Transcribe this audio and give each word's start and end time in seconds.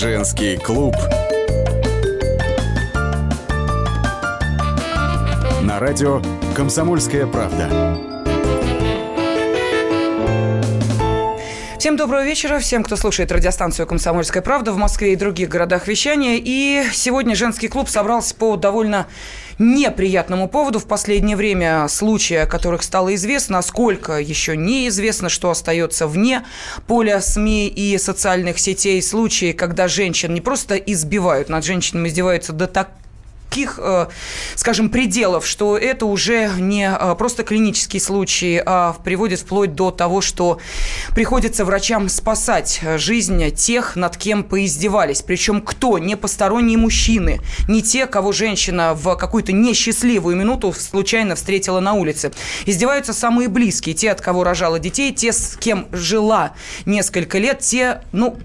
Женский 0.00 0.56
клуб. 0.56 0.96
На 5.60 5.78
радио 5.78 6.22
«Комсомольская 6.56 7.26
правда». 7.26 7.68
Всем 11.78 11.96
доброго 11.96 12.24
вечера, 12.24 12.60
всем, 12.60 12.82
кто 12.82 12.96
слушает 12.96 13.30
радиостанцию 13.30 13.86
«Комсомольская 13.86 14.42
правда» 14.42 14.72
в 14.72 14.78
Москве 14.78 15.12
и 15.12 15.16
других 15.16 15.50
городах 15.50 15.86
вещания. 15.86 16.40
И 16.42 16.82
сегодня 16.94 17.34
женский 17.34 17.68
клуб 17.68 17.90
собрался 17.90 18.34
по 18.34 18.56
довольно 18.56 19.06
неприятному 19.60 20.48
поводу. 20.48 20.80
В 20.80 20.86
последнее 20.86 21.36
время 21.36 21.86
случаи, 21.88 22.38
о 22.38 22.46
которых 22.46 22.82
стало 22.82 23.14
известно, 23.14 23.62
сколько 23.62 24.18
еще 24.18 24.56
неизвестно, 24.56 25.28
что 25.28 25.50
остается 25.50 26.06
вне 26.06 26.44
поля 26.86 27.20
СМИ 27.20 27.68
и 27.68 27.96
социальных 27.98 28.58
сетей. 28.58 29.00
Случаи, 29.02 29.52
когда 29.52 29.86
женщин 29.86 30.34
не 30.34 30.40
просто 30.40 30.76
избивают, 30.76 31.48
над 31.48 31.64
женщинами 31.64 32.08
издеваются 32.08 32.52
до 32.52 32.66
так 32.66 32.90
таких, 33.50 33.80
э, 33.82 34.06
скажем, 34.54 34.90
пределов, 34.90 35.44
что 35.44 35.76
это 35.76 36.06
уже 36.06 36.50
не 36.58 36.88
э, 36.88 37.14
просто 37.16 37.42
клинические 37.42 38.00
случаи, 38.00 38.62
а 38.64 38.94
приводит 39.04 39.40
вплоть 39.40 39.74
до 39.74 39.90
того, 39.90 40.20
что 40.20 40.60
приходится 41.14 41.64
врачам 41.64 42.08
спасать 42.08 42.80
жизнь 42.96 43.50
тех, 43.50 43.96
над 43.96 44.16
кем 44.16 44.44
поиздевались. 44.44 45.22
Причем 45.22 45.60
кто? 45.62 45.98
Не 45.98 46.16
посторонние 46.16 46.78
мужчины, 46.78 47.40
не 47.68 47.82
те, 47.82 48.06
кого 48.06 48.30
женщина 48.30 48.94
в 48.94 49.16
какую-то 49.16 49.52
несчастливую 49.52 50.36
минуту 50.36 50.72
случайно 50.72 51.34
встретила 51.34 51.80
на 51.80 51.94
улице. 51.94 52.30
Издеваются 52.66 53.12
самые 53.12 53.48
близкие, 53.48 53.96
те, 53.96 54.12
от 54.12 54.20
кого 54.20 54.44
рожала 54.44 54.78
детей, 54.78 55.12
те, 55.12 55.32
с 55.32 55.56
кем 55.56 55.88
жила 55.90 56.52
несколько 56.86 57.38
лет, 57.38 57.58
те, 57.58 58.02
ну, 58.12 58.38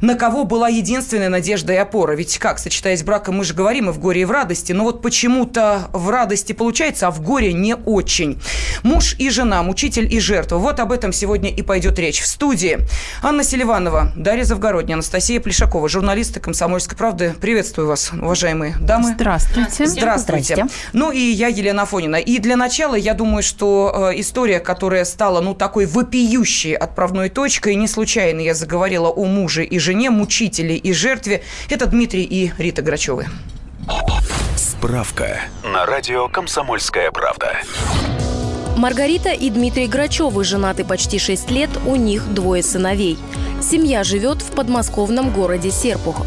на 0.00 0.14
кого 0.14 0.44
была 0.44 0.68
единственная 0.68 1.28
надежда 1.28 1.72
и 1.72 1.76
опора. 1.76 2.12
Ведь 2.12 2.38
как, 2.38 2.58
сочетаясь 2.58 3.02
браком, 3.02 3.36
мы 3.36 3.44
же 3.44 3.54
говорим 3.54 3.88
и 3.88 3.92
в 3.92 3.98
горе, 3.98 4.22
и 4.22 4.24
в 4.24 4.30
радости, 4.30 4.72
но 4.72 4.84
вот 4.84 5.02
почему-то 5.02 5.88
в 5.92 6.10
радости 6.10 6.52
получается, 6.52 7.08
а 7.08 7.10
в 7.10 7.20
горе 7.20 7.52
не 7.52 7.74
очень. 7.74 8.40
Муж 8.82 9.16
и 9.18 9.30
жена, 9.30 9.62
мучитель 9.62 10.12
и 10.12 10.20
жертва. 10.20 10.56
Вот 10.56 10.80
об 10.80 10.92
этом 10.92 11.12
сегодня 11.12 11.50
и 11.50 11.62
пойдет 11.62 11.98
речь. 11.98 12.20
В 12.20 12.26
студии 12.26 12.78
Анна 13.22 13.42
Селиванова, 13.42 14.12
Дарья 14.16 14.44
Завгородняя, 14.44 14.94
Анастасия 14.94 15.40
Плешакова, 15.40 15.88
журналисты 15.88 16.40
«Комсомольской 16.40 16.96
правды». 16.96 17.34
Приветствую 17.40 17.88
вас, 17.88 18.12
уважаемые 18.12 18.76
дамы. 18.80 19.14
Здравствуйте. 19.14 19.86
Здравствуйте. 19.86 20.54
Здравствуйте. 20.54 20.66
Ну 20.92 21.10
и 21.10 21.20
я, 21.20 21.48
Елена 21.48 21.86
Фонина. 21.86 22.16
И 22.16 22.38
для 22.38 22.56
начала, 22.56 22.94
я 22.94 23.14
думаю, 23.14 23.42
что 23.42 24.10
э, 24.12 24.20
история, 24.20 24.60
которая 24.60 25.04
стала, 25.04 25.40
ну, 25.40 25.54
такой 25.54 25.86
вопиющей 25.86 26.74
отправной 26.74 27.28
точкой, 27.28 27.74
не 27.74 27.88
случайно 27.88 28.40
я 28.40 28.54
заговорила 28.54 29.08
о 29.08 29.24
муже 29.24 29.47
муже 29.48 29.64
и 29.64 29.78
жене, 29.78 30.10
мучителе 30.10 30.76
и 30.76 30.92
жертве. 30.92 31.42
Это 31.70 31.86
Дмитрий 31.86 32.24
и 32.24 32.52
Рита 32.58 32.82
Грачевы. 32.82 33.28
Справка 34.56 35.40
на 35.64 35.86
радио 35.86 36.28
«Комсомольская 36.28 37.10
правда». 37.10 37.56
Маргарита 38.76 39.30
и 39.30 39.48
Дмитрий 39.48 39.86
Грачевы 39.86 40.44
женаты 40.44 40.84
почти 40.84 41.18
6 41.18 41.50
лет, 41.50 41.70
у 41.86 41.96
них 41.96 42.34
двое 42.34 42.62
сыновей. 42.62 43.18
Семья 43.62 44.04
живет 44.04 44.42
в 44.42 44.50
подмосковном 44.50 45.32
городе 45.32 45.70
Серпухов. 45.70 46.26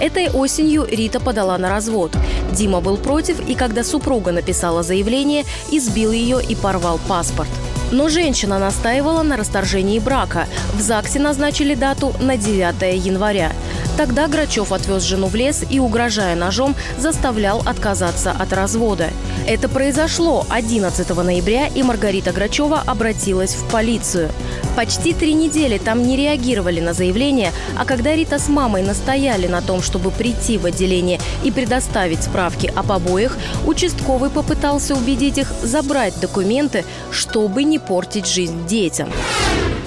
Этой 0.00 0.30
осенью 0.30 0.86
Рита 0.90 1.20
подала 1.20 1.58
на 1.58 1.68
развод. 1.68 2.16
Дима 2.50 2.80
был 2.80 2.96
против, 2.96 3.46
и 3.46 3.54
когда 3.54 3.84
супруга 3.84 4.32
написала 4.32 4.82
заявление, 4.82 5.44
избил 5.70 6.12
ее 6.12 6.42
и 6.42 6.54
порвал 6.54 6.98
паспорт. 7.06 7.50
Но 7.90 8.08
женщина 8.08 8.58
настаивала 8.58 9.22
на 9.22 9.36
расторжении 9.36 9.98
брака. 9.98 10.46
В 10.74 10.80
ЗАГСе 10.80 11.18
назначили 11.18 11.74
дату 11.74 12.14
на 12.20 12.36
9 12.36 13.04
января. 13.04 13.52
Тогда 13.96 14.26
Грачев 14.26 14.72
отвез 14.72 15.02
жену 15.04 15.28
в 15.28 15.34
лес 15.36 15.62
и, 15.68 15.78
угрожая 15.78 16.34
ножом, 16.34 16.74
заставлял 16.98 17.62
отказаться 17.64 18.32
от 18.32 18.52
развода. 18.52 19.08
Это 19.46 19.68
произошло 19.68 20.44
11 20.48 21.08
ноября, 21.16 21.68
и 21.68 21.82
Маргарита 21.82 22.32
Грачева 22.32 22.82
обратилась 22.84 23.54
в 23.54 23.70
полицию. 23.70 24.30
Почти 24.74 25.12
три 25.12 25.34
недели 25.34 25.78
там 25.78 26.02
не 26.02 26.16
реагировали 26.16 26.80
на 26.80 26.92
заявление, 26.94 27.52
а 27.78 27.84
когда 27.84 28.16
Рита 28.16 28.40
с 28.40 28.48
мамой 28.48 28.82
настояли 28.82 29.46
на 29.46 29.62
том, 29.62 29.82
чтобы 29.82 30.10
прийти 30.10 30.58
в 30.58 30.66
отделение 30.66 31.20
и 31.44 31.52
предоставить 31.52 32.24
справки 32.24 32.72
о 32.74 32.82
побоях, 32.82 33.36
участковый 33.66 34.30
попытался 34.30 34.96
убедить 34.96 35.38
их 35.38 35.52
забрать 35.62 36.18
документы, 36.18 36.84
чтобы 37.12 37.62
не 37.62 37.73
портить 37.78 38.26
жизнь 38.26 38.66
детям. 38.66 39.08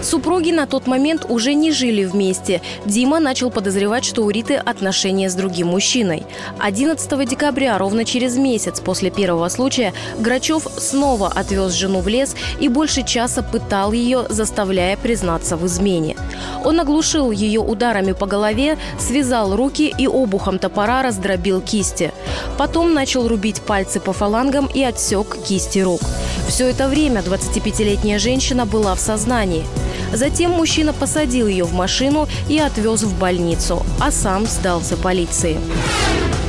Супруги 0.01 0.51
на 0.51 0.67
тот 0.67 0.87
момент 0.87 1.25
уже 1.27 1.53
не 1.53 1.71
жили 1.71 2.05
вместе. 2.05 2.61
Дима 2.85 3.19
начал 3.19 3.49
подозревать, 3.49 4.05
что 4.05 4.23
у 4.23 4.29
Риты 4.29 4.55
отношения 4.55 5.29
с 5.29 5.33
другим 5.33 5.67
мужчиной. 5.67 6.23
11 6.59 7.27
декабря, 7.27 7.77
ровно 7.77 8.05
через 8.05 8.37
месяц 8.37 8.79
после 8.79 9.09
первого 9.09 9.49
случая, 9.49 9.93
Грачев 10.19 10.67
снова 10.77 11.27
отвез 11.27 11.73
жену 11.73 12.01
в 12.01 12.07
лес 12.07 12.35
и 12.59 12.69
больше 12.69 13.03
часа 13.03 13.41
пытал 13.41 13.91
ее, 13.91 14.25
заставляя 14.29 14.97
признаться 14.97 15.57
в 15.57 15.65
измене. 15.65 16.15
Он 16.63 16.79
оглушил 16.79 17.31
ее 17.31 17.59
ударами 17.59 18.11
по 18.11 18.27
голове, 18.27 18.77
связал 18.99 19.55
руки 19.55 19.93
и 19.97 20.07
обухом 20.07 20.59
топора 20.59 21.01
раздробил 21.01 21.59
кисти. 21.59 22.13
Потом 22.57 22.93
начал 22.93 23.27
рубить 23.27 23.61
пальцы 23.61 23.99
по 23.99 24.13
фалангам 24.13 24.69
и 24.73 24.83
отсек 24.83 25.37
кисти 25.43 25.79
рук. 25.79 26.01
Все 26.47 26.69
это 26.69 26.87
время 26.87 27.21
25-летняя 27.21 28.19
женщина 28.19 28.65
была 28.65 28.95
в 28.95 28.99
сознании. 28.99 29.65
Затем 30.13 30.51
мужчина 30.51 30.93
посадил 30.93 31.47
ее 31.47 31.65
в 31.65 31.73
машину 31.73 32.27
и 32.49 32.59
отвез 32.59 33.03
в 33.03 33.17
больницу, 33.17 33.85
а 33.99 34.11
сам 34.11 34.45
сдался 34.45 34.95
полиции. 34.97 35.57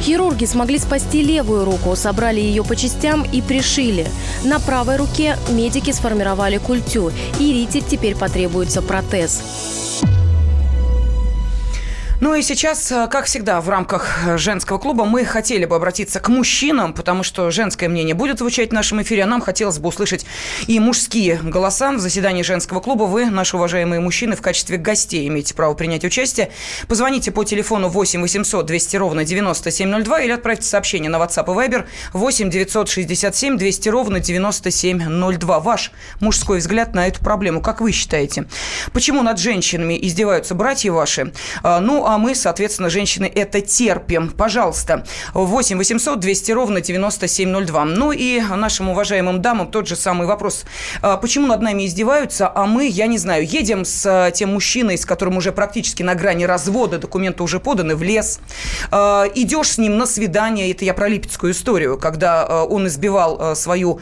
Хирурги 0.02 0.44
смогли 0.44 0.78
спасти 0.78 1.22
левую 1.22 1.64
руку, 1.64 1.96
собрали 1.96 2.40
ее 2.40 2.62
по 2.62 2.76
частям 2.76 3.24
и 3.24 3.42
пришили. 3.42 4.06
На 4.44 4.60
правой 4.60 4.96
руке 4.96 5.36
медики 5.50 5.90
сформировали 5.90 6.58
культю, 6.58 7.12
и 7.40 7.52
Рите 7.52 7.80
теперь 7.80 8.14
потребуется 8.14 8.80
протез. 8.80 9.42
Ну 12.20 12.34
и 12.34 12.42
сейчас, 12.42 12.90
э, 12.90 13.06
как 13.06 13.26
всегда, 13.26 13.60
в 13.60 13.68
рамках 13.68 14.26
э, 14.26 14.38
женского 14.38 14.78
клуба 14.78 15.04
мы 15.04 15.24
хотели 15.24 15.66
бы 15.66 15.76
обратиться 15.76 16.18
к 16.18 16.28
мужчинам, 16.28 16.92
потому 16.92 17.22
что 17.22 17.52
женское 17.52 17.88
мнение 17.88 18.16
будет 18.16 18.40
звучать 18.40 18.70
в 18.70 18.72
нашем 18.72 19.00
эфире, 19.02 19.22
а 19.22 19.26
нам 19.26 19.40
хотелось 19.40 19.78
бы 19.78 19.88
услышать 19.88 20.26
и 20.66 20.80
мужские 20.80 21.36
голоса. 21.40 21.92
В 21.92 22.00
заседании 22.00 22.42
женского 22.42 22.80
клуба 22.80 23.04
вы, 23.04 23.26
наши 23.26 23.56
уважаемые 23.56 24.00
мужчины, 24.00 24.34
в 24.34 24.42
качестве 24.42 24.78
гостей 24.78 25.28
имеете 25.28 25.54
право 25.54 25.74
принять 25.74 26.04
участие. 26.04 26.50
Позвоните 26.88 27.30
по 27.30 27.44
телефону 27.44 27.88
8 27.88 28.20
800 28.20 28.66
200 28.66 28.96
ровно 28.96 29.24
9702 29.24 30.20
или 30.22 30.32
отправьте 30.32 30.64
сообщение 30.64 31.10
на 31.10 31.18
WhatsApp 31.18 31.44
и 31.44 31.68
Viber 31.68 31.86
8 32.14 32.50
967 32.50 33.56
200 33.56 33.88
ровно 33.90 34.18
9702. 34.18 35.60
Ваш 35.60 35.92
мужской 36.18 36.58
взгляд 36.58 36.96
на 36.96 37.06
эту 37.06 37.20
проблему, 37.20 37.62
как 37.62 37.80
вы 37.80 37.92
считаете? 37.92 38.46
Почему 38.92 39.22
над 39.22 39.38
женщинами 39.38 39.96
издеваются 40.02 40.56
братья 40.56 40.90
ваши? 40.90 41.32
А, 41.62 41.78
ну, 41.78 42.07
а 42.08 42.16
мы, 42.16 42.34
соответственно, 42.34 42.88
женщины, 42.88 43.30
это 43.32 43.60
терпим. 43.60 44.30
Пожалуйста, 44.30 45.04
8 45.34 45.76
800 45.76 46.18
200 46.18 46.52
ровно 46.52 46.80
9702. 46.80 47.84
Ну 47.84 48.12
и 48.12 48.40
нашим 48.40 48.88
уважаемым 48.88 49.42
дамам 49.42 49.70
тот 49.70 49.86
же 49.86 49.94
самый 49.94 50.26
вопрос. 50.26 50.64
А 51.02 51.18
почему 51.18 51.46
над 51.46 51.60
нами 51.60 51.84
издеваются, 51.84 52.50
а 52.54 52.64
мы, 52.64 52.86
я 52.86 53.08
не 53.08 53.18
знаю, 53.18 53.46
едем 53.46 53.84
с 53.84 54.06
а, 54.06 54.30
тем 54.30 54.54
мужчиной, 54.54 54.96
с 54.96 55.04
которым 55.04 55.36
уже 55.36 55.52
практически 55.52 56.02
на 56.02 56.14
грани 56.14 56.44
развода, 56.44 56.98
документы 56.98 57.42
уже 57.42 57.60
поданы, 57.60 57.94
в 57.94 58.02
лес, 58.02 58.40
а, 58.90 59.26
идешь 59.34 59.72
с 59.72 59.78
ним 59.78 59.98
на 59.98 60.06
свидание, 60.06 60.70
это 60.70 60.86
я 60.86 60.94
про 60.94 61.08
липецкую 61.08 61.52
историю, 61.52 61.98
когда 61.98 62.64
он 62.64 62.86
избивал 62.86 63.54
свою 63.54 64.00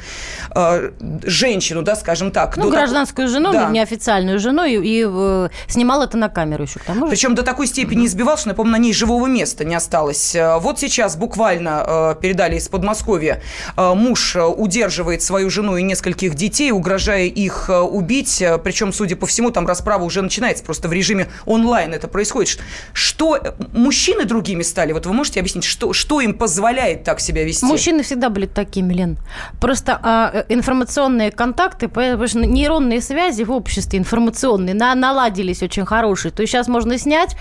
женщину, 1.25 1.83
да, 1.83 1.97
скажем 1.97 2.31
так. 2.31 2.57
Ну, 2.57 2.71
гражданскую 2.71 3.27
жену, 3.27 3.53
да. 3.53 3.69
неофициальную 3.69 4.39
жену, 4.39 4.65
и, 4.65 4.77
и 4.77 5.05
э, 5.09 5.49
снимал 5.67 6.03
это 6.03 6.17
на 6.17 6.29
камеру 6.29 6.63
еще 6.63 6.79
к 6.79 6.85
тому 6.85 7.07
же. 7.07 7.11
Причем 7.11 7.35
до 7.35 7.43
такой 7.43 7.67
степени 7.67 7.96
не 7.97 8.07
избивал, 8.07 8.39
что, 8.39 8.49
напомню, 8.49 8.73
на 8.73 8.79
ней 8.79 8.93
живого 8.93 9.27
места 9.27 9.65
не 9.65 9.75
осталось. 9.75 10.35
Э, 10.35 10.59
вот 10.59 10.79
сейчас 10.79 11.17
буквально 11.17 11.85
э, 11.87 12.15
передали 12.21 12.57
из 12.57 12.69
Подмосковья. 12.69 13.43
Э, 13.77 13.95
муж 13.95 14.37
удерживает 14.37 15.23
свою 15.23 15.51
жену 15.51 15.77
и 15.77 15.83
нескольких 15.83 16.35
детей, 16.35 16.71
угрожая 16.71 17.25
их 17.25 17.69
убить. 17.69 18.43
Причем, 18.63 18.93
судя 18.93 19.17
по 19.17 19.27
всему, 19.27 19.51
там 19.51 19.67
расправа 19.67 20.05
уже 20.05 20.23
начинается. 20.23 20.65
Просто 20.65 20.89
в 20.89 20.93
режиме 20.93 21.29
онлайн 21.47 21.95
это 21.95 22.09
происходит. 22.09 22.59
Что 22.93 23.39
мужчины 23.73 24.25
другими 24.25 24.63
стали? 24.63 24.93
Вот 24.93 25.07
вы 25.07 25.13
можете 25.13 25.41
объяснить, 25.41 25.65
что, 25.65 25.93
что 25.93 26.21
им 26.21 26.35
позволяет 26.35 27.05
так 27.05 27.21
себя 27.21 27.45
вести? 27.45 27.65
Мужчины 27.65 28.03
всегда 28.03 28.29
были 28.29 28.47
такими, 28.47 28.93
Лен. 28.93 29.19
Просто 29.61 29.99
а, 30.03 30.45
информационные 30.49 31.31
контакты, 31.31 31.91
нейронные 31.97 33.01
связи 33.01 33.43
в 33.43 33.51
обществе 33.51 33.99
информационные 33.99 34.75
на, 34.75 34.95
наладились 34.95 35.63
очень 35.63 35.87
хорошие. 35.87 36.33
То 36.33 36.43
есть 36.43 36.53
сейчас 36.53 36.69
можно 36.69 36.99
снять 36.99 37.37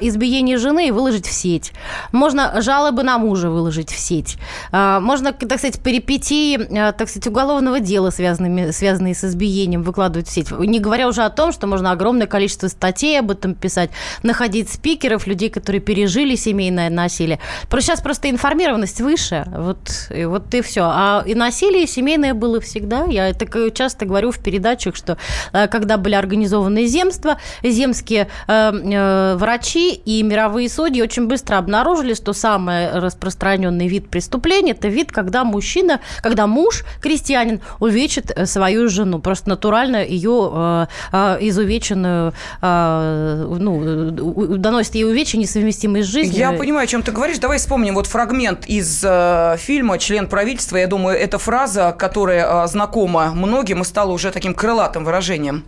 избиение 0.00 0.58
жены 0.58 0.92
выложить 0.92 1.26
в 1.26 1.32
сеть. 1.32 1.72
Можно 2.12 2.60
жалобы 2.62 3.02
на 3.02 3.18
мужа 3.18 3.50
выложить 3.50 3.90
в 3.90 3.98
сеть. 3.98 4.36
Можно, 4.72 5.32
так 5.32 5.58
сказать, 5.58 5.80
перипетии, 5.80 6.56
так 6.92 7.08
сказать, 7.08 7.26
уголовного 7.26 7.80
дела, 7.80 8.10
связанные, 8.10 8.72
связанные 8.72 9.14
с 9.14 9.24
избиением, 9.24 9.82
выкладывать 9.82 10.28
в 10.28 10.30
сеть. 10.30 10.50
Не 10.50 10.80
говоря 10.80 11.08
уже 11.08 11.22
о 11.22 11.30
том, 11.30 11.52
что 11.52 11.66
можно 11.66 11.90
огромное 11.90 12.26
количество 12.26 12.68
статей 12.68 13.18
об 13.18 13.30
этом 13.30 13.54
писать, 13.54 13.90
находить 14.22 14.70
спикеров, 14.70 15.26
людей, 15.26 15.50
которые 15.50 15.80
пережили 15.80 16.36
семейное 16.36 16.90
насилие. 16.90 17.38
Просто 17.68 17.92
сейчас 17.92 18.00
просто 18.00 18.30
информированность 18.30 19.00
выше. 19.00 19.44
Вот, 19.46 20.08
и 20.10 20.24
вот 20.24 20.54
и 20.54 20.62
все. 20.62 20.82
А 20.84 21.22
и 21.26 21.34
насилие 21.34 21.86
семейное 21.86 22.34
было 22.34 22.60
всегда. 22.60 23.04
Я 23.04 23.28
это 23.28 23.70
часто 23.70 24.06
говорю 24.06 24.30
в 24.30 24.38
передачах, 24.38 24.96
что 24.96 25.18
э, 25.52 25.68
когда 25.68 25.96
были 25.96 26.14
организованы 26.14 26.86
земства, 26.86 27.38
земские 27.62 28.28
э, 28.46 28.72
э, 28.72 29.36
врачи 29.36 29.81
и 29.90 30.22
мировые 30.22 30.68
судьи 30.68 31.02
очень 31.02 31.26
быстро 31.26 31.58
обнаружили, 31.58 32.14
что 32.14 32.32
самый 32.32 32.98
распространенный 32.98 33.88
вид 33.88 34.08
преступления– 34.08 34.72
это 34.72 34.88
вид, 34.88 35.12
когда 35.12 35.44
мужчина, 35.44 36.00
когда 36.22 36.46
муж, 36.46 36.84
крестьянин, 37.00 37.60
увечит 37.80 38.30
э, 38.30 38.46
свою 38.46 38.88
жену. 38.88 39.18
Просто 39.18 39.48
натурально 39.48 40.04
ее 40.04 40.50
э, 40.52 40.86
э, 41.12 41.38
изувеченную, 41.40 42.32
э, 42.60 43.56
ну, 43.58 44.10
доносит 44.58 44.94
ей 44.94 45.04
увечья, 45.04 45.38
несовместимые 45.38 46.04
с 46.04 46.06
жизнью. 46.06 46.38
Я 46.38 46.52
понимаю, 46.52 46.84
о 46.84 46.86
чем 46.86 47.02
ты 47.02 47.12
говоришь. 47.12 47.38
Давай 47.38 47.58
вспомним 47.58 47.94
вот 47.94 48.06
фрагмент 48.06 48.66
из 48.66 49.02
э, 49.04 49.56
фильма 49.58 49.98
«Член 49.98 50.28
правительства». 50.28 50.76
Я 50.76 50.86
думаю, 50.86 51.18
это 51.18 51.38
фраза, 51.38 51.94
которая 51.98 52.64
э, 52.64 52.68
знакома 52.68 53.32
многим 53.34 53.82
и 53.82 53.84
стала 53.84 54.12
уже 54.12 54.30
таким 54.30 54.54
крылатым 54.54 55.04
выражением. 55.04 55.64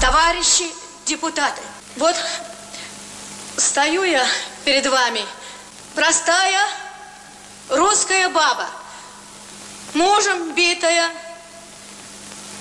Товарищи 0.00 0.64
депутаты, 1.06 1.60
вот 1.96 2.14
стою 3.60 4.02
я 4.04 4.26
перед 4.64 4.86
вами, 4.86 5.24
простая 5.94 6.66
русская 7.68 8.28
баба, 8.28 8.66
мужем 9.94 10.52
битая, 10.54 11.10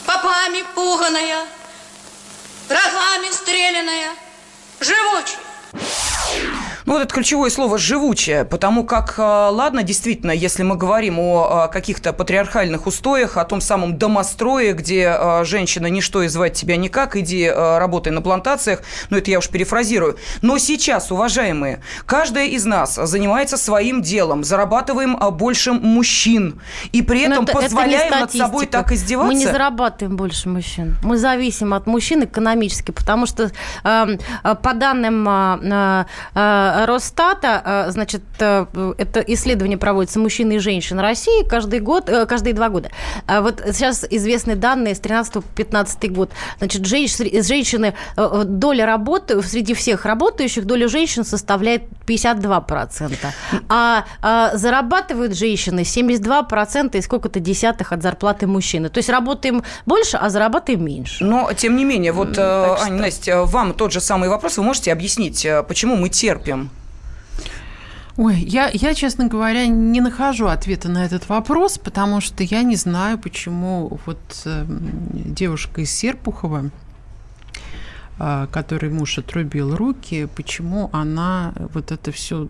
попами 0.06 0.63
пуганая, 0.75 1.46
рогами 2.68 3.31
стреляная, 3.31 4.12
живучая. 4.80 6.69
Ну, 6.89 6.95
вот 6.95 7.03
это 7.03 7.13
ключевое 7.13 7.51
слово 7.51 7.77
«живучее», 7.77 8.45
потому 8.45 8.83
как, 8.83 9.13
а, 9.19 9.51
ладно, 9.51 9.83
действительно, 9.83 10.31
если 10.31 10.63
мы 10.63 10.75
говорим 10.75 11.19
о 11.19 11.47
а, 11.47 11.68
каких-то 11.68 12.13
патриархальных 12.13 12.88
устоях, 12.88 13.38
о 13.38 13.45
том 13.45 13.62
самом 13.62 14.00
домострое, 14.00 14.74
где 14.74 15.09
а, 15.09 15.44
женщина 15.44 15.86
ничто 15.86 16.24
и 16.24 16.27
звать 16.27 16.53
тебя 16.53 16.77
никак, 16.77 17.15
иди 17.15 17.47
работай 17.47 18.12
на 18.12 18.24
плантациях, 18.24 18.81
ну, 19.12 19.18
это 19.18 19.30
я 19.30 19.38
уж 19.38 19.50
перефразирую. 19.50 20.18
Но 20.41 20.57
сейчас, 20.57 21.12
уважаемые, 21.12 21.83
каждая 22.07 22.47
из 22.47 22.65
нас 22.65 22.95
занимается 22.95 23.57
своим 23.57 24.01
делом, 24.01 24.44
зарабатываем 24.44 25.15
больше 25.33 25.74
мужчин, 25.74 26.59
и 26.91 27.03
при 27.03 27.21
этом 27.21 27.44
это, 27.44 27.53
позволяем 27.53 28.13
это 28.13 28.21
над 28.21 28.31
собой 28.33 28.65
так 28.65 28.91
издеваться. 28.91 29.31
Мы 29.31 29.36
не 29.36 29.45
зарабатываем 29.45 30.18
больше 30.18 30.50
мужчин. 30.50 30.95
Мы 31.03 31.19
зависим 31.19 31.75
от 31.75 31.86
мужчин 31.86 32.24
экономически, 32.24 32.89
потому 32.89 33.27
что 33.27 33.51
э, 33.83 34.07
по 34.63 34.74
данным 34.74 35.30
э, 35.30 36.06
э, 36.33 36.79
Росстата, 36.86 37.86
э, 37.88 37.92
значит, 37.92 38.22
э, 38.40 38.66
это 38.98 39.20
исследование 39.22 39.78
проводится 39.78 40.20
мужчин 40.20 40.52
и 40.52 40.60
женщин 40.60 41.00
России 41.00 41.44
каждый 41.44 41.80
год, 41.80 42.10
э, 42.10 42.26
каждые 42.26 42.54
два 42.54 42.70
года. 42.70 42.90
А 43.28 43.42
вот 43.42 43.62
сейчас 43.74 44.06
известны 44.10 44.56
данные 44.56 44.96
с 44.96 45.00
13 45.00 45.34
по 45.34 45.42
15 45.42 46.12
год. 46.12 46.31
Значит, 46.60 46.86
женщины, 46.86 47.94
доля 48.16 48.86
работы, 48.86 49.42
среди 49.42 49.74
всех 49.74 50.06
работающих, 50.06 50.66
доля 50.66 50.88
женщин 50.88 51.24
составляет 51.24 51.84
52%. 52.06 53.34
А, 53.68 54.06
а 54.22 54.56
зарабатывают 54.56 55.36
женщины 55.36 55.82
72% 55.82 56.98
и 56.98 57.02
сколько-то 57.02 57.40
десятых 57.40 57.92
от 57.92 58.02
зарплаты 58.02 58.48
мужчины. 58.48 58.90
То 58.90 59.00
есть 59.00 59.10
работаем 59.10 59.64
больше, 59.86 60.18
а 60.18 60.30
зарабатываем 60.30 60.86
меньше. 60.86 61.24
Но, 61.24 61.52
тем 61.54 61.75
не 61.75 61.86
менее, 61.86 62.12
вот, 62.12 62.34
так 62.34 62.82
Аня, 62.82 63.02
Настя, 63.02 63.44
вам 63.44 63.74
тот 63.74 63.92
же 63.92 64.02
самый 64.02 64.30
вопрос. 64.30 64.58
Вы 64.58 64.64
можете 64.64 64.92
объяснить, 64.92 65.46
почему 65.68 65.96
мы 65.96 66.10
терпим 66.10 66.69
Ой, 68.21 68.36
я, 68.36 68.69
я, 68.74 68.94
честно 68.95 69.27
говоря, 69.27 69.66
не 69.68 70.01
нахожу 70.01 70.48
ответа 70.48 70.89
на 70.89 71.06
этот 71.06 71.30
вопрос, 71.30 71.77
потому 71.77 72.19
что 72.19 72.44
я 72.44 72.63
не 72.63 72.75
знаю, 72.75 73.18
почему 73.18 73.98
вот 74.06 74.19
э, 74.44 74.66
девушка 75.13 75.80
из 75.80 75.92
Серпухова, 75.92 76.69
которой 78.51 78.92
муж 78.92 79.18
отрубил 79.18 79.75
руки, 79.75 80.27
почему 80.36 80.89
она 80.92 81.54
вот 81.74 81.92
это 81.92 82.12
все 82.12 82.50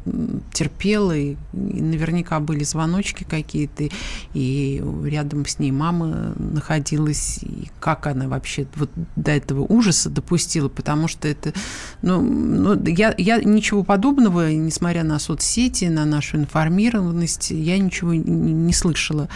терпела, 0.51 1.15
и, 1.15 1.35
наверняка 1.53 2.39
были 2.39 2.63
звоночки 2.63 3.23
какие-то, 3.23 3.89
и 4.33 4.83
рядом 5.05 5.45
с 5.45 5.59
ней 5.59 5.71
мама 5.71 6.33
находилась, 6.37 7.39
и 7.43 7.69
как 7.79 8.07
она 8.07 8.27
вообще 8.27 8.65
вот 8.75 8.89
до 9.15 9.31
этого 9.31 9.61
ужаса 9.61 10.09
допустила, 10.09 10.69
потому 10.69 11.07
что 11.07 11.27
это, 11.27 11.53
ну, 12.01 12.21
ну 12.21 12.83
я, 12.85 13.13
я 13.17 13.37
ничего 13.37 13.83
подобного, 13.83 14.51
несмотря 14.51 15.03
на 15.03 15.19
соцсети, 15.19 15.85
на 15.85 16.05
нашу 16.05 16.37
информированность, 16.37 17.51
я 17.51 17.77
ничего 17.77 18.13
не, 18.13 18.53
не 18.53 18.73
слышала. 18.73 19.29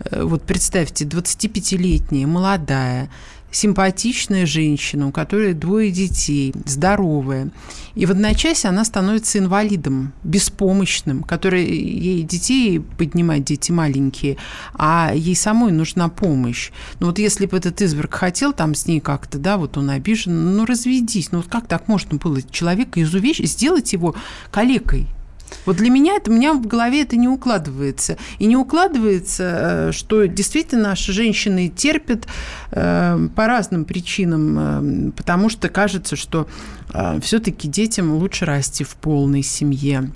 Э, 0.00 0.22
вот 0.22 0.42
представьте, 0.42 1.04
25-летняя, 1.04 2.26
молодая, 2.26 3.08
симпатичная 3.50 4.46
женщина, 4.46 5.08
у 5.08 5.12
которой 5.12 5.54
двое 5.54 5.90
детей, 5.90 6.54
здоровая. 6.66 7.50
И 7.94 8.06
в 8.06 8.10
одночасье 8.10 8.68
она 8.70 8.84
становится 8.84 9.38
инвалидом, 9.38 10.12
беспомощным, 10.22 11.22
который 11.22 11.64
ей 11.64 12.22
детей 12.22 12.80
поднимать, 12.80 13.44
дети 13.44 13.72
маленькие, 13.72 14.36
а 14.74 15.12
ей 15.14 15.34
самой 15.34 15.72
нужна 15.72 16.08
помощь. 16.08 16.70
Ну 17.00 17.06
вот 17.06 17.18
если 17.18 17.46
бы 17.46 17.56
этот 17.56 17.80
изверг 17.82 18.14
хотел 18.14 18.52
там 18.52 18.74
с 18.74 18.86
ней 18.86 19.00
как-то, 19.00 19.38
да, 19.38 19.56
вот 19.56 19.76
он 19.76 19.90
обижен, 19.90 20.56
ну 20.56 20.64
разведись, 20.64 21.32
ну 21.32 21.38
вот 21.38 21.48
как 21.48 21.66
так 21.66 21.88
можно 21.88 22.18
было 22.18 22.42
человека 22.42 23.02
изувечить, 23.02 23.50
сделать 23.50 23.92
его 23.92 24.14
калекой? 24.50 25.06
Вот 25.66 25.76
для 25.76 25.90
меня 25.90 26.16
это, 26.16 26.30
у 26.30 26.34
меня 26.34 26.54
в 26.54 26.66
голове 26.66 27.02
это 27.02 27.16
не 27.16 27.28
укладывается. 27.28 28.16
И 28.38 28.46
не 28.46 28.56
укладывается, 28.56 29.88
э, 29.88 29.92
что 29.92 30.26
действительно 30.26 30.90
наши 30.90 31.12
женщины 31.12 31.68
терпят 31.68 32.26
э, 32.70 33.28
по 33.34 33.46
разным 33.46 33.84
причинам, 33.84 35.08
э, 35.08 35.10
потому 35.12 35.48
что 35.48 35.68
кажется, 35.68 36.16
что 36.16 36.48
все-таки 37.20 37.68
детям 37.68 38.14
лучше 38.14 38.46
расти 38.46 38.82
в 38.82 38.96
полной 38.96 39.42
семье. 39.42 40.10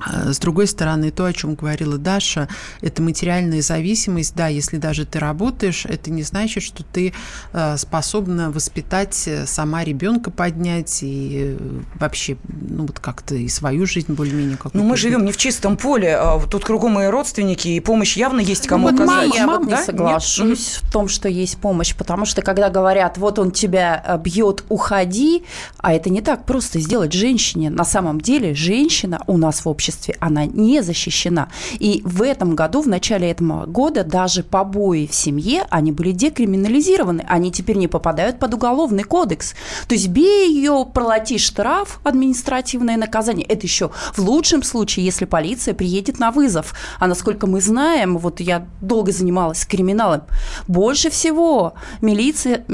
А, 0.00 0.32
с 0.32 0.38
другой 0.38 0.66
стороны, 0.66 1.10
то, 1.10 1.24
о 1.24 1.32
чем 1.32 1.54
говорила 1.54 1.98
Даша, 1.98 2.48
это 2.80 3.02
материальная 3.02 3.62
зависимость. 3.62 4.34
Да, 4.34 4.48
если 4.48 4.76
даже 4.76 5.04
ты 5.04 5.18
работаешь, 5.18 5.86
это 5.86 6.10
не 6.10 6.22
значит, 6.22 6.62
что 6.62 6.84
ты 6.84 7.12
а, 7.52 7.76
способна 7.76 8.50
воспитать 8.50 9.24
э, 9.26 9.46
сама 9.46 9.82
ребенка 9.84 10.30
поднять 10.30 11.02
и 11.02 11.56
э, 11.58 11.80
вообще, 11.96 12.36
ну 12.48 12.86
вот 12.86 13.00
как-то 13.00 13.34
и 13.34 13.48
свою 13.48 13.86
жизнь 13.86 14.12
более-менее 14.12 14.56
как 14.56 14.74
Ну 14.74 14.84
мы 14.84 14.96
живем 14.96 15.24
не 15.24 15.32
в 15.32 15.36
чистом 15.36 15.76
поле, 15.76 16.16
а 16.16 16.38
тут 16.40 16.64
кругом 16.64 16.92
мои 16.92 17.08
родственники, 17.08 17.68
и 17.68 17.80
помощь 17.80 18.16
явно 18.16 18.40
есть 18.40 18.66
кому 18.66 18.90
ну, 18.90 18.94
оказать. 18.94 19.34
Я 19.34 19.46
мам, 19.46 19.60
вот 19.60 19.70
да? 19.70 19.78
не 19.78 19.84
соглашусь 19.84 20.74
Нет? 20.74 20.82
в 20.82 20.92
том, 20.92 21.08
что 21.08 21.28
есть 21.28 21.58
помощь, 21.58 21.94
потому 21.94 22.24
что 22.24 22.42
когда 22.42 22.70
говорят, 22.70 23.18
вот 23.18 23.38
он 23.38 23.50
тебя 23.50 24.02
э, 24.06 24.18
бьет, 24.18 24.64
уходи, 24.68 25.44
а 25.78 25.92
это 25.92 26.10
не 26.10 26.20
так 26.20 26.44
просто 26.44 26.78
сделать 26.78 27.12
женщине. 27.12 27.70
На 27.70 27.84
самом 27.84 28.20
деле 28.20 28.54
женщина 28.54 29.22
у 29.26 29.36
нас 29.36 29.64
в 29.64 29.68
обществе 29.68 29.87
обществе 29.88 30.16
она 30.20 30.46
не 30.46 30.82
защищена. 30.82 31.48
И 31.78 32.02
в 32.04 32.22
этом 32.22 32.54
году, 32.54 32.82
в 32.82 32.88
начале 32.88 33.30
этого 33.30 33.66
года, 33.66 34.04
даже 34.04 34.42
побои 34.42 35.06
в 35.06 35.14
семье, 35.14 35.64
они 35.70 35.92
были 35.92 36.12
декриминализированы. 36.12 37.24
Они 37.28 37.50
теперь 37.50 37.76
не 37.76 37.88
попадают 37.88 38.38
под 38.38 38.54
уголовный 38.54 39.04
кодекс. 39.04 39.54
То 39.88 39.94
есть 39.94 40.08
бей 40.08 40.52
ее, 40.52 40.86
пролоти 40.92 41.38
штраф, 41.38 42.00
административное 42.04 42.96
наказание. 42.96 43.46
Это 43.46 43.66
еще 43.66 43.90
в 44.14 44.18
лучшем 44.18 44.62
случае, 44.62 45.06
если 45.06 45.24
полиция 45.24 45.74
приедет 45.74 46.18
на 46.18 46.30
вызов. 46.30 46.74
А 46.98 47.06
насколько 47.06 47.46
мы 47.46 47.60
знаем, 47.60 48.18
вот 48.18 48.40
я 48.40 48.66
долго 48.80 49.12
занималась 49.12 49.64
криминалом, 49.64 50.22
больше 50.66 51.10
всего 51.10 51.74
милиция, 52.00 52.64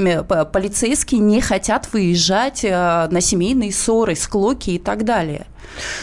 полицейские 0.51 1.21
не 1.21 1.41
хотят 1.41 1.89
выезжать 1.93 2.63
э, 2.63 3.07
на 3.09 3.21
семейные 3.21 3.71
ссоры, 3.71 4.15
склоки 4.15 4.71
и 4.71 4.79
так 4.79 5.05
далее. 5.05 5.47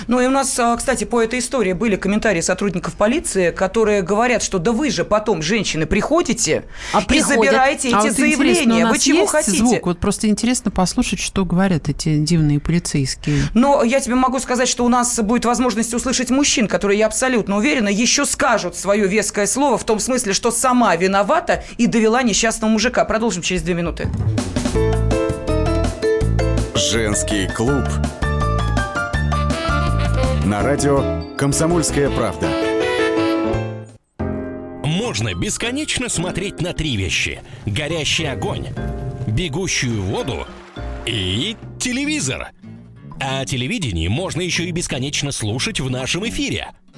Ну 0.06 0.20
и 0.20 0.26
у 0.26 0.30
нас, 0.30 0.58
а, 0.58 0.76
кстати, 0.76 1.04
по 1.04 1.22
этой 1.22 1.38
истории 1.38 1.72
были 1.72 1.96
комментарии 1.96 2.40
сотрудников 2.40 2.94
полиции, 2.94 3.50
которые 3.50 4.02
говорят, 4.02 4.42
что 4.42 4.58
да 4.58 4.72
вы 4.72 4.90
же 4.90 5.04
потом, 5.04 5.42
женщины, 5.42 5.86
приходите 5.86 6.64
а 6.92 7.00
и 7.00 7.04
приходят. 7.04 7.52
забираете 7.52 7.88
а 7.88 7.98
эти 7.98 8.08
вот 8.08 8.16
заявления. 8.16 8.86
Вы 8.86 8.98
чего 8.98 9.26
хотите? 9.26 9.58
Звук? 9.58 9.86
Вот 9.86 9.98
просто 9.98 10.28
интересно 10.28 10.70
послушать, 10.70 11.20
что 11.20 11.44
говорят 11.44 11.88
эти 11.88 12.18
дивные 12.18 12.60
полицейские. 12.60 13.42
Но 13.54 13.82
я 13.82 14.00
тебе 14.00 14.14
могу 14.14 14.38
сказать, 14.38 14.68
что 14.68 14.84
у 14.84 14.88
нас 14.88 15.18
будет 15.20 15.44
возможность 15.44 15.94
услышать 15.94 16.30
мужчин, 16.30 16.68
которые, 16.68 16.98
я 16.98 17.06
абсолютно 17.06 17.56
уверена, 17.56 17.88
еще 17.88 18.24
скажут 18.26 18.76
свое 18.76 19.06
веское 19.06 19.46
слово 19.46 19.78
в 19.78 19.84
том 19.84 19.98
смысле, 19.98 20.32
что 20.32 20.50
сама 20.50 20.94
виновата 20.96 21.64
и 21.78 21.86
довела 21.86 22.22
несчастного 22.22 22.70
мужика. 22.70 23.04
Продолжим 23.04 23.42
через 23.42 23.62
две 23.62 23.74
минуты. 23.74 24.08
Женский 26.74 27.48
клуб. 27.48 27.84
На 30.44 30.60
радио 30.60 31.36
«Комсомольская 31.36 32.10
правда». 32.10 32.50
Можно 34.84 35.34
бесконечно 35.34 36.08
смотреть 36.08 36.60
на 36.60 36.72
три 36.72 36.96
вещи. 36.96 37.40
Горящий 37.64 38.24
огонь, 38.24 38.66
бегущую 39.28 40.02
воду 40.02 40.48
и 41.06 41.56
телевизор. 41.78 42.48
А 43.20 43.42
о 43.42 43.46
телевидении 43.46 44.08
можно 44.08 44.40
еще 44.40 44.64
и 44.64 44.72
бесконечно 44.72 45.30
слушать 45.30 45.78
в 45.78 45.88
нашем 45.88 46.28
эфире. 46.28 46.72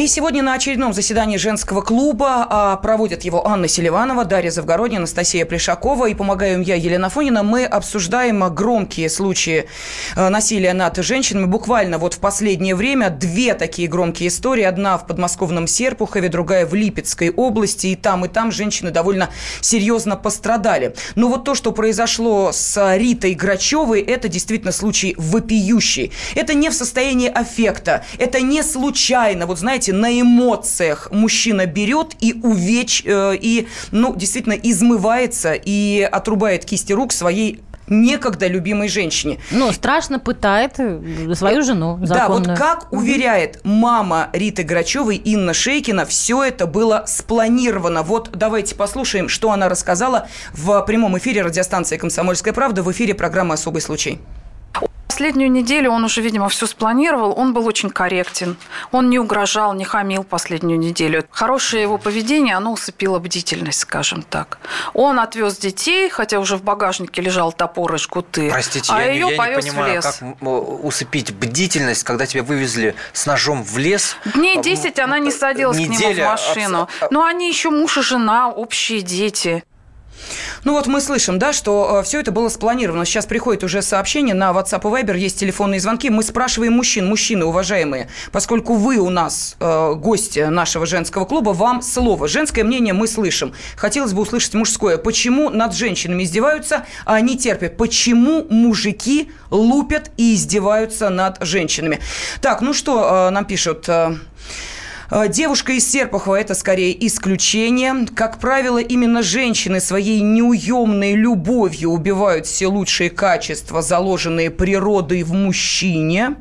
И 0.00 0.06
сегодня 0.06 0.42
на 0.42 0.54
очередном 0.54 0.94
заседании 0.94 1.36
женского 1.36 1.82
клуба 1.82 2.46
а, 2.48 2.76
проводят 2.76 3.22
его 3.22 3.46
Анна 3.46 3.68
Селиванова, 3.68 4.24
Дарья 4.24 4.50
Завгородня, 4.50 4.96
Анастасия 4.96 5.44
Плешакова 5.44 6.08
и 6.08 6.14
помогаю 6.14 6.54
им 6.54 6.60
я, 6.62 6.74
Елена 6.74 7.10
Фонина. 7.10 7.42
Мы 7.42 7.66
обсуждаем 7.66 8.42
громкие 8.54 9.10
случаи 9.10 9.66
а, 10.16 10.30
насилия 10.30 10.72
над 10.72 10.96
женщинами. 11.04 11.44
Буквально 11.44 11.98
вот 11.98 12.14
в 12.14 12.18
последнее 12.18 12.74
время 12.74 13.10
две 13.10 13.52
такие 13.52 13.88
громкие 13.88 14.30
истории. 14.30 14.62
Одна 14.62 14.96
в 14.96 15.06
подмосковном 15.06 15.66
Серпухове, 15.66 16.30
другая 16.30 16.64
в 16.64 16.72
Липецкой 16.72 17.28
области. 17.28 17.88
И 17.88 17.94
там, 17.94 18.24
и 18.24 18.28
там 18.28 18.52
женщины 18.52 18.90
довольно 18.90 19.28
серьезно 19.60 20.16
пострадали. 20.16 20.94
Но 21.14 21.28
вот 21.28 21.44
то, 21.44 21.54
что 21.54 21.72
произошло 21.72 22.52
с 22.54 22.96
Ритой 22.96 23.34
Грачевой, 23.34 24.00
это 24.00 24.28
действительно 24.28 24.72
случай 24.72 25.14
вопиющий. 25.18 26.10
Это 26.34 26.54
не 26.54 26.70
в 26.70 26.72
состоянии 26.72 27.28
аффекта. 27.28 28.02
Это 28.16 28.40
не 28.40 28.62
случайно. 28.62 29.44
Вот 29.44 29.58
знаете, 29.58 29.89
на 29.92 30.20
эмоциях 30.20 31.08
мужчина 31.10 31.66
берет 31.66 32.16
и 32.20 32.40
увеч, 32.42 33.02
э, 33.04 33.36
и, 33.40 33.68
ну, 33.90 34.14
действительно 34.16 34.54
измывается 34.54 35.54
и 35.54 36.00
отрубает 36.00 36.64
кисти 36.64 36.92
рук 36.92 37.12
своей 37.12 37.60
некогда 37.90 38.46
любимой 38.46 38.88
женщине. 38.88 39.38
Ну, 39.50 39.72
страшно 39.72 40.18
пытает 40.18 40.78
э, 40.78 41.34
свою 41.34 41.62
жену 41.62 41.98
законную. 42.02 42.44
Да, 42.44 42.52
вот 42.52 42.58
как 42.58 42.92
уверяет 42.92 43.60
мама 43.64 44.30
Риты 44.32 44.62
Грачевой 44.62 45.16
Инна 45.16 45.52
Шейкина, 45.52 46.06
все 46.06 46.44
это 46.44 46.66
было 46.66 47.04
спланировано. 47.06 48.02
Вот 48.02 48.30
давайте 48.32 48.74
послушаем, 48.74 49.28
что 49.28 49.50
она 49.50 49.68
рассказала 49.68 50.28
в 50.52 50.80
прямом 50.82 51.18
эфире 51.18 51.42
радиостанции 51.42 51.96
«Комсомольская 51.96 52.54
правда» 52.54 52.82
в 52.82 52.90
эфире 52.92 53.14
программы 53.14 53.54
«Особый 53.54 53.82
случай». 53.82 54.20
Последнюю 55.20 55.50
неделю 55.50 55.90
он 55.90 56.02
уже, 56.02 56.22
видимо, 56.22 56.48
все 56.48 56.66
спланировал. 56.66 57.38
Он 57.38 57.52
был 57.52 57.66
очень 57.66 57.90
корректен. 57.90 58.56
Он 58.90 59.10
не 59.10 59.18
угрожал, 59.18 59.74
не 59.74 59.84
хамил 59.84 60.24
последнюю 60.24 60.78
неделю. 60.78 61.26
Хорошее 61.30 61.82
его 61.82 61.98
поведение, 61.98 62.56
оно 62.56 62.72
усыпило 62.72 63.18
бдительность, 63.18 63.80
скажем 63.80 64.22
так. 64.22 64.58
Он 64.94 65.20
отвез 65.20 65.58
детей, 65.58 66.08
хотя 66.08 66.38
уже 66.38 66.56
в 66.56 66.62
багажнике 66.62 67.20
лежал 67.20 67.52
топор 67.52 67.96
и 67.96 67.98
жгуты. 67.98 68.48
Простите, 68.50 68.90
а 68.90 69.02
я, 69.02 69.12
ее 69.12 69.28
я 69.32 69.36
повез 69.36 69.64
не 69.64 69.70
в 69.72 69.74
понимаю, 69.74 69.94
лес. 69.96 70.04
как 70.06 70.42
усыпить 70.84 71.34
бдительность, 71.34 72.02
когда 72.02 72.24
тебя 72.24 72.42
вывезли 72.42 72.94
с 73.12 73.26
ножом 73.26 73.62
в 73.62 73.76
лес. 73.76 74.16
Дней 74.24 74.56
10 74.56 74.98
она 75.00 75.18
не 75.18 75.32
садилась 75.32 75.76
Неделя 75.76 76.14
к 76.14 76.16
нему 76.16 76.28
в 76.28 76.30
машину. 76.30 76.88
Но 77.10 77.24
они 77.24 77.46
еще 77.50 77.68
муж 77.68 77.98
и 77.98 78.00
жена, 78.00 78.48
общие 78.48 79.02
дети. 79.02 79.64
Ну 80.64 80.72
вот 80.72 80.86
мы 80.86 81.00
слышим, 81.00 81.38
да, 81.38 81.52
что 81.52 82.02
все 82.04 82.20
это 82.20 82.32
было 82.32 82.48
спланировано. 82.48 83.04
Сейчас 83.04 83.26
приходит 83.26 83.64
уже 83.64 83.80
сообщение 83.82 84.34
на 84.34 84.50
WhatsApp 84.50 84.80
и 84.80 85.02
Viber, 85.02 85.16
есть 85.16 85.38
телефонные 85.38 85.80
звонки. 85.80 86.10
Мы 86.10 86.22
спрашиваем 86.22 86.74
мужчин, 86.74 87.06
мужчины, 87.06 87.44
уважаемые, 87.44 88.08
поскольку 88.32 88.74
вы 88.74 88.98
у 88.98 89.10
нас 89.10 89.56
э, 89.58 89.94
гости 89.94 90.40
нашего 90.40 90.86
женского 90.86 91.24
клуба, 91.24 91.50
вам 91.50 91.80
слово. 91.82 92.28
Женское 92.28 92.64
мнение 92.64 92.92
мы 92.92 93.08
слышим. 93.08 93.54
Хотелось 93.76 94.12
бы 94.12 94.22
услышать 94.22 94.54
мужское. 94.54 94.98
Почему 94.98 95.50
над 95.50 95.74
женщинами 95.74 96.24
издеваются, 96.24 96.84
а 97.06 97.14
они 97.14 97.38
терпят? 97.38 97.76
Почему 97.76 98.46
мужики 98.50 99.30
лупят 99.50 100.10
и 100.16 100.34
издеваются 100.34 101.08
над 101.08 101.38
женщинами? 101.40 102.00
Так, 102.40 102.60
ну 102.60 102.74
что 102.74 103.28
э, 103.28 103.30
нам 103.30 103.44
пишут? 103.44 103.88
Э, 103.88 104.00
Э, 104.00 104.16
Девушка 105.28 105.72
из 105.72 105.90
Серпухова– 105.90 106.36
это 106.40 106.54
скорее 106.54 107.06
исключение. 107.06 108.06
Как 108.14 108.38
правило, 108.38 108.78
именно 108.78 109.22
женщины 109.22 109.80
своей 109.80 110.20
неуемной 110.20 111.14
любовью 111.14 111.90
убивают 111.90 112.46
все 112.46 112.68
лучшие 112.68 113.10
качества, 113.10 113.82
заложенные 113.82 114.50
природой 114.50 115.24
в 115.24 115.32
мужчине. 115.32 116.36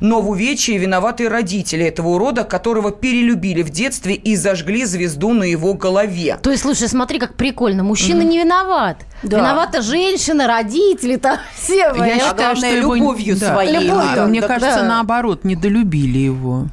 Но 0.00 0.20
в 0.20 0.30
увечье 0.30 0.76
виноваты 0.76 1.28
родители 1.28 1.86
этого 1.86 2.08
урода, 2.08 2.44
которого 2.44 2.90
перелюбили 2.90 3.62
в 3.62 3.70
детстве 3.70 4.14
и 4.14 4.36
зажгли 4.36 4.84
звезду 4.84 5.32
на 5.32 5.44
его 5.44 5.72
голове. 5.74 6.38
То 6.42 6.50
есть, 6.50 6.64
слушай, 6.64 6.88
смотри, 6.88 7.18
как 7.18 7.36
прикольно. 7.36 7.82
Мужчина 7.82 8.22
не 8.22 8.38
виноват. 8.38 8.98
Да. 9.22 9.38
Виновата 9.38 9.80
женщина, 9.80 10.46
родители, 10.46 11.16
там 11.16 11.38
все. 11.56 11.94
Я 11.96 12.18
считаю, 12.18 12.56
что 12.56 12.66
его... 12.66 12.94
любовью 12.94 13.36
да. 13.38 13.52
своей. 13.52 13.86
Любовью, 13.86 14.10
Да, 14.16 14.26
Мне 14.26 14.40
так 14.40 14.50
кажется, 14.50 14.80
да. 14.80 14.88
наоборот, 14.88 15.44
недолюбили 15.44 16.18
его. 16.18 16.66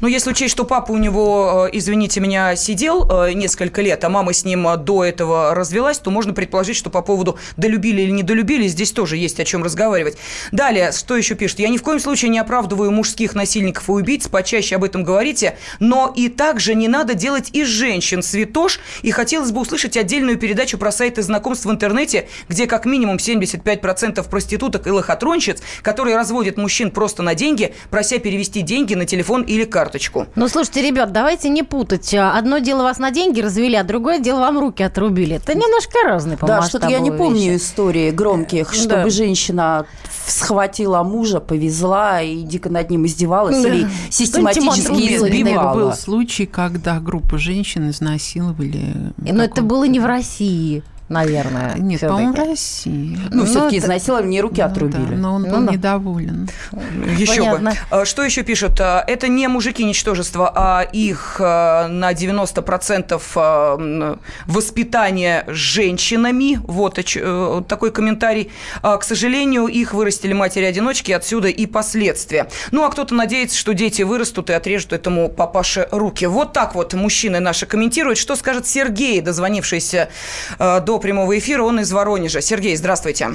Но 0.00 0.08
если 0.08 0.30
учесть, 0.30 0.52
что 0.52 0.64
папа 0.64 0.92
у 0.92 0.98
него, 0.98 1.66
э, 1.66 1.76
извините 1.76 2.20
меня, 2.20 2.56
сидел 2.56 3.08
э, 3.08 3.32
несколько 3.32 3.82
лет, 3.82 4.02
а 4.04 4.08
мама 4.08 4.32
с 4.32 4.44
ним 4.44 4.66
э, 4.68 4.76
до 4.76 5.04
этого 5.04 5.54
развелась, 5.54 5.98
то 5.98 6.10
можно 6.10 6.32
предположить, 6.32 6.76
что 6.76 6.90
по 6.90 7.02
поводу 7.02 7.38
долюбили 7.56 8.02
или 8.02 8.10
недолюбили, 8.10 8.66
здесь 8.68 8.92
тоже 8.92 9.16
есть 9.16 9.40
о 9.40 9.44
чем 9.44 9.62
разговаривать. 9.62 10.16
Далее, 10.52 10.92
что 10.92 11.16
еще 11.16 11.34
пишет? 11.34 11.58
Я 11.58 11.68
ни 11.68 11.76
в 11.76 11.82
коем 11.82 12.00
случае 12.00 12.30
не 12.30 12.38
оправдываю 12.38 12.90
мужских 12.90 13.34
насильников 13.34 13.88
и 13.88 13.92
убийц, 13.92 14.28
почаще 14.28 14.76
об 14.76 14.84
этом 14.84 15.04
говорите, 15.04 15.58
но 15.78 16.12
и 16.14 16.28
также 16.28 16.74
не 16.74 16.88
надо 16.88 17.14
делать 17.14 17.50
из 17.52 17.66
женщин 17.66 18.22
святош, 18.22 18.80
и 19.02 19.10
хотелось 19.10 19.50
бы 19.50 19.60
услышать 19.60 19.96
отдельную 19.96 20.38
передачу 20.38 20.78
про 20.78 20.92
сайты 20.92 21.22
знакомств 21.22 21.66
в 21.66 21.70
интернете, 21.70 22.28
где 22.48 22.66
как 22.66 22.86
минимум 22.86 23.16
75% 23.16 24.28
проституток 24.28 24.86
и 24.86 24.90
лохотронщиц, 24.90 25.62
которые 25.82 26.16
разводят 26.16 26.56
мужчин 26.56 26.90
просто 26.90 27.22
на 27.22 27.34
деньги, 27.34 27.74
прося 27.90 28.18
перевести 28.18 28.62
деньги 28.62 28.94
на 28.94 29.06
телефон 29.06 29.42
или 29.42 29.59
карточку. 29.66 30.26
Ну, 30.34 30.48
слушайте, 30.48 30.82
ребят, 30.82 31.12
давайте 31.12 31.48
не 31.48 31.62
путать. 31.62 32.14
Одно 32.14 32.58
дело 32.58 32.82
вас 32.82 32.98
на 32.98 33.10
деньги 33.10 33.40
развели, 33.40 33.76
а 33.76 33.84
другое 33.84 34.18
дело 34.18 34.40
вам 34.40 34.58
руки 34.58 34.82
отрубили. 34.82 35.36
Это 35.36 35.54
немножко 35.54 35.98
разные 36.04 36.36
по 36.36 36.46
Да, 36.46 36.62
что-то 36.62 36.88
я 36.88 37.00
не 37.00 37.10
помню 37.10 37.52
вещи. 37.52 37.56
истории 37.62 38.10
громких, 38.10 38.72
чтобы 38.72 39.04
Да. 39.04 39.10
женщина 39.10 39.86
схватила 40.26 41.02
мужа, 41.02 41.40
повезла 41.40 42.22
и 42.22 42.42
дико 42.42 42.68
над 42.70 42.90
ним 42.90 43.06
издевалась 43.06 43.62
Да. 43.62 43.68
или 43.68 43.88
систематически 44.10 45.16
избивала. 45.16 45.74
Был 45.74 45.92
случай, 45.92 46.46
когда 46.46 47.00
группа 47.00 47.38
женщин 47.38 47.90
изнасиловали. 47.90 48.94
Но 49.18 49.42
это 49.42 49.62
было 49.62 49.84
не 49.84 49.98
в 50.00 50.06
России, 50.06 50.82
наверное. 51.10 51.74
Нет, 51.76 52.00
по-моему, 52.00 52.32
в 52.32 52.36
России. 52.36 53.18
Ну, 53.30 53.44
все-таки 53.44 53.76
это- 53.76 53.86
изнасилование 53.86 54.40
руки 54.40 54.60
Ну 54.62 54.66
отрубили. 54.66 55.04
да, 55.10 55.16
но 55.16 55.34
он 55.34 55.42
Ну 55.42 55.48
был 55.50 55.66
да. 55.66 55.72
недоволен. 55.72 56.48
Еще 57.18 57.36
Понятно. 57.42 57.70
бы. 57.72 57.76
А, 57.90 58.04
Что 58.06 58.24
еще 58.24 58.42
пишут? 58.42 58.80
А, 58.80 59.04
Это 59.06 59.28
не 59.28 59.48
мужики 59.48 59.84
ничтожества, 59.84 60.50
а 60.54 60.82
их 60.82 61.36
а, 61.40 61.88
на 61.88 62.12
90% 62.14 63.20
а, 63.36 63.74
м, 63.76 64.20
воспитание 64.46 65.44
женщинами. 65.48 66.60
Вот 66.64 66.98
э, 66.98 67.62
такой 67.68 67.90
комментарий. 67.90 68.50
К 68.82 69.02
сожалению, 69.02 69.66
их 69.66 69.92
вырастили 69.94 70.32
матери-одиночки, 70.32 71.12
отсюда 71.12 71.48
и 71.48 71.66
последствия. 71.66 72.46
Ну, 72.70 72.84
а 72.84 72.90
кто-то 72.90 73.14
надеется, 73.14 73.56
что 73.58 73.74
дети 73.74 74.02
вырастут 74.02 74.50
и 74.50 74.52
отрежут 74.52 74.92
этому 74.92 75.28
папаше 75.28 75.88
руки. 75.90 76.26
Вот 76.26 76.52
так 76.52 76.74
вот 76.74 76.94
мужчины 76.94 77.40
наши 77.40 77.66
комментируют. 77.66 78.18
Что 78.18 78.36
скажет 78.36 78.66
Сергей, 78.66 79.20
дозвонившийся 79.20 80.08
до 80.58 80.99
прямого 81.00 81.36
эфира? 81.38 81.62
Он 81.62 81.80
из 81.80 81.90
Воронежа. 81.92 82.40
Сергей, 82.40 82.76
здравствуйте. 82.76 83.30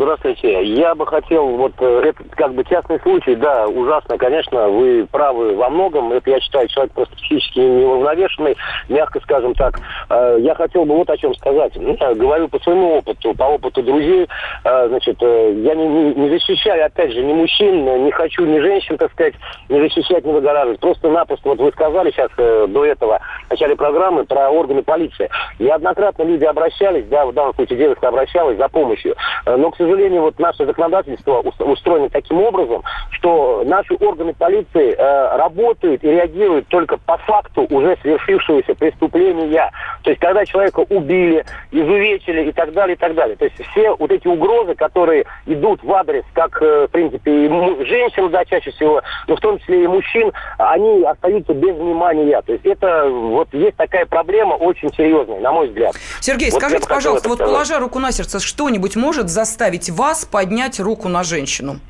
Здравствуйте. 0.00 0.64
Я 0.64 0.94
бы 0.94 1.06
хотел, 1.06 1.46
вот 1.56 1.72
э, 1.78 2.02
это 2.06 2.24
как 2.36 2.54
бы 2.54 2.64
частный 2.64 2.98
случай, 3.00 3.34
да, 3.34 3.66
ужасно, 3.66 4.16
конечно, 4.16 4.68
вы 4.68 5.06
правы 5.10 5.54
во 5.54 5.68
многом. 5.68 6.12
Это, 6.12 6.30
я 6.30 6.40
считаю, 6.40 6.68
человек 6.68 6.92
просто 6.94 7.14
психически 7.16 7.58
неуравновешенный, 7.60 8.56
мягко 8.88 9.20
скажем 9.20 9.54
так. 9.54 9.78
Э, 10.08 10.38
Я 10.40 10.54
хотел 10.54 10.84
бы 10.86 10.96
вот 10.96 11.10
о 11.10 11.16
чем 11.16 11.34
сказать. 11.34 11.72
Ну, 11.76 11.96
говорю 12.14 12.48
по 12.48 12.58
своему 12.60 12.96
опыту, 12.98 13.34
по 13.34 13.44
опыту 13.44 13.82
друзей. 13.82 14.26
Э, 14.64 14.88
Значит, 14.88 15.20
я 15.20 15.74
не, 15.74 15.86
не- 15.86 16.14
не 16.14 16.30
защищаю, 16.30 16.86
опять 16.86 17.12
же, 17.12 17.22
ни 17.22 17.32
мужчин, 17.32 18.04
не 18.04 18.10
хочу 18.10 18.44
ни 18.46 18.58
женщин, 18.58 18.96
так 18.96 19.12
сказать, 19.12 19.34
не 19.68 19.80
защищать, 19.80 20.24
не 20.24 20.32
выгораживать. 20.32 20.80
Просто-напросто, 20.80 21.50
вот 21.50 21.58
вы 21.58 21.70
сказали 21.72 22.10
сейчас 22.10 22.30
до 22.36 22.84
этого, 22.84 23.20
в 23.48 23.50
начале 23.50 23.76
программы, 23.76 24.24
про 24.24 24.48
органы 24.50 24.82
полиции. 24.82 25.28
Неоднократно 25.58 26.22
люди 26.22 26.44
обращались, 26.44 27.04
да, 27.06 27.26
в 27.26 27.32
данном 27.32 27.54
случае 27.54 27.78
девушка 27.78 28.08
обращалась 28.08 28.56
за 28.56 28.68
помощью. 28.68 29.14
Но, 29.46 29.70
к 29.70 29.76
сожалению, 29.76 29.89
вот 29.94 30.38
наше 30.38 30.66
законодательство 30.66 31.40
ус- 31.40 31.54
устроено 31.60 32.08
таким 32.10 32.40
образом, 32.42 32.82
что 33.10 33.62
наши 33.66 33.94
органы 33.94 34.34
полиции 34.34 34.94
э, 34.96 35.36
работают 35.36 36.02
и 36.04 36.08
реагируют 36.10 36.68
только 36.68 36.96
по 36.98 37.16
факту 37.18 37.66
уже 37.70 37.96
свершившегося 38.02 38.74
преступления. 38.74 39.70
То 40.02 40.10
есть, 40.10 40.20
когда 40.20 40.44
человека 40.46 40.80
убили, 40.88 41.44
изувечили 41.70 42.48
и 42.48 42.52
так 42.52 42.72
далее, 42.72 42.94
и 42.96 42.98
так 42.98 43.14
далее. 43.14 43.36
То 43.36 43.44
есть, 43.44 43.56
все 43.70 43.94
вот 43.96 44.10
эти 44.10 44.26
угрозы, 44.28 44.74
которые 44.74 45.24
идут 45.46 45.82
в 45.82 45.92
адрес, 45.92 46.24
как, 46.32 46.60
э, 46.62 46.86
в 46.86 46.90
принципе, 46.90 47.46
и 47.46 47.48
женщин, 47.84 48.30
да, 48.30 48.44
чаще 48.44 48.70
всего, 48.70 49.02
но 49.26 49.36
в 49.36 49.40
том 49.40 49.58
числе 49.58 49.84
и 49.84 49.86
мужчин, 49.86 50.32
они 50.58 51.02
остаются 51.04 51.52
без 51.54 51.74
внимания. 51.76 52.40
То 52.42 52.52
есть, 52.52 52.64
это 52.66 53.08
вот 53.08 53.48
есть 53.52 53.76
такая 53.76 54.06
проблема 54.06 54.54
очень 54.54 54.92
серьезная, 54.94 55.40
на 55.40 55.52
мой 55.52 55.68
взгляд. 55.68 55.94
Сергей, 56.20 56.50
Вот 56.50 56.60
скажите, 56.60 56.86
пожалуйста, 56.88 57.28
вот 57.28 57.38
положа 57.38 57.78
руку 57.78 57.98
на 57.98 58.12
сердце, 58.12 58.40
что-нибудь 58.40 58.96
может 58.96 59.28
заставить 59.28 59.79
вас 59.88 60.24
поднять 60.24 60.80
руку 60.80 61.08
на 61.08 61.22
женщину? 61.22 61.80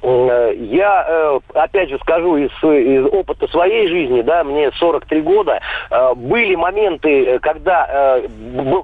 Э, 0.00 0.54
Я, 0.56 1.04
э, 1.08 1.40
опять 1.54 1.88
же, 1.88 1.98
скажу 1.98 2.36
из, 2.36 2.50
из 2.62 3.04
опыта 3.06 3.48
своей 3.48 3.88
жизни, 3.88 4.22
да, 4.22 4.44
мне 4.44 4.70
43 4.72 5.20
года, 5.22 5.60
э, 5.90 6.14
были 6.14 6.54
моменты, 6.54 7.38
когда 7.40 8.20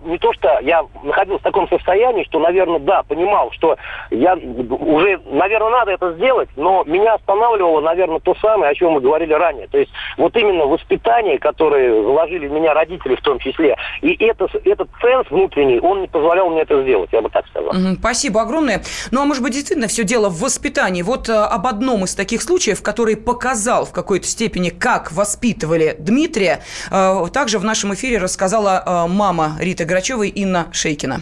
не 0.05 0.19
то, 0.19 0.33
что 0.33 0.59
я 0.63 0.85
находился 1.03 1.41
в 1.41 1.45
таком 1.45 1.69
состоянии, 1.69 2.25
что, 2.25 2.39
наверное, 2.39 2.79
да, 2.79 3.03
понимал, 3.03 3.51
что 3.53 3.77
я 4.11 4.35
уже, 4.35 5.21
наверное, 5.31 5.71
надо 5.71 5.93
это 5.93 6.13
сделать, 6.15 6.49
но 6.57 6.85
меня 6.85 7.15
останавливало, 7.15 7.81
наверное, 7.81 8.21
то 8.21 8.35
самое, 8.41 8.73
о 8.73 8.75
чем 8.75 8.93
мы 8.93 9.01
говорили 9.01 9.33
ранее. 9.33 9.69
То 9.69 9.79
есть 9.79 9.93
вот 10.17 10.37
именно 10.37 10.67
воспитание, 10.67 11.39
которое 11.39 12.03
заложили 12.03 12.47
в 12.49 12.53
меня 12.53 12.75
родители 12.75 13.15
в 13.15 13.23
том 13.23 13.39
числе, 13.39 13.77
и 14.03 14.15
это, 14.25 14.49
этот 14.65 14.89
ценз 15.01 15.31
внутренний, 15.31 15.81
он 15.81 16.03
не 16.03 16.09
позволял 16.09 16.51
мне 16.51 16.63
это 16.63 16.83
сделать, 16.83 17.11
я 17.13 17.21
бы 17.21 17.31
так 17.31 17.47
сказал. 17.49 17.73
Спасибо 17.99 18.43
огромное. 18.43 18.83
Ну, 19.11 19.23
а 19.23 19.25
может 19.25 19.43
быть, 19.43 19.53
действительно 19.53 19.89
все 19.89 20.05
дело 20.05 20.29
в 20.29 20.41
воспитании. 20.41 21.04
Вот 21.05 21.29
э, 21.29 21.35
об 21.35 21.67
одном 21.67 22.05
из 22.05 22.15
таких 22.15 22.41
случаев, 22.41 22.83
который 22.83 23.17
показал 23.17 23.85
в 23.85 23.93
какой-то 23.93 24.27
степени, 24.27 24.71
как 24.71 25.13
воспитывали 25.13 25.95
Дмитрия, 25.99 26.63
э, 26.91 27.27
также 27.31 27.59
в 27.59 27.65
нашем 27.65 27.93
эфире 27.93 28.17
рассказала 28.17 28.83
э, 28.85 29.13
мама 29.13 29.59
Риты 29.61 29.85
Грачевой 29.85 30.31
Инна 30.31 30.69
Шейкина. 30.73 31.21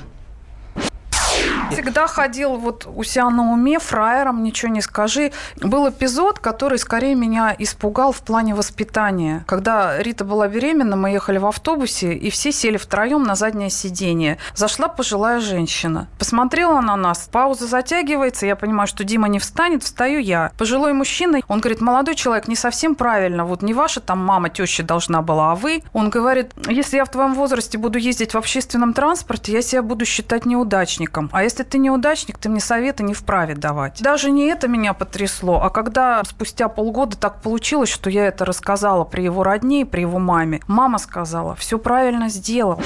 Всегда 1.72 2.06
ходил 2.06 2.56
вот 2.56 2.86
у 2.86 3.02
себя 3.02 3.30
на 3.30 3.52
уме, 3.52 3.78
фраером, 3.78 4.42
ничего 4.42 4.70
не 4.70 4.80
скажи. 4.80 5.32
Был 5.56 5.88
эпизод, 5.88 6.38
который 6.38 6.78
скорее 6.78 7.14
меня 7.14 7.54
испугал 7.58 8.12
в 8.12 8.20
плане 8.20 8.54
воспитания. 8.54 9.44
Когда 9.46 10.00
Рита 10.02 10.24
была 10.24 10.48
беременна, 10.48 10.96
мы 10.96 11.10
ехали 11.10 11.38
в 11.38 11.46
автобусе, 11.46 12.12
и 12.12 12.30
все 12.30 12.52
сели 12.52 12.76
втроем 12.76 13.22
на 13.22 13.34
заднее 13.34 13.70
сиденье. 13.70 14.38
Зашла 14.54 14.88
пожилая 14.88 15.40
женщина. 15.40 16.08
Посмотрела 16.18 16.80
на 16.80 16.96
нас, 16.96 17.28
пауза 17.32 17.66
затягивается, 17.66 18.46
я 18.46 18.56
понимаю, 18.56 18.86
что 18.86 19.04
Дима 19.04 19.28
не 19.28 19.38
встанет, 19.38 19.82
встаю 19.82 20.20
я. 20.20 20.52
Пожилой 20.58 20.92
мужчина, 20.92 21.40
он 21.48 21.60
говорит, 21.60 21.80
молодой 21.80 22.14
человек, 22.14 22.48
не 22.48 22.56
совсем 22.56 22.94
правильно, 22.94 23.44
вот 23.44 23.62
не 23.62 23.74
ваша 23.74 24.00
там 24.00 24.18
мама, 24.24 24.50
теща 24.50 24.82
должна 24.82 25.22
была, 25.22 25.52
а 25.52 25.54
вы. 25.54 25.82
Он 25.92 26.10
говорит, 26.10 26.52
если 26.68 26.96
я 26.96 27.04
в 27.04 27.10
твоем 27.10 27.34
возрасте 27.34 27.78
буду 27.78 27.98
ездить 27.98 28.34
в 28.34 28.38
общественном 28.38 28.92
транспорте, 28.92 29.52
я 29.52 29.62
себя 29.62 29.82
буду 29.82 30.04
считать 30.04 30.46
неудачником. 30.46 31.30
А 31.32 31.42
если 31.42 31.61
ты 31.64 31.78
неудачник, 31.78 32.38
ты 32.38 32.48
мне 32.48 32.60
советы 32.60 33.02
не 33.02 33.14
вправе 33.14 33.54
давать. 33.54 34.02
Даже 34.02 34.30
не 34.30 34.46
это 34.46 34.68
меня 34.68 34.94
потрясло, 34.94 35.60
а 35.62 35.70
когда 35.70 36.22
спустя 36.24 36.68
полгода 36.68 37.16
так 37.16 37.40
получилось, 37.40 37.90
что 37.90 38.10
я 38.10 38.26
это 38.26 38.44
рассказала 38.44 39.04
при 39.04 39.22
его 39.22 39.42
родне 39.42 39.86
при 39.86 40.02
его 40.02 40.18
маме, 40.18 40.60
мама 40.66 40.98
сказала, 40.98 41.54
все 41.56 41.78
правильно 41.78 42.28
сделал. 42.28 42.80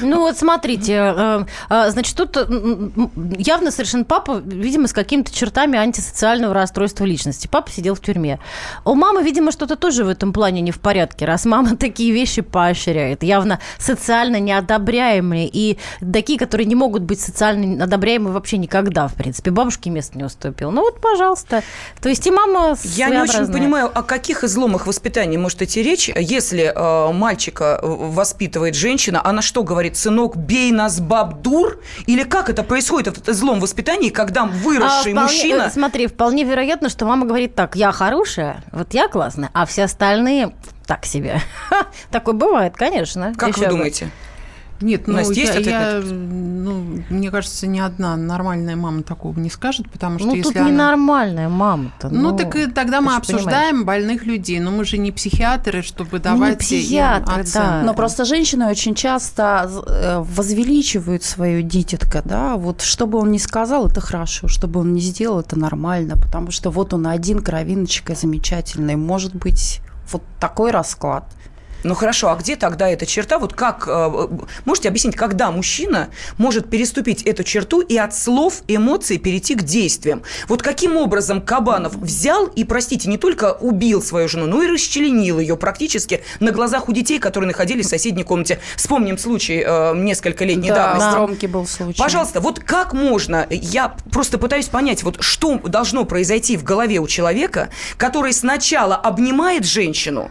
Ну 0.00 0.20
вот 0.20 0.38
смотрите, 0.38 0.92
э, 0.92 1.44
э, 1.70 1.90
значит, 1.90 2.16
тут 2.16 2.36
явно 3.38 3.70
совершенно 3.70 4.04
папа, 4.04 4.40
видимо, 4.44 4.88
с 4.88 4.92
какими-то 4.92 5.34
чертами 5.34 5.78
антисоциального 5.78 6.54
расстройства 6.54 7.04
личности. 7.04 7.48
Папа 7.50 7.70
сидел 7.70 7.94
в 7.94 8.00
тюрьме. 8.00 8.38
У 8.84 8.94
мамы, 8.94 9.22
видимо, 9.22 9.52
что-то 9.52 9.76
тоже 9.76 10.04
в 10.04 10.08
этом 10.08 10.32
плане 10.32 10.60
не 10.60 10.70
в 10.70 10.80
порядке, 10.80 11.24
раз 11.24 11.44
мама 11.44 11.76
такие 11.78 12.12
вещи 12.12 12.42
поощряет. 12.42 13.22
Явно 13.22 13.60
социально 13.78 14.40
неодобряемые 14.40 15.48
и 15.52 15.78
такие, 16.12 16.38
которые 16.38 16.66
не 16.66 16.74
могут 16.74 17.02
быть 17.02 17.20
социально 17.20 17.84
одобряемы 17.84 18.32
вообще 18.32 18.58
никогда, 18.58 19.08
в 19.08 19.14
принципе. 19.14 19.50
Бабушке 19.50 19.90
место 19.90 20.18
не 20.18 20.24
уступил. 20.24 20.70
Ну 20.70 20.82
вот, 20.82 21.00
пожалуйста. 21.00 21.62
То 22.00 22.08
есть 22.08 22.26
и 22.26 22.30
мама 22.30 22.76
Я 22.82 23.08
не 23.08 23.18
очень 23.18 23.50
понимаю, 23.52 23.90
о 23.94 24.02
каких 24.02 24.44
изломах 24.44 24.86
воспитания 24.86 25.38
может 25.38 25.62
идти 25.62 25.82
речь, 25.82 26.08
если 26.14 26.72
э, 26.74 27.12
мальчика 27.12 27.78
воспитывает 27.82 28.74
женщина, 28.74 29.20
она 29.24 29.42
что 29.42 29.62
говорит, 29.62 29.93
сынок, 29.96 30.36
бей 30.36 30.72
нас, 30.72 31.00
баб, 31.00 31.42
дур? 31.42 31.80
Или 32.06 32.22
как 32.24 32.50
это 32.50 32.62
происходит, 32.62 33.08
этот 33.08 33.28
излом 33.28 33.60
воспитания, 33.60 34.10
когда 34.10 34.44
выросший 34.44 35.12
А, 35.12 35.14
вполне- 35.14 35.20
мужчина... 35.22 35.62
э, 35.64 35.70
Смотри, 35.70 36.06
вполне 36.06 36.44
вероятно, 36.44 36.88
что 36.88 37.04
мама 37.06 37.26
говорит 37.26 37.54
так, 37.54 37.76
я 37.76 37.92
хорошая, 37.92 38.62
вот 38.72 38.94
я 38.94 39.08
классная, 39.08 39.50
а 39.54 39.66
все 39.66 39.84
остальные 39.84 40.54
так 40.86 41.04
себе. 41.06 41.40
Такое 42.10 42.34
бывает, 42.34 42.74
конечно. 42.76 43.32
Как 43.36 43.56
Еще 43.56 43.68
вы 43.70 43.76
бы. 43.76 43.90
Нет, 44.84 45.06
ну, 45.06 45.14
Настя, 45.14 45.32
есть 45.32 45.66
я, 45.66 45.96
я, 45.96 46.00
ну, 46.02 47.02
мне 47.08 47.30
кажется, 47.30 47.66
ни 47.66 47.78
одна 47.78 48.16
нормальная 48.16 48.76
мама 48.76 49.02
такого 49.02 49.38
не 49.40 49.48
скажет, 49.48 49.90
потому 49.90 50.18
что 50.18 50.28
Ну, 50.28 50.34
если 50.34 50.50
тут 50.52 50.56
она... 50.60 50.70
ненормальная 50.70 51.48
мама-то. 51.48 52.10
Ну, 52.10 52.36
так 52.36 52.54
и 52.54 52.66
тогда 52.66 53.00
мы 53.00 53.16
обсуждаем 53.16 53.78
понимаешь. 53.78 53.86
больных 53.86 54.26
людей, 54.26 54.60
но 54.60 54.70
мы 54.70 54.84
же 54.84 54.98
не 54.98 55.10
психиатры, 55.10 55.80
чтобы 55.82 56.10
Ну, 56.12 56.16
не 56.18 56.22
давать 56.22 56.52
им 56.52 56.58
психиатры, 56.58 57.40
оценки. 57.40 57.54
да. 57.66 57.82
Но 57.82 57.94
просто 57.94 58.26
женщины 58.26 58.66
очень 58.66 58.94
часто 58.94 59.70
э, 59.86 60.18
возвеличивают 60.22 61.22
свое 61.24 61.62
дитятко, 61.62 62.20
да, 62.22 62.56
вот 62.56 62.82
что 62.82 63.06
бы 63.06 63.18
он 63.18 63.30
ни 63.32 63.38
сказал, 63.38 63.86
это 63.88 64.02
хорошо, 64.02 64.48
что 64.48 64.68
бы 64.68 64.80
он 64.80 64.92
ни 64.92 65.00
сделал, 65.00 65.40
это 65.40 65.58
нормально, 65.58 66.16
потому 66.16 66.50
что 66.50 66.70
вот 66.70 66.92
он 66.92 67.06
один, 67.06 67.40
кровиночка 67.40 68.14
замечательный, 68.14 68.96
может 68.96 69.34
быть, 69.34 69.80
вот 70.12 70.22
такой 70.38 70.70
расклад. 70.72 71.24
Ну 71.84 71.94
хорошо, 71.94 72.30
а 72.30 72.36
где 72.36 72.56
тогда 72.56 72.88
эта 72.88 73.04
черта? 73.04 73.38
Вот 73.38 73.52
как, 73.52 73.84
э, 73.86 74.28
можете 74.64 74.88
объяснить, 74.88 75.16
когда 75.16 75.50
мужчина 75.50 76.08
может 76.38 76.70
переступить 76.70 77.22
эту 77.22 77.44
черту 77.44 77.82
и 77.82 77.96
от 77.98 78.16
слов, 78.16 78.62
эмоций 78.68 79.18
перейти 79.18 79.54
к 79.54 79.62
действиям? 79.62 80.22
Вот 80.48 80.62
каким 80.62 80.96
образом 80.96 81.42
Кабанов 81.42 81.94
взял 81.94 82.46
и, 82.46 82.64
простите, 82.64 83.10
не 83.10 83.18
только 83.18 83.52
убил 83.52 84.02
свою 84.02 84.28
жену, 84.28 84.46
но 84.46 84.62
и 84.62 84.66
расчленил 84.66 85.38
ее 85.38 85.58
практически 85.58 86.22
на 86.40 86.52
глазах 86.52 86.88
у 86.88 86.92
детей, 86.92 87.18
которые 87.18 87.48
находились 87.48 87.86
в 87.86 87.90
соседней 87.90 88.24
комнате. 88.24 88.60
Вспомним 88.76 89.18
случай 89.18 89.62
э, 89.64 89.94
несколько 89.94 90.46
лет 90.46 90.56
недавно. 90.56 90.98
Да, 90.98 91.10
в 91.12 91.14
Ромке 91.16 91.48
был 91.48 91.66
случай. 91.66 91.98
Пожалуйста, 91.98 92.40
вот 92.40 92.60
как 92.60 92.94
можно, 92.94 93.46
я 93.50 93.94
просто 94.10 94.38
пытаюсь 94.38 94.68
понять, 94.68 95.02
вот 95.02 95.22
что 95.22 95.58
должно 95.58 96.06
произойти 96.06 96.56
в 96.56 96.64
голове 96.64 96.98
у 96.98 97.06
человека, 97.06 97.68
который 97.98 98.32
сначала 98.32 98.96
обнимает 98.96 99.66
женщину, 99.66 100.30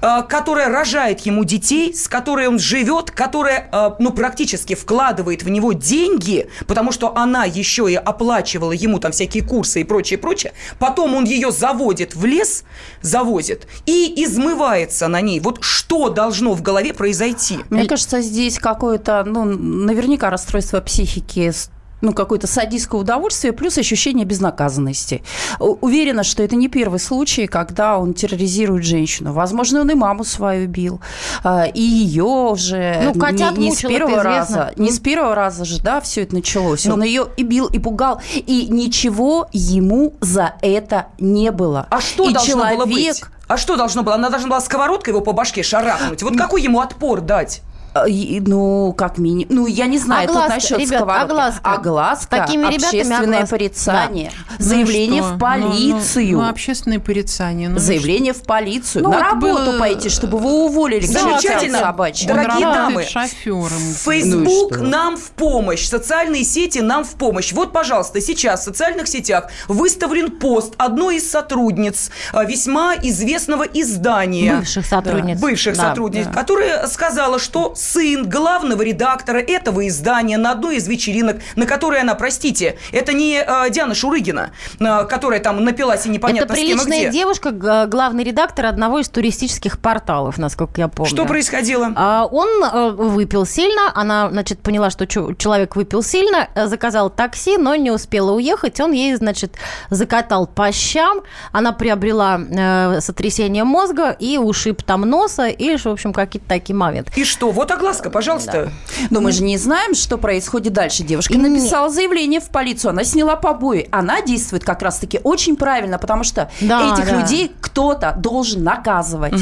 э, 0.00 0.22
которая 0.26 0.70
рожает 0.70 0.93
ему 1.02 1.44
детей, 1.44 1.92
с 1.94 2.08
которой 2.08 2.46
он 2.46 2.58
живет, 2.58 3.10
которая, 3.10 3.68
э, 3.72 3.90
ну, 3.98 4.12
практически 4.12 4.74
вкладывает 4.74 5.42
в 5.42 5.48
него 5.48 5.72
деньги, 5.72 6.48
потому 6.66 6.92
что 6.92 7.16
она 7.16 7.44
еще 7.44 7.90
и 7.90 7.94
оплачивала 7.94 8.72
ему 8.72 8.98
там 8.98 9.12
всякие 9.12 9.42
курсы 9.42 9.80
и 9.80 9.84
прочее, 9.84 10.18
прочее. 10.18 10.52
Потом 10.78 11.14
он 11.14 11.24
ее 11.24 11.50
заводит 11.50 12.14
в 12.14 12.24
лес, 12.24 12.64
завозит 13.02 13.66
и 13.86 14.24
измывается 14.24 15.08
на 15.08 15.20
ней. 15.20 15.40
Вот 15.40 15.58
что 15.62 16.08
должно 16.10 16.52
в 16.54 16.62
голове 16.62 16.92
произойти? 16.94 17.58
Мне 17.70 17.86
кажется, 17.86 18.20
здесь 18.20 18.58
какое-то, 18.58 19.24
ну, 19.24 19.44
наверняка 19.44 20.30
расстройство 20.30 20.80
психики 20.80 21.50
с- 21.50 21.70
ну, 22.04 22.12
какое-то 22.12 22.46
садистское 22.46 23.00
удовольствие, 23.00 23.52
плюс 23.52 23.78
ощущение 23.78 24.26
безнаказанности. 24.26 25.22
Уверена, 25.58 26.22
что 26.22 26.42
это 26.42 26.54
не 26.54 26.68
первый 26.68 27.00
случай, 27.00 27.46
когда 27.46 27.98
он 27.98 28.14
терроризирует 28.14 28.84
женщину. 28.84 29.32
Возможно, 29.32 29.80
он 29.80 29.90
и 29.90 29.94
маму 29.94 30.24
свою 30.24 30.68
бил, 30.68 31.00
а, 31.42 31.64
и 31.64 31.80
ее 31.80 32.24
уже 32.24 33.12
Ну, 33.14 33.20
котят 33.20 33.56
не, 33.56 33.68
не 33.68 33.72
с 33.72 33.82
мучил, 33.82 33.88
первого 33.88 34.22
раза, 34.22 34.72
не 34.76 34.90
с 34.90 35.00
первого 35.00 35.34
раза 35.34 35.64
же, 35.64 35.80
да, 35.80 36.00
все 36.00 36.22
это 36.22 36.34
началось. 36.34 36.84
Ну. 36.84 36.94
Он 36.94 37.02
ее 37.02 37.26
и 37.36 37.42
бил, 37.42 37.66
и 37.66 37.78
пугал, 37.78 38.20
и 38.34 38.68
ничего 38.68 39.48
ему 39.52 40.14
за 40.20 40.54
это 40.60 41.06
не 41.18 41.50
было. 41.50 41.86
А 41.90 42.00
что 42.00 42.28
и 42.28 42.34
должно 42.34 42.56
было 42.56 42.86
человек, 42.86 43.14
быть? 43.14 43.24
А 43.48 43.56
что 43.56 43.76
должно 43.76 44.02
было? 44.02 44.14
Она 44.14 44.28
должна 44.28 44.48
была 44.48 44.60
сковородкой 44.60 45.12
его 45.12 45.22
по 45.22 45.32
башке 45.32 45.62
шарахнуть. 45.62 46.22
Вот 46.22 46.36
какой 46.36 46.62
ему 46.62 46.80
отпор 46.80 47.22
дать? 47.22 47.62
И- 48.08 48.42
Ну, 48.44 48.92
как 48.92 49.18
минимум. 49.18 49.46
Ну, 49.50 49.66
я 49.66 49.86
не 49.86 49.98
знаю, 49.98 50.28
Огласка, 50.28 50.50
тут 50.50 50.54
насчет 50.62 50.78
ребят, 50.78 50.98
сковородки. 51.00 51.30
огласка. 51.30 51.72
Огласка, 51.72 52.26
такими 52.38 52.66
общественное 52.66 53.18
огласка. 53.20 53.46
порицание, 53.46 54.32
Ну 54.34 54.56
и 54.58 54.62
заявление 54.62 55.22
что? 55.22 55.28
в 55.30 55.32
Ну, 55.34 55.38
полицию. 55.38 56.36
Ну, 56.38 56.42
ну, 56.42 56.48
общественное 56.48 56.98
порицание. 56.98 57.68
Ну, 57.68 57.76
и 57.76 57.78
Заявление 57.78 58.32
в 58.32 58.42
полицию. 58.42 59.04
Ну, 59.04 59.12
на 59.12 59.20
работу 59.20 59.54
было- 59.70 59.78
пойти, 59.78 60.08
чтобы 60.08 60.38
вы 60.38 60.64
уволили. 60.64 61.06
Замечательно. 61.06 61.78
собачьи. 61.78 62.24
что? 62.26 62.34
Дорогие 62.34 62.66
дамы, 62.66 63.04
шофером. 63.04 63.68
Facebook 63.94 64.70
Ну 64.72 64.76
что? 64.76 64.82
нам 64.84 65.16
в 65.16 65.30
помощь, 65.30 65.86
социальные 65.86 66.44
сети 66.44 66.80
нам 66.80 67.04
в 67.04 67.10
помощь. 67.14 67.52
Вот, 67.52 67.72
пожалуйста, 67.72 68.20
сейчас 68.20 68.62
в 68.62 68.64
социальных 68.64 69.06
сетях 69.08 69.48
выставлен 69.68 70.30
пост 70.32 70.74
одной 70.78 71.16
из 71.16 71.30
сотрудниц 71.30 72.10
э, 72.32 72.44
весьма 72.44 72.94
известного 72.96 73.62
издания. 73.62 74.56
Бывших 74.56 74.84
сотрудниц. 74.86 75.38
Бывших 75.40 75.76
Да, 75.76 75.88
сотрудниц, 75.90 76.26
да. 76.26 76.32
которая 76.32 76.86
сказала, 76.88 77.38
что 77.38 77.74
сын 77.84 78.28
главного 78.28 78.82
редактора 78.82 79.38
этого 79.38 79.86
издания 79.88 80.38
на 80.38 80.52
одной 80.52 80.76
из 80.76 80.88
вечеринок, 80.88 81.36
на 81.56 81.66
которой 81.66 82.00
она, 82.00 82.14
простите, 82.14 82.78
это 82.92 83.12
не 83.12 83.36
э, 83.46 83.70
Диана 83.70 83.94
Шурыгина, 83.94 84.50
э, 84.80 85.04
которая 85.04 85.40
там 85.40 85.62
напилась 85.64 86.06
и 86.06 86.08
непонятно 86.08 86.44
Это 86.52 86.54
с 86.54 86.56
кем 86.56 86.78
приличная 86.78 87.08
где. 87.08 87.18
девушка, 87.18 87.50
г- 87.50 87.86
главный 87.86 88.24
редактор 88.24 88.66
одного 88.66 88.98
из 89.00 89.08
туристических 89.08 89.78
порталов, 89.78 90.38
насколько 90.38 90.80
я 90.80 90.88
помню. 90.88 91.10
Что 91.10 91.26
происходило? 91.26 91.92
А, 91.96 92.24
Он 92.26 92.48
э, 92.64 92.90
выпил 92.90 93.46
сильно, 93.46 93.92
она, 93.94 94.30
значит, 94.30 94.60
поняла, 94.60 94.90
что 94.90 95.06
чу- 95.06 95.34
человек 95.34 95.76
выпил 95.76 96.02
сильно, 96.02 96.48
э, 96.54 96.66
заказал 96.66 97.10
такси, 97.10 97.56
но 97.58 97.74
не 97.74 97.90
успела 97.90 98.32
уехать. 98.32 98.80
Он 98.80 98.92
ей, 98.92 99.14
значит, 99.16 99.56
закатал 99.90 100.46
по 100.46 100.72
щам, 100.72 101.20
она 101.52 101.72
приобрела 101.72 102.40
э, 102.40 103.00
сотрясение 103.00 103.64
мозга 103.64 104.10
и 104.18 104.38
ушиб 104.38 104.82
там 104.82 105.02
носа, 105.02 105.46
и, 105.48 105.76
в 105.76 105.86
общем, 105.86 106.12
какие-то 106.12 106.48
такие 106.48 106.74
моменты. 106.74 107.12
И 107.16 107.24
что? 107.24 107.50
Вот 107.50 107.70
огласка, 107.74 108.10
пожалуйста. 108.10 108.70
Но 109.10 109.20
мы 109.20 109.32
же 109.32 109.42
не 109.42 109.58
знаем, 109.58 109.94
что 109.94 110.18
происходит 110.18 110.72
дальше. 110.72 111.02
Девушка 111.02 111.36
написала 111.38 111.90
заявление 111.90 112.40
в 112.40 112.48
полицию, 112.48 112.90
она 112.90 113.04
сняла 113.04 113.36
побои. 113.36 113.88
Она 113.90 114.22
действует 114.22 114.64
как 114.64 114.82
раз-таки 114.82 115.20
очень 115.22 115.56
правильно, 115.56 115.98
потому 115.98 116.24
что 116.24 116.50
Да, 116.60 116.94
этих 116.94 117.06
да. 117.10 117.20
людей 117.20 117.52
кто-то 117.60 118.14
должен 118.16 118.62
наказывать. 118.64 119.34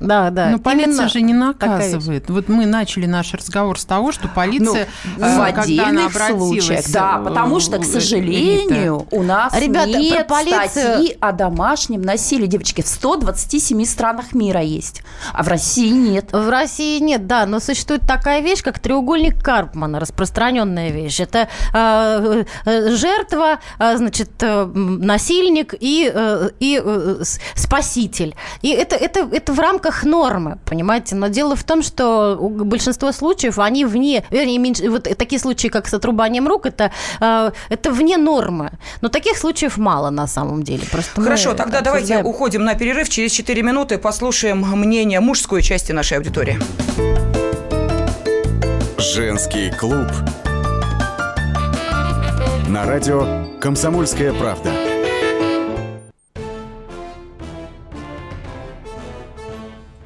Да, 0.00 0.30
да. 0.30 0.48
Но 0.50 0.58
полиция 0.58 0.92
Именно 0.92 1.08
же 1.08 1.20
не 1.20 1.34
такая 1.34 1.70
наказывает. 1.70 2.30
Вот 2.30 2.48
мы 2.48 2.64
начали 2.66 3.06
наш 3.06 3.34
разговор 3.34 3.78
с 3.78 3.84
того, 3.84 4.12
что 4.12 4.28
полиция, 4.28 4.88
Ну, 5.16 5.24
э, 5.24 5.36
в 5.36 5.42
отдельных 5.42 6.12
случаях, 6.12 6.90
да, 6.90 7.18
э, 7.20 7.24
потому 7.24 7.60
что, 7.60 7.78
к 7.78 7.82
э, 7.82 7.84
сожалению, 7.84 9.06
у 9.10 9.22
нас 9.22 9.54
Ребята, 9.58 9.98
нет 9.98 10.26
про 10.26 10.36
полицию- 10.36 10.68
статьи 10.68 11.16
о 11.20 11.32
домашнем 11.32 12.02
насилии. 12.02 12.46
Девочки, 12.46 12.80
в 12.80 12.86
127 12.88 13.84
странах 13.84 14.32
мира 14.32 14.62
есть, 14.62 15.02
а 15.32 15.42
в 15.42 15.48
России 15.48 15.90
нет. 15.90 16.32
В 16.32 16.48
России 16.48 16.98
нет, 16.98 17.26
да, 17.26 17.44
но 17.44 17.60
существует 17.60 18.02
такая 18.06 18.40
вещь, 18.40 18.62
как 18.62 18.78
треугольник 18.78 19.42
Карпмана, 19.42 20.00
распространенная 20.00 20.90
вещь. 20.90 21.20
Это 21.20 21.48
э, 21.74 22.44
жертва, 22.96 23.58
э, 23.78 23.96
значит, 23.98 24.30
э, 24.40 24.64
насильник 24.64 25.74
и, 25.78 26.10
э, 26.12 26.50
и 26.58 26.80
э, 26.82 27.22
спаситель. 27.54 28.34
И 28.62 28.70
это, 28.70 28.96
это, 28.96 29.28
это 29.30 29.52
в 29.52 29.60
рамках 29.60 29.89
нормы, 30.04 30.58
понимаете? 30.64 31.14
Но 31.14 31.28
дело 31.28 31.56
в 31.56 31.64
том, 31.64 31.82
что 31.82 32.36
большинство 32.40 33.12
случаев, 33.12 33.58
они 33.58 33.84
вне, 33.84 34.24
вернее, 34.30 34.58
меньше, 34.58 34.90
вот 34.90 35.04
такие 35.04 35.38
случаи, 35.40 35.68
как 35.68 35.88
с 35.88 35.94
отрубанием 35.94 36.48
рук, 36.48 36.66
это, 36.66 36.90
э, 37.20 37.50
это 37.68 37.90
вне 37.90 38.16
нормы. 38.16 38.70
Но 39.00 39.08
таких 39.08 39.36
случаев 39.36 39.76
мало 39.78 40.10
на 40.10 40.26
самом 40.26 40.62
деле. 40.62 40.82
Просто 40.90 41.12
мы 41.20 41.24
Хорошо, 41.24 41.54
тогда 41.54 41.80
давайте 41.80 42.14
обсуждаем. 42.14 42.26
уходим 42.26 42.64
на 42.64 42.74
перерыв. 42.74 43.08
Через 43.08 43.32
4 43.32 43.62
минуты 43.62 43.98
послушаем 43.98 44.58
мнение 44.60 45.20
мужской 45.20 45.62
части 45.62 45.92
нашей 45.92 46.18
аудитории. 46.18 46.58
Женский 48.98 49.70
клуб. 49.70 50.06
На 52.68 52.84
радио 52.86 53.46
«Комсомольская 53.60 54.32
правда». 54.32 54.89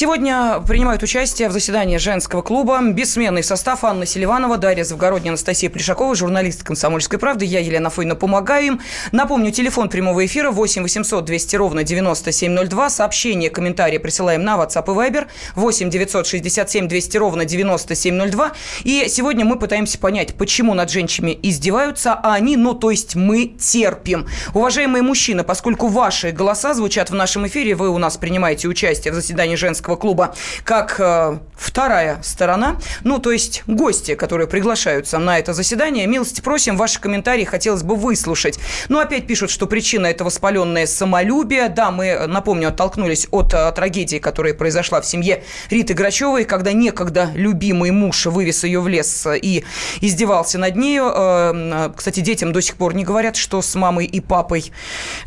Сегодня 0.00 0.62
принимают 0.66 1.02
участие 1.02 1.50
в 1.50 1.52
заседании 1.52 1.98
женского 1.98 2.40
клуба 2.40 2.80
бессменный 2.80 3.42
состав 3.42 3.84
Анна 3.84 4.06
Селиванова, 4.06 4.56
Дарья 4.56 4.82
Завгородняя, 4.82 5.32
Анастасия 5.32 5.68
Плешакова, 5.68 6.14
журналисты 6.14 6.64
«Комсомольской 6.64 7.18
правды». 7.18 7.44
Я, 7.44 7.60
Елена 7.60 7.90
Фойна, 7.90 8.14
помогаю 8.14 8.66
им. 8.66 8.80
Напомню, 9.12 9.52
телефон 9.52 9.90
прямого 9.90 10.24
эфира 10.24 10.52
8 10.52 10.84
800 10.84 11.22
200 11.22 11.56
ровно 11.56 11.84
9702. 11.84 12.88
Сообщения, 12.88 13.50
комментарии 13.50 13.98
присылаем 13.98 14.42
на 14.42 14.56
WhatsApp 14.56 14.84
и 14.84 15.10
Viber 15.10 15.26
8 15.54 15.90
967 15.90 16.88
200 16.88 17.16
ровно 17.18 17.44
9702. 17.44 18.52
И 18.84 19.04
сегодня 19.06 19.44
мы 19.44 19.58
пытаемся 19.58 19.98
понять, 19.98 20.32
почему 20.34 20.72
над 20.72 20.90
женщинами 20.90 21.38
издеваются, 21.42 22.14
а 22.14 22.32
они, 22.32 22.56
ну, 22.56 22.72
то 22.72 22.90
есть 22.90 23.16
мы 23.16 23.48
терпим. 23.48 24.26
Уважаемые 24.54 25.02
мужчины, 25.02 25.44
поскольку 25.44 25.88
ваши 25.88 26.30
голоса 26.30 26.72
звучат 26.72 27.10
в 27.10 27.14
нашем 27.14 27.46
эфире, 27.48 27.74
вы 27.74 27.90
у 27.90 27.98
нас 27.98 28.16
принимаете 28.16 28.66
участие 28.66 29.12
в 29.12 29.14
заседании 29.14 29.56
женского 29.56 29.89
клуба 29.96 30.34
как 30.64 30.96
э, 30.98 31.38
вторая 31.60 32.18
сторона, 32.22 32.78
ну, 33.04 33.18
то 33.18 33.30
есть 33.30 33.62
гости, 33.66 34.14
которые 34.14 34.46
приглашаются 34.46 35.18
на 35.18 35.38
это 35.38 35.52
заседание. 35.52 36.06
Милости 36.06 36.40
просим, 36.40 36.76
ваши 36.76 37.00
комментарии 37.00 37.44
хотелось 37.44 37.82
бы 37.82 37.96
выслушать. 37.96 38.58
Ну, 38.88 38.98
опять 38.98 39.26
пишут, 39.26 39.50
что 39.50 39.66
причина 39.66 40.06
это 40.06 40.24
воспаленное 40.24 40.86
самолюбие. 40.86 41.68
Да, 41.68 41.90
мы, 41.90 42.26
напомню, 42.26 42.68
оттолкнулись 42.68 43.28
от 43.30 43.52
э, 43.52 43.70
трагедии, 43.72 44.16
которая 44.16 44.54
произошла 44.54 45.00
в 45.00 45.06
семье 45.06 45.44
Риты 45.68 45.94
Грачевой, 45.94 46.44
когда 46.44 46.72
некогда 46.72 47.30
любимый 47.34 47.90
муж 47.90 48.26
вывез 48.26 48.64
ее 48.64 48.80
в 48.80 48.88
лес 48.88 49.26
э, 49.26 49.38
и 49.38 49.64
издевался 50.00 50.58
над 50.58 50.76
нею. 50.76 51.04
Э, 51.14 51.52
э, 51.54 51.90
Кстати, 51.94 52.20
детям 52.20 52.52
до 52.52 52.62
сих 52.62 52.76
пор 52.76 52.94
не 52.94 53.04
говорят, 53.04 53.36
что 53.36 53.60
с 53.60 53.74
мамой 53.74 54.06
и 54.06 54.20
папой 54.20 54.72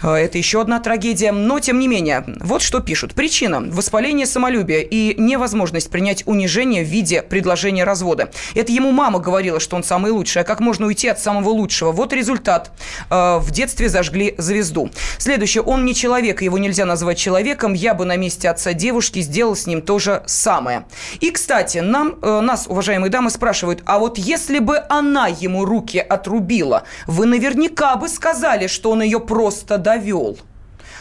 э, 0.02 0.12
это 0.14 0.38
еще 0.38 0.62
одна 0.62 0.80
трагедия. 0.80 1.32
Но, 1.32 1.60
тем 1.60 1.80
не 1.80 1.88
менее, 1.88 2.26
вот 2.40 2.62
что 2.62 2.80
пишут. 2.80 3.14
Причина– 3.14 3.62
воспаление 3.72 4.26
самолюбия 4.26 4.53
и 4.62 5.16
невозможность 5.18 5.90
принять 5.90 6.24
унижение 6.28 6.84
в 6.84 6.88
виде 6.88 7.22
предложения 7.22 7.84
развода. 7.84 8.32
Это 8.56 8.72
ему 8.72 8.92
мама 8.92 9.20
говорила, 9.20 9.60
что 9.60 9.76
он 9.76 9.84
самый 9.84 10.12
лучший. 10.12 10.42
А 10.42 10.46
как 10.46 10.60
можно 10.60 10.86
уйти 10.86 11.08
от 11.08 11.20
самого 11.20 11.50
лучшего? 11.50 11.92
Вот 11.92 12.14
результат. 12.14 12.72
Э, 13.10 13.40
В 13.40 13.52
детстве 13.52 13.90
зажгли 13.90 14.36
звезду. 14.38 14.90
Следующее. 15.18 15.64
Он 15.64 15.86
не 15.86 15.96
человек, 15.96 16.42
его 16.42 16.58
нельзя 16.58 16.86
назвать 16.86 17.18
человеком. 17.18 17.74
Я 17.74 17.94
бы 17.94 18.06
на 18.06 18.18
месте 18.18 18.50
отца 18.50 18.74
девушки 18.74 19.20
сделал 19.20 19.56
с 19.56 19.68
ним 19.68 19.82
то 19.82 20.00
же 20.00 20.24
самое. 20.26 20.86
И, 21.20 21.32
кстати, 21.32 21.80
нам, 21.80 22.16
э, 22.22 22.42
нас, 22.42 22.68
уважаемые 22.68 23.10
дамы, 23.10 23.30
спрашивают, 23.30 23.82
а 23.86 24.00
вот 24.00 24.18
если 24.18 24.60
бы 24.60 24.84
она 24.90 25.28
ему 25.28 25.66
руки 25.66 25.98
отрубила, 25.98 26.84
вы 27.08 27.26
наверняка 27.26 27.96
бы 27.96 28.10
сказали, 28.10 28.68
что 28.68 28.92
он 28.92 29.02
ее 29.02 29.20
просто 29.20 29.78
довел. 29.78 30.38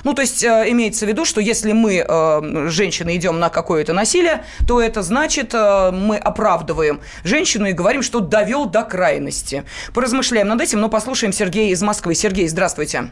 Ну, 0.05 0.15
то 0.15 0.23
есть 0.23 0.43
э, 0.43 0.65
имеется 0.69 1.07
в 1.07 1.09
виду, 1.09 1.25
что 1.25 1.41
если 1.41 1.73
мы, 1.73 2.05
э, 2.07 2.69
женщины, 2.69 3.17
идем 3.17 3.39
на 3.39 3.49
какое-то 3.49 3.93
насилие, 3.93 4.45
то 4.67 4.81
это 4.81 5.03
значит, 5.03 5.55
э, 5.55 5.91
мы 5.93 6.17
оправдываем 6.17 7.01
женщину 7.25 7.67
и 7.67 7.73
говорим, 7.73 8.03
что 8.03 8.21
довел 8.21 8.67
до 8.67 8.83
крайности. 8.83 9.65
Поразмышляем 9.95 10.49
над 10.49 10.61
этим, 10.61 10.81
но 10.81 10.89
послушаем 10.89 11.33
Сергея 11.33 11.73
из 11.73 11.83
Москвы. 11.83 12.15
Сергей, 12.15 12.49
здравствуйте. 12.49 13.11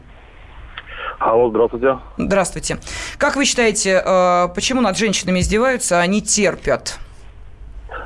Алло, 1.19 1.49
здравствуйте. 1.49 1.99
Здравствуйте. 2.17 2.77
Как 3.19 3.35
вы 3.35 3.45
считаете, 3.45 4.01
э, 4.03 4.47
почему 4.55 4.81
над 4.81 4.97
женщинами 4.97 5.39
издеваются, 5.39 5.99
а 5.99 6.01
они 6.01 6.21
терпят? 6.21 6.97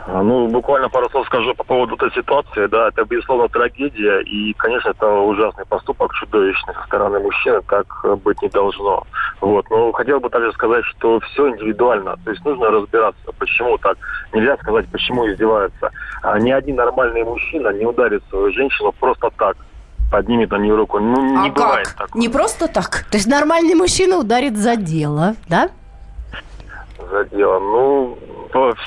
А, 0.08 0.21
Ну, 0.21 0.48
буквально 0.48 0.89
пару 0.89 1.10
слов 1.10 1.26
скажу 1.28 1.54
по 1.56 1.63
поводу 1.63 1.95
этой 1.95 2.12
ситуации. 2.12 2.67
Да, 2.67 2.89
это, 2.89 3.04
безусловно, 3.06 3.48
трагедия. 3.50 4.21
И, 4.21 4.54
конечно, 4.54 4.89
это 4.89 5.08
ужасный 5.08 5.65
поступок, 5.65 6.13
чудовищный 6.13 6.74
со 6.74 6.84
стороны 6.88 7.19
мужчины. 7.19 7.62
Так 7.67 7.88
быть 8.24 8.41
не 8.41 8.50
должно. 8.50 9.04
Вот. 9.41 9.69
Но 9.69 9.91
хотел 9.91 10.19
бы 10.19 10.30
также 10.30 10.52
сказать, 10.54 10.86
что 10.86 11.19
все 11.19 11.50
индивидуально. 11.50 12.17
То 12.24 12.32
есть 12.32 12.43
нужно 12.45 12.69
разбираться, 12.69 13.32
почему 13.38 13.78
так. 13.78 13.98
Нельзя 14.34 14.58
сказать, 14.58 14.88
почему 14.91 15.28
издеваются. 15.28 15.91
А 16.21 16.39
ни 16.39 16.52
один 16.52 16.76
нормальный 16.76 17.24
мужчина 17.24 17.69
не 17.69 17.86
ударит 17.86 18.24
свою 18.30 18.52
женщину 18.54 18.91
просто 19.00 19.30
так 19.38 19.58
поднимет 20.12 20.52
на 20.52 20.58
нее 20.58 20.76
руку. 20.76 21.00
Ну, 21.00 21.41
не 21.41 21.50
а 21.50 21.52
бывает 21.52 21.88
как? 21.88 21.98
такого. 21.98 22.21
Не 22.21 22.30
просто 22.30 22.67
так? 22.67 23.06
То 23.10 23.17
есть 23.17 23.28
нормальный 23.28 23.76
мужчина 23.76 24.17
ударит 24.17 24.56
за 24.56 24.76
дело, 24.76 25.36
да? 25.50 25.69
За 26.97 27.25
дело. 27.25 27.60
Ну, 27.60 28.17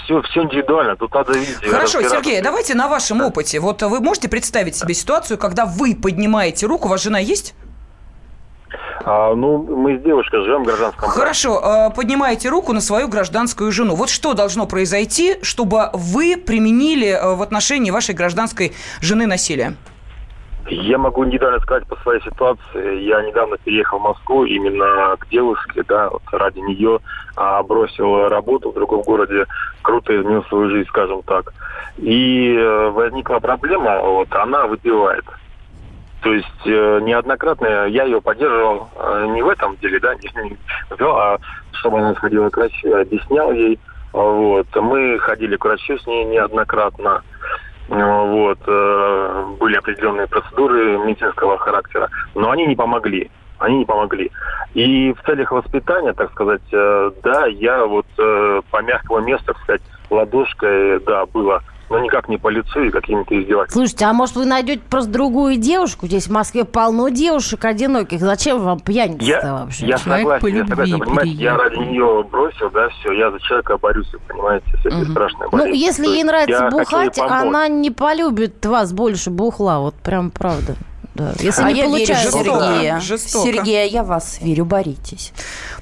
все, 0.04 0.22
все 0.22 0.42
индивидуально. 0.42 0.96
Тут 0.96 1.12
надо 1.14 1.32
видеть. 1.32 1.64
Хорошо. 1.64 2.02
Сергей, 2.02 2.40
давайте 2.40 2.74
на 2.74 2.88
вашем 2.88 3.20
опыте. 3.20 3.60
Вот 3.60 3.82
вы 3.82 4.00
можете 4.00 4.28
представить 4.28 4.76
себе 4.76 4.94
ситуацию, 4.94 5.38
когда 5.38 5.66
вы 5.66 5.94
поднимаете 5.94 6.66
руку, 6.66 6.86
у 6.88 6.90
вас 6.90 7.02
жена 7.02 7.18
есть? 7.18 7.54
А, 9.04 9.34
ну, 9.34 9.62
мы 9.62 9.98
с 9.98 10.02
девушкой 10.02 10.42
живем 10.42 10.64
в 10.64 10.66
гражданском. 10.66 11.08
Хорошо, 11.08 11.60
э, 11.60 11.94
поднимаете 11.94 12.48
руку 12.48 12.72
на 12.72 12.80
свою 12.80 13.08
гражданскую 13.08 13.72
жену. 13.72 13.94
Вот 13.94 14.10
что 14.10 14.34
должно 14.34 14.66
произойти, 14.66 15.36
чтобы 15.42 15.90
вы 15.92 16.36
применили 16.36 17.08
э, 17.08 17.34
в 17.34 17.42
отношении 17.42 17.90
вашей 17.90 18.14
гражданской 18.14 18.72
жены 19.00 19.26
насилие? 19.26 19.76
Я 20.70 20.98
могу 20.98 21.24
индивидуально 21.24 21.60
сказать 21.60 21.86
по 21.86 21.96
своей 21.96 22.20
ситуации. 22.22 23.00
Я 23.02 23.22
недавно 23.22 23.56
переехал 23.58 23.98
в 23.98 24.02
Москву 24.02 24.44
именно 24.44 25.16
к 25.18 25.28
девушке, 25.28 25.82
да, 25.88 26.10
вот 26.10 26.22
ради 26.30 26.58
нее 26.58 27.00
а, 27.36 27.62
бросил 27.62 28.28
работу 28.28 28.70
в 28.70 28.74
другом 28.74 29.02
городе, 29.02 29.46
круто 29.82 30.14
изменил 30.14 30.44
свою 30.44 30.70
жизнь, 30.70 30.88
скажем 30.88 31.22
так. 31.22 31.52
И 31.96 32.54
э, 32.54 32.90
возникла 32.90 33.38
проблема, 33.38 34.00
вот 34.00 34.32
она 34.34 34.66
выпивает. 34.66 35.24
То 36.22 36.32
есть 36.32 36.66
э, 36.66 37.00
неоднократно 37.02 37.86
я 37.86 38.04
ее 38.04 38.20
поддерживал 38.20 38.90
э, 38.96 39.26
не 39.30 39.42
в 39.42 39.48
этом 39.48 39.76
деле, 39.76 39.98
да, 40.00 40.14
не, 40.16 40.28
не 40.42 40.56
выпивал, 40.90 41.16
а 41.16 41.38
чтобы 41.72 41.98
она 41.98 42.14
сходила 42.14 42.50
к 42.50 42.56
врачу, 42.56 42.94
объяснял 42.94 43.52
ей. 43.52 43.78
Вот. 44.12 44.66
Мы 44.74 45.18
ходили 45.18 45.56
к 45.56 45.64
врачу 45.64 45.98
с 45.98 46.06
ней 46.06 46.24
неоднократно. 46.24 47.22
Вот. 47.88 48.58
э, 48.66 49.44
Были 49.58 49.76
определенные 49.76 50.26
процедуры 50.26 50.98
медицинского 50.98 51.58
характера, 51.58 52.08
но 52.34 52.50
они 52.50 52.66
не 52.66 52.76
помогли. 52.76 53.30
Они 53.58 53.78
не 53.78 53.84
помогли. 53.84 54.30
И 54.74 55.12
в 55.12 55.26
целях 55.26 55.50
воспитания, 55.50 56.12
так 56.12 56.30
сказать, 56.32 56.62
э, 56.70 57.10
да, 57.22 57.46
я 57.46 57.84
вот 57.84 58.06
э, 58.18 58.60
по 58.70 58.82
мягкому 58.82 59.20
месту, 59.20 59.46
так 59.46 59.58
сказать, 59.62 59.82
ладошкой, 60.10 61.00
да, 61.00 61.26
было 61.26 61.62
но 61.90 61.98
никак 62.00 62.28
не 62.28 62.36
по 62.38 62.48
лицу 62.48 62.82
и 62.82 62.90
какими-то 62.90 63.40
издевательствами. 63.40 63.86
Слушайте, 63.86 64.04
а 64.06 64.12
может 64.12 64.36
вы 64.36 64.44
найдете 64.44 64.82
просто 64.88 65.10
другую 65.10 65.56
девушку? 65.56 66.06
Здесь 66.06 66.26
в 66.26 66.30
Москве 66.32 66.64
полно 66.64 67.08
девушек 67.08 67.64
одиноких. 67.64 68.20
Зачем 68.20 68.60
вам 68.60 68.80
пьяница 68.80 69.24
Я, 69.24 69.52
вообще? 69.54 69.86
я 69.86 69.98
согласен, 69.98 70.46
я 70.48 70.66
согласен, 70.66 70.98
понимаете, 71.00 71.30
я 71.32 71.56
ради 71.56 71.76
нее 71.78 72.24
бросил, 72.30 72.70
да, 72.70 72.88
все, 72.90 73.12
я 73.12 73.30
за 73.30 73.40
человека 73.40 73.78
борюсь, 73.78 74.08
понимаете, 74.26 74.66
с 74.82 74.86
этой 74.86 75.06
страшной 75.10 75.48
Ну, 75.50 75.58
болезнью. 75.58 75.76
если 75.80 76.04
То 76.04 76.10
ей 76.12 76.24
нравится 76.24 76.68
бухать, 76.70 77.18
она 77.18 77.68
не 77.68 77.90
полюбит 77.90 78.64
вас 78.66 78.92
больше 78.92 79.30
бухла. 79.30 79.78
Вот 79.78 79.94
прям 79.94 80.30
правда. 80.30 80.74
Да. 81.18 81.34
Если 81.40 81.62
а 81.62 81.72
не 81.72 81.80
я 81.80 81.86
верю 81.86 81.96
получается. 81.96 82.30
Сергея. 82.30 83.00
Жестоко. 83.00 83.44
Сергея, 83.44 83.86
я 83.86 84.02
вас 84.04 84.38
верю, 84.40 84.64
боритесь. 84.64 85.32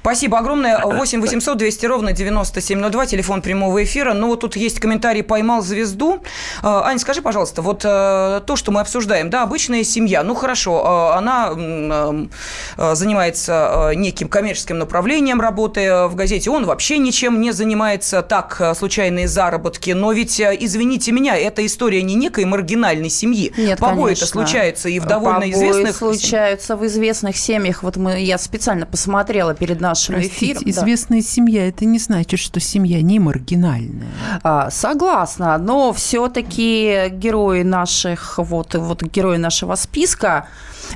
Спасибо 0.00 0.38
огромное. 0.38 0.80
8 0.82 1.20
800 1.20 1.58
200 1.58 1.86
ровно 1.86 2.12
9702, 2.12 3.06
телефон 3.06 3.42
прямого 3.42 3.82
эфира. 3.84 4.14
Ну, 4.14 4.28
вот 4.28 4.40
тут 4.40 4.56
есть 4.56 4.80
комментарий 4.80 5.22
«Поймал 5.22 5.62
звезду». 5.62 6.22
Э, 6.62 6.66
Ань, 6.84 6.98
скажи, 6.98 7.22
пожалуйста, 7.22 7.60
вот 7.60 7.84
э, 7.84 8.40
то, 8.46 8.56
что 8.56 8.70
мы 8.70 8.80
обсуждаем, 8.80 9.30
да, 9.30 9.42
обычная 9.42 9.84
семья, 9.84 10.22
ну, 10.22 10.34
хорошо, 10.34 11.10
э, 11.12 11.18
она 11.18 11.48
м, 11.48 12.30
э, 12.78 12.94
занимается 12.94 13.90
неким 13.94 14.28
коммерческим 14.28 14.78
направлением, 14.78 15.40
работая 15.40 16.06
в 16.06 16.14
газете, 16.14 16.50
он 16.50 16.64
вообще 16.66 16.98
ничем 16.98 17.40
не 17.40 17.50
занимается, 17.50 18.22
так, 18.22 18.62
случайные 18.76 19.28
заработки, 19.28 19.90
но 19.90 20.12
ведь, 20.12 20.40
извините 20.40 21.12
меня, 21.12 21.36
эта 21.36 21.66
история 21.66 22.02
не 22.02 22.14
некой 22.14 22.44
маргинальной 22.44 23.10
семьи. 23.10 23.52
Нет, 23.56 23.80
Побои-то 23.80 24.20
конечно. 24.20 24.26
случаются 24.26 24.88
и 24.88 25.00
в 25.00 25.06
довольно 25.26 25.52
Побои 25.52 25.70
известных... 25.70 25.96
случаются 25.96 26.76
в 26.76 26.86
известных 26.86 27.36
семьях. 27.36 27.82
Вот 27.82 27.96
мы, 27.96 28.20
я 28.20 28.38
специально 28.38 28.86
посмотрела 28.86 29.54
перед 29.54 29.80
нашим 29.80 30.16
Простите, 30.16 30.52
эфиром. 30.52 30.62
да. 30.64 30.70
известная 30.70 31.22
семья, 31.22 31.68
это 31.68 31.84
не 31.84 31.98
значит, 31.98 32.40
что 32.40 32.60
семья 32.60 33.02
не 33.02 33.18
маргинальная. 33.18 34.08
А, 34.42 34.70
Согласна, 34.70 35.58
но 35.58 35.92
все-таки 35.92 37.08
герои 37.10 37.62
наших, 37.62 38.38
вот, 38.38 38.74
вот 38.74 39.02
герои 39.02 39.36
нашего 39.36 39.74
списка, 39.74 40.48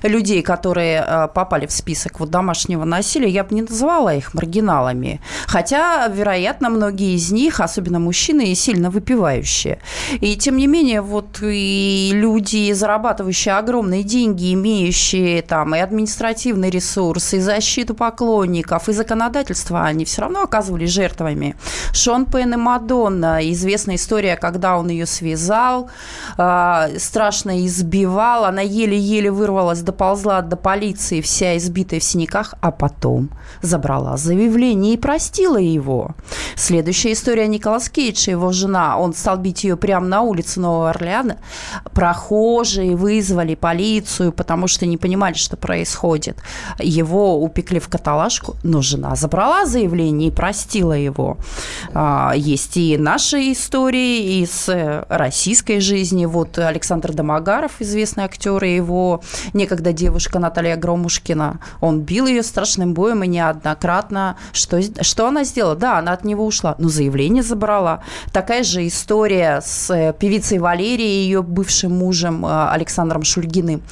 людей, 0.02 0.42
которые 0.42 1.04
э, 1.06 1.28
попали 1.34 1.66
в 1.66 1.72
список 1.72 2.20
вот 2.20 2.30
домашнего 2.30 2.84
насилия, 2.84 3.28
я 3.28 3.44
бы 3.44 3.54
не 3.54 3.62
называла 3.62 4.14
их 4.14 4.34
маргиналами. 4.34 5.20
Хотя, 5.46 6.06
вероятно, 6.08 6.70
многие 6.70 7.14
из 7.16 7.30
них, 7.30 7.60
особенно 7.60 7.98
мужчины, 7.98 8.52
и 8.52 8.54
сильно 8.54 8.90
выпивающие. 8.90 9.78
И 10.20 10.36
тем 10.36 10.56
не 10.56 10.66
менее, 10.66 11.00
вот 11.00 11.38
и 11.42 12.10
люди, 12.12 12.72
зарабатывающие 12.72 13.54
огромные 13.54 14.02
деньги, 14.02 14.19
имеющие 14.26 15.42
там 15.42 15.74
и 15.74 15.78
административный 15.78 16.70
ресурс, 16.70 17.34
и 17.34 17.40
защиту 17.40 17.94
поклонников, 17.94 18.88
и 18.88 18.92
законодательство, 18.92 19.84
они 19.84 20.04
все 20.04 20.22
равно 20.22 20.42
оказывались 20.42 20.90
жертвами. 20.90 21.56
Шон 21.92 22.26
Пен 22.26 22.54
и 22.54 22.56
Мадонна, 22.56 23.40
известная 23.50 23.96
история, 23.96 24.36
когда 24.36 24.78
он 24.78 24.88
ее 24.88 25.06
связал, 25.06 25.90
э, 26.38 26.98
страшно 26.98 27.64
избивал, 27.66 28.44
она 28.44 28.62
еле-еле 28.62 29.30
вырвалась, 29.30 29.80
доползла 29.80 30.42
до 30.42 30.56
полиции, 30.56 31.20
вся 31.20 31.56
избитая 31.56 32.00
в 32.00 32.04
синяках, 32.04 32.54
а 32.60 32.70
потом 32.70 33.30
забрала 33.62 34.16
заявление 34.16 34.94
и 34.94 34.96
простила 34.96 35.58
его. 35.58 36.14
Следующая 36.56 37.12
история 37.12 37.46
Николас 37.48 37.88
Кейдж 37.88 38.28
и 38.28 38.32
его 38.32 38.52
жена. 38.52 38.98
Он 38.98 39.14
стал 39.14 39.36
бить 39.36 39.64
ее 39.64 39.76
прямо 39.76 40.06
на 40.06 40.22
улице 40.22 40.60
Нового 40.60 40.90
Орлеана. 40.90 41.38
Прохожие 41.92 42.96
вызвали 42.96 43.54
полицию, 43.54 44.09
потому 44.36 44.66
что 44.66 44.86
не 44.86 44.96
понимали, 44.96 45.34
что 45.34 45.56
происходит. 45.56 46.36
Его 46.78 47.42
упекли 47.42 47.78
в 47.78 47.88
каталажку, 47.88 48.56
но 48.62 48.82
жена 48.82 49.14
забрала 49.16 49.66
заявление 49.66 50.28
и 50.28 50.32
простила 50.32 50.92
его. 50.92 51.36
А, 51.94 52.32
Есть 52.36 52.76
и 52.76 52.96
наши 52.98 53.52
истории 53.52 54.42
из 54.42 54.68
э, 54.68 55.04
российской 55.08 55.80
жизни. 55.80 56.26
Вот 56.26 56.58
Александр 56.58 57.12
Домогаров, 57.12 57.80
известный 57.80 58.24
актер, 58.24 58.62
и 58.64 58.74
его 58.74 59.22
некогда 59.52 59.92
девушка 59.92 60.38
Наталья 60.38 60.76
Громушкина. 60.76 61.60
Он 61.80 62.00
бил 62.00 62.26
ее 62.26 62.42
страшным 62.42 62.94
боем 62.94 63.22
и 63.22 63.28
неоднократно. 63.28 64.36
Что, 64.52 64.80
что 65.02 65.26
она 65.26 65.44
сделала? 65.44 65.76
Да, 65.76 65.98
она 65.98 66.12
от 66.12 66.24
него 66.24 66.46
ушла, 66.46 66.74
но 66.78 66.88
заявление 66.88 67.42
забрала. 67.42 68.02
Такая 68.32 68.62
же 68.62 68.86
история 68.86 69.60
с 69.62 69.90
э, 69.90 70.14
певицей 70.18 70.58
Валерией 70.58 71.10
и 71.10 71.24
ее 71.24 71.42
бывшим 71.42 71.92
мужем 71.98 72.44
э, 72.44 72.68
Александром 72.70 73.22
Шульгиным. 73.22 73.82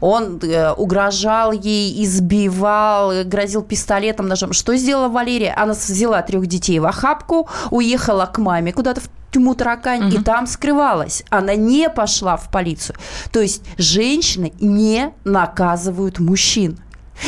Он 0.00 0.38
э, 0.42 0.72
угрожал 0.72 1.52
ей, 1.52 2.04
избивал, 2.04 3.12
э, 3.12 3.24
грозил 3.24 3.62
пистолетом, 3.62 4.28
ножом. 4.28 4.52
Что 4.52 4.76
сделала 4.76 5.08
Валерия? 5.08 5.54
Она 5.56 5.72
взяла 5.72 6.22
трех 6.22 6.46
детей 6.46 6.78
в 6.78 6.86
охапку, 6.86 7.48
уехала 7.70 8.26
к 8.26 8.38
маме 8.38 8.72
куда-то 8.72 9.00
в 9.00 9.08
тьму 9.34 9.54
таракань, 9.54 10.12
и 10.14 10.18
там 10.18 10.46
скрывалась. 10.46 11.24
Она 11.28 11.54
не 11.56 11.90
пошла 11.90 12.36
в 12.36 12.50
полицию. 12.50 12.96
То 13.32 13.40
есть 13.40 13.62
женщины 13.78 14.52
не 14.60 15.12
наказывают 15.24 16.20
мужчин. 16.20 16.78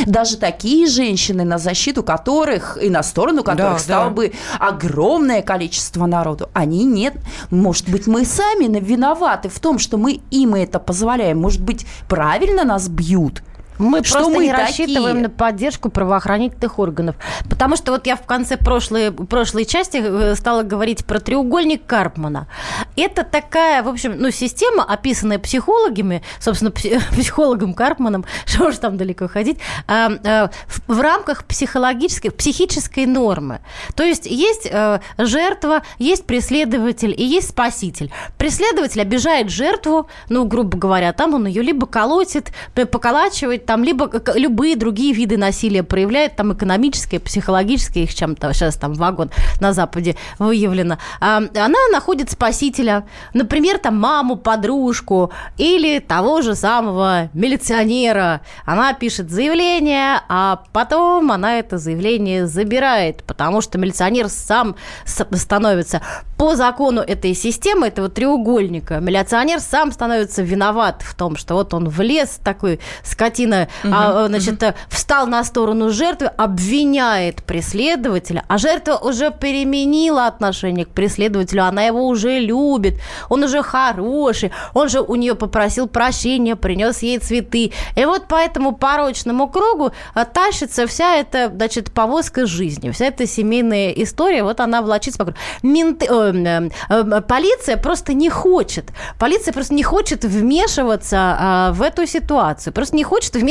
Даже 0.06 0.36
такие 0.36 0.86
женщины, 0.86 1.44
на 1.44 1.58
защиту 1.58 2.02
которых 2.02 2.78
и 2.82 2.90
на 2.90 3.02
сторону 3.02 3.42
которых 3.42 3.74
Да, 3.74 3.78
стало 3.78 4.04
да. 4.06 4.10
бы 4.10 4.32
огромное 4.58 5.42
количество 5.42 6.06
народу, 6.06 6.48
они 6.52 6.84
нет. 6.84 7.14
Может 7.50 7.88
быть, 7.88 8.06
мы 8.06 8.24
сами 8.24 8.78
виноваты 8.78 9.48
в 9.48 9.58
том, 9.60 9.78
что 9.78 9.96
мы 9.96 10.20
им 10.30 10.54
это 10.54 10.78
позволяем. 10.78 11.40
Может 11.40 11.62
быть, 11.62 11.86
правильно 12.08 12.64
нас 12.64 12.88
бьют? 12.88 13.42
Мы 13.78 14.02
Что 14.04 14.18
просто 14.18 14.32
мы 14.32 14.44
не 14.44 14.50
такие? 14.50 14.66
рассчитываем 14.66 15.22
на 15.22 15.28
поддержку 15.28 15.90
правоохранительных 15.90 16.78
органов. 16.78 17.16
Потому 17.48 17.76
что 17.76 17.92
вот 17.92 18.06
я 18.06 18.16
в 18.16 18.22
конце 18.22 18.56
прошлой, 18.56 19.12
прошлой 19.12 19.64
части 19.64 19.98
э, 20.02 20.34
стала 20.34 20.62
говорить 20.62 21.04
про 21.04 21.20
треугольник 21.20 21.86
Карпмана. 21.86 22.48
Это 22.96 23.22
такая, 23.24 23.82
в 23.82 23.88
общем, 23.88 24.14
ну, 24.18 24.30
система, 24.30 24.84
описанная 24.84 25.38
психологами, 25.38 26.22
собственно, 26.40 26.70
пси- 26.70 27.00
психологом 27.12 27.74
Карпманом, 27.74 28.24
что 28.46 28.68
уж 28.68 28.76
там 28.76 28.96
далеко 28.96 29.28
ходить, 29.28 29.58
а, 29.86 30.10
а, 30.24 30.50
в, 30.86 31.00
рамках 31.00 31.44
психологической, 31.44 32.30
психической 32.30 33.06
нормы. 33.06 33.60
То 33.94 34.02
есть 34.02 34.26
есть 34.26 34.66
э, 34.70 35.00
жертва, 35.18 35.82
есть 35.98 36.24
преследователь 36.26 37.14
и 37.16 37.24
есть 37.24 37.50
спаситель. 37.50 38.10
Преследователь 38.38 39.00
обижает 39.00 39.50
жертву, 39.50 40.08
ну, 40.28 40.44
грубо 40.46 40.78
говоря, 40.78 41.12
там 41.12 41.34
он 41.34 41.46
ее 41.46 41.62
либо 41.62 41.86
колотит, 41.86 42.52
поколачивает, 42.74 43.65
там, 43.66 43.84
либо 43.84 44.10
любые 44.34 44.76
другие 44.76 45.12
виды 45.12 45.36
насилия 45.36 45.82
проявляет, 45.82 46.36
там 46.36 46.52
экономическое, 46.52 47.18
психологическое, 47.18 48.04
их 48.04 48.14
чем-то 48.14 48.52
сейчас 48.52 48.76
там 48.76 48.94
вагон 48.94 49.30
на 49.60 49.72
Западе 49.72 50.16
выявлено, 50.38 50.98
а, 51.20 51.38
она 51.38 51.78
находит 51.92 52.30
спасителя, 52.30 53.06
например, 53.34 53.78
там 53.78 53.98
маму, 53.98 54.36
подружку 54.36 55.32
или 55.58 55.98
того 55.98 56.42
же 56.42 56.54
самого 56.54 57.30
милиционера. 57.34 58.40
Она 58.64 58.92
пишет 58.94 59.30
заявление, 59.30 60.20
а 60.28 60.62
потом 60.72 61.32
она 61.32 61.58
это 61.58 61.78
заявление 61.78 62.46
забирает, 62.46 63.22
потому 63.24 63.60
что 63.60 63.78
милиционер 63.78 64.28
сам 64.28 64.76
становится 65.04 66.00
по 66.36 66.54
закону 66.54 67.00
этой 67.00 67.34
системы, 67.34 67.88
этого 67.88 68.08
треугольника, 68.08 69.00
милиционер 69.00 69.60
сам 69.60 69.90
становится 69.92 70.42
виноват 70.42 71.02
в 71.02 71.14
том, 71.14 71.36
что 71.36 71.54
вот 71.54 71.74
он 71.74 71.88
влез, 71.88 72.38
такой 72.42 72.80
скотина, 73.02 73.55
угу, 73.84 73.94
а, 73.94 74.26
значит, 74.28 74.62
угу. 74.62 74.72
встал 74.88 75.26
на 75.26 75.44
сторону 75.44 75.90
жертвы, 75.90 76.28
обвиняет 76.28 77.42
преследователя, 77.42 78.44
а 78.48 78.58
жертва 78.58 78.96
уже 78.96 79.30
переменила 79.30 80.26
отношение 80.26 80.86
к 80.86 80.90
преследователю, 80.90 81.64
она 81.64 81.82
его 81.84 82.06
уже 82.06 82.38
любит, 82.38 83.00
он 83.28 83.44
уже 83.44 83.62
хороший, 83.62 84.52
он 84.74 84.88
же 84.88 85.00
у 85.00 85.14
нее 85.14 85.34
попросил 85.34 85.88
прощения, 85.88 86.56
принес 86.56 87.02
ей 87.02 87.18
цветы. 87.18 87.72
И 87.94 88.04
вот 88.04 88.28
по 88.28 88.36
этому 88.36 88.72
порочному 88.72 89.48
кругу 89.48 89.92
а, 90.14 90.24
тащится 90.24 90.86
вся 90.86 91.16
эта, 91.16 91.48
значит, 91.48 91.92
повозка 91.92 92.46
жизни, 92.46 92.90
вся 92.90 93.06
эта 93.06 93.26
семейная 93.26 93.90
история, 93.90 94.42
вот 94.42 94.60
она 94.60 94.82
влачится 94.82 95.18
по 95.18 95.24
кругу. 95.24 95.38
Менты, 95.62 96.06
э, 96.06 96.68
э, 96.88 97.20
полиция 97.22 97.76
просто 97.76 98.14
не 98.14 98.30
хочет. 98.30 98.86
Полиция 99.18 99.52
просто 99.52 99.74
не 99.74 99.82
хочет 99.82 100.24
вмешиваться 100.24 101.70
э, 101.70 101.72
в 101.72 101.82
эту 101.82 102.06
ситуацию. 102.06 102.72
Просто 102.72 102.96
не 102.96 103.04
хочет 103.04 103.34
вмешиваться, 103.34 103.45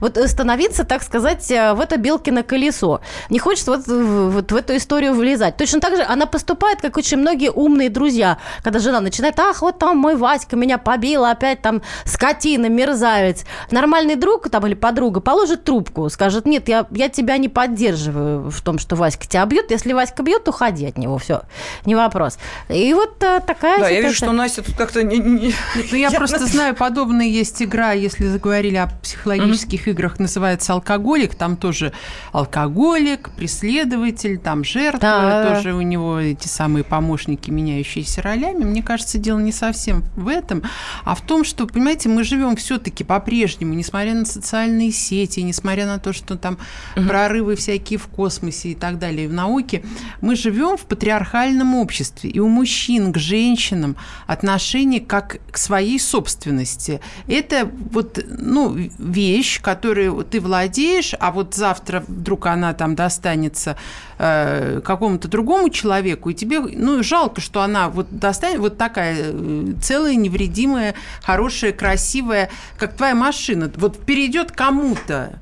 вот 0.00 0.16
э, 0.16 0.28
становиться, 0.28 0.84
так 0.84 1.02
сказать, 1.02 1.50
э, 1.50 1.74
в 1.74 1.80
это 1.80 1.96
белкино 1.96 2.42
колесо. 2.42 3.00
Не 3.30 3.38
хочет 3.38 3.66
вот, 3.66 3.86
вот 3.86 4.52
в 4.52 4.56
эту 4.56 4.76
историю 4.76 5.14
влезать. 5.14 5.56
Точно 5.56 5.80
так 5.80 5.96
же 5.96 6.02
она 6.02 6.26
поступает, 6.26 6.80
как 6.80 6.96
очень 6.96 7.18
многие 7.18 7.50
умные 7.50 7.90
друзья. 7.90 8.38
Когда 8.62 8.78
жена 8.78 9.00
начинает, 9.00 9.38
ах, 9.38 9.62
вот 9.62 9.78
там 9.78 9.96
мой 9.98 10.16
Васька 10.16 10.56
меня 10.56 10.78
побил, 10.78 11.24
опять 11.24 11.62
там 11.62 11.82
скотина, 12.04 12.66
мерзавец. 12.68 13.44
Нормальный 13.70 14.16
друг 14.16 14.48
там 14.48 14.66
или 14.66 14.74
подруга 14.74 15.20
положит 15.20 15.64
трубку, 15.64 16.08
скажет, 16.08 16.46
нет, 16.46 16.68
я, 16.68 16.86
я 16.90 17.08
тебя 17.08 17.36
не 17.38 17.48
поддерживаю 17.48 18.50
в 18.50 18.60
том, 18.62 18.78
что 18.78 18.96
Васька 18.96 19.26
тебя 19.26 19.44
бьет. 19.46 19.70
Если 19.70 19.92
Васька 19.92 20.22
бьет, 20.22 20.48
уходи 20.48 20.86
от 20.86 20.98
него, 20.98 21.18
все 21.18 21.42
не 21.84 21.94
вопрос. 21.94 22.38
И 22.68 22.92
вот 22.94 23.22
а, 23.22 23.40
такая 23.40 23.78
Да, 23.78 23.88
ситуация. 23.88 23.96
я 23.96 24.02
вижу, 24.02 24.14
что 24.14 24.32
Настя 24.32 24.62
тут 24.62 24.76
как-то... 24.76 25.02
Не, 25.02 25.18
не... 25.18 25.54
Ну, 25.74 25.96
я, 25.96 26.08
я 26.08 26.10
просто 26.10 26.46
знаю, 26.46 26.74
подобная 26.74 27.26
есть 27.26 27.62
игра, 27.62 27.92
если 27.92 28.26
заговорили 28.26 28.76
о 28.76 28.88
психологических 29.18 29.86
mm-hmm. 29.86 29.90
играх, 29.90 30.18
называется 30.18 30.72
«Алкоголик», 30.72 31.34
там 31.34 31.56
тоже 31.56 31.92
алкоголик, 32.32 33.30
преследователь, 33.30 34.38
там 34.38 34.64
жертва, 34.64 35.00
да. 35.00 35.54
тоже 35.54 35.74
у 35.74 35.80
него 35.80 36.18
эти 36.18 36.46
самые 36.46 36.84
помощники, 36.84 37.50
меняющиеся 37.50 38.22
ролями. 38.22 38.64
Мне 38.64 38.82
кажется, 38.82 39.18
дело 39.18 39.38
не 39.38 39.52
совсем 39.52 40.04
в 40.16 40.28
этом, 40.28 40.62
а 41.04 41.14
в 41.14 41.20
том, 41.22 41.44
что, 41.44 41.66
понимаете, 41.66 42.08
мы 42.08 42.22
живем 42.24 42.56
все-таки 42.56 43.04
по-прежнему, 43.04 43.74
несмотря 43.74 44.14
на 44.14 44.24
социальные 44.24 44.92
сети, 44.92 45.40
несмотря 45.40 45.86
на 45.86 45.98
то, 45.98 46.12
что 46.12 46.36
там 46.36 46.58
mm-hmm. 46.94 47.08
прорывы 47.08 47.56
всякие 47.56 47.98
в 47.98 48.06
космосе 48.06 48.70
и 48.70 48.74
так 48.74 48.98
далее, 48.98 49.28
в 49.28 49.32
науке, 49.32 49.82
мы 50.20 50.36
живем 50.36 50.76
в 50.76 50.82
патриархальном 50.82 51.74
обществе, 51.74 52.30
и 52.30 52.38
у 52.38 52.48
мужчин 52.48 53.12
к 53.12 53.18
женщинам 53.18 53.96
отношение 54.26 55.00
как 55.00 55.38
к 55.50 55.58
своей 55.58 55.98
собственности. 55.98 57.00
Это 57.26 57.68
вот, 57.90 58.24
ну, 58.28 58.76
вещь, 59.08 59.60
которую 59.60 60.24
ты 60.24 60.40
владеешь, 60.40 61.14
а 61.18 61.30
вот 61.30 61.54
завтра 61.54 62.04
вдруг 62.06 62.46
она 62.46 62.74
там 62.74 62.94
достанется 62.94 63.76
э, 64.18 64.80
какому-то 64.84 65.28
другому 65.28 65.70
человеку, 65.70 66.30
и 66.30 66.34
тебе, 66.34 66.60
ну, 66.60 67.02
жалко, 67.02 67.40
что 67.40 67.62
она 67.62 67.88
вот 67.88 68.06
достанет, 68.10 68.58
вот 68.58 68.78
такая 68.78 69.16
э, 69.18 69.72
целая, 69.82 70.14
невредимая, 70.14 70.94
хорошая, 71.22 71.72
красивая, 71.72 72.50
как 72.78 72.96
твоя 72.96 73.14
машина, 73.14 73.70
вот 73.76 73.98
перейдет 74.04 74.52
кому-то, 74.52 75.38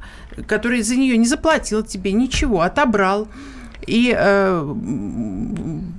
который 0.46 0.82
за 0.82 0.96
нее 0.96 1.16
не 1.16 1.26
заплатил 1.26 1.82
тебе 1.82 2.12
ничего, 2.12 2.62
отобрал 2.62 3.28
и 3.86 4.14
э, 4.16 4.74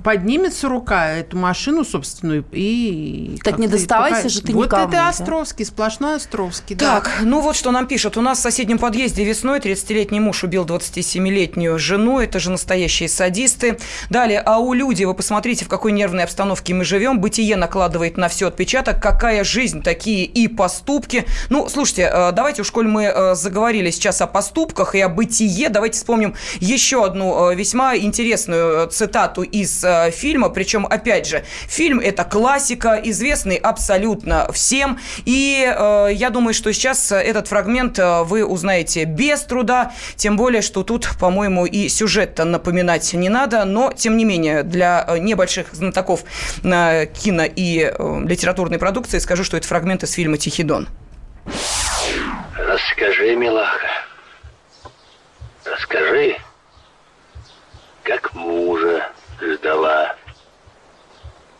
поднимется 0.04 0.70
рука 0.70 1.16
эту 1.16 1.38
машину 1.38 1.84
собственную 1.84 2.46
и... 2.52 3.38
Так 3.44 3.58
не 3.58 3.68
доставайся 3.68 4.24
пока... 4.24 4.30
же 4.30 4.42
ты 4.42 4.54
вот 4.54 4.66
никому. 4.66 4.86
Вот 4.86 4.94
это 4.94 5.08
Островский, 5.08 5.66
да? 5.66 5.72
сплошной 5.72 6.16
Островский. 6.16 6.76
Так, 6.76 7.12
да. 7.20 7.26
ну 7.26 7.42
вот 7.42 7.56
что 7.56 7.72
нам 7.72 7.88
пишут. 7.88 8.18
У 8.18 8.22
нас 8.22 8.40
в 8.40 8.42
соседнем 8.42 8.78
подъезде 8.78 9.24
весной 9.24 9.60
30-летний 9.60 10.20
муж 10.20 10.44
убил 10.44 10.66
27-летнюю 10.66 11.80
жену. 11.80 12.20
Это 12.20 12.40
же 12.40 12.52
настоящие 12.52 13.10
садисты. 13.10 13.80
Далее, 14.10 14.40
а 14.40 14.60
у 14.60 14.74
люди, 14.74 15.04
вы 15.04 15.14
посмотрите, 15.14 15.66
в 15.66 15.68
какой 15.68 15.92
нервной 15.92 16.24
обстановке 16.24 16.74
мы 16.74 16.84
живем. 16.84 17.20
Бытие 17.20 17.56
накладывает 17.56 18.18
на 18.18 18.28
все 18.28 18.48
отпечаток. 18.48 19.02
Какая 19.02 19.44
жизнь, 19.44 19.82
такие 19.82 20.26
и 20.26 20.48
поступки. 20.48 21.26
Ну, 21.50 21.70
слушайте, 21.70 22.10
э, 22.14 22.32
давайте 22.32 22.62
уж, 22.62 22.72
коль 22.72 22.88
мы 22.88 23.06
э, 23.06 23.36
заговорили 23.36 23.92
сейчас 23.92 24.22
о 24.22 24.28
поступках 24.28 24.96
и 24.96 25.02
о 25.02 25.10
бытие, 25.10 25.70
давайте 25.70 25.98
вспомним 25.98 26.36
еще 26.60 27.06
одну 27.06 27.52
э, 27.52 27.56
весьма 27.56 27.77
весьма 27.78 27.96
интересную 27.96 28.88
э, 28.88 28.90
цитату 28.90 29.44
из 29.44 29.84
э, 29.84 30.10
фильма, 30.10 30.50
причем, 30.50 30.88
опять 30.88 31.28
же, 31.28 31.44
фильм 31.68 32.00
это 32.00 32.24
классика, 32.24 33.00
известный 33.04 33.56
абсолютно 33.56 34.52
всем, 34.52 34.98
и 35.26 35.64
э, 35.64 36.10
я 36.12 36.32
думаю, 36.32 36.56
что 36.56 36.74
сейчас 36.74 37.12
этот 37.12 37.48
фрагмент 37.48 38.00
э, 38.00 38.24
вы 38.24 38.44
узнаете 38.44 39.04
без 39.04 39.42
труда, 39.42 39.92
тем 40.16 40.38
более, 40.38 40.64
что 40.64 40.82
тут, 40.82 41.08
по-моему, 41.20 41.68
и 41.68 41.88
сюжет 41.88 42.40
напоминать 42.44 43.14
не 43.14 43.30
надо, 43.30 43.64
но, 43.64 43.92
тем 43.96 44.18
не 44.18 44.26
менее, 44.26 44.64
для 44.64 45.08
небольших 45.20 45.68
знатоков 45.74 46.24
э, 46.64 47.06
кино 47.06 47.44
и 47.46 47.94
э, 47.96 48.22
литературной 48.26 48.80
продукции 48.80 49.20
скажу, 49.20 49.44
что 49.44 49.56
это 49.56 49.68
фрагмент 49.68 50.02
из 50.02 50.14
фильма 50.14 50.40
«Тихий 50.40 50.64
дон». 50.64 50.88
Расскажи, 52.58 53.36
милаха, 53.36 53.88
расскажи, 55.64 56.38
как 58.08 58.34
мужа 58.34 59.12
ждала. 59.42 60.16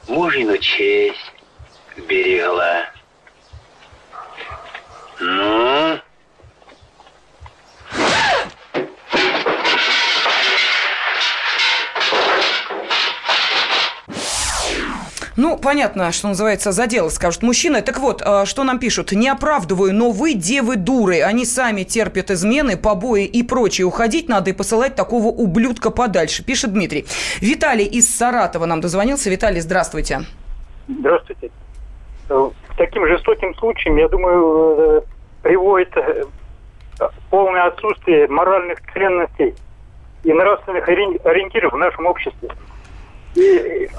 Мужину 0.08 0.58
честь 0.60 1.34
берегла. 2.08 2.90
Ну, 5.20 6.00
Ну, 15.38 15.56
понятно, 15.56 16.12
что 16.12 16.30
называется, 16.30 16.72
за 16.72 16.88
дело 16.88 17.10
скажут 17.10 17.44
мужчины. 17.44 17.84
Так 17.84 18.00
вот, 18.00 18.24
а, 18.26 18.48
что 18.48 18.64
нам 18.64 18.80
пишут? 18.80 19.12
Не 19.12 19.30
оправдываю, 19.30 19.94
но 19.94 20.10
вы 20.10 20.34
девы 20.34 20.78
дуры. 20.78 21.22
Они 21.22 21.46
сами 21.46 21.84
терпят 21.84 22.32
измены, 22.32 22.76
побои 22.76 23.26
и 23.26 23.44
прочее. 23.44 23.86
Уходить 23.86 24.30
надо 24.30 24.50
и 24.50 24.54
посылать 24.54 24.96
такого 24.96 25.28
ублюдка 25.28 25.92
подальше, 25.92 26.44
пишет 26.44 26.74
Дмитрий. 26.74 27.06
Виталий 27.40 27.86
из 27.86 28.10
Саратова 28.10 28.66
нам 28.66 28.82
дозвонился. 28.82 29.30
Виталий, 29.30 29.62
здравствуйте. 29.62 30.22
Здравствуйте. 30.88 31.52
К 32.28 32.52
таким 32.76 33.06
жестоким 33.08 33.54
случаям, 33.56 33.98
я 33.98 34.10
думаю, 34.10 34.76
э, 34.80 35.02
приводит 35.44 35.96
э, 35.98 36.24
полное 37.30 37.68
отсутствие 37.68 38.28
моральных 38.28 38.80
ценностей 38.92 39.54
и 40.24 40.34
нравственных 40.34 40.88
ориентиров 40.90 41.74
в 41.74 41.78
нашем 41.78 42.08
обществе. 42.08 42.50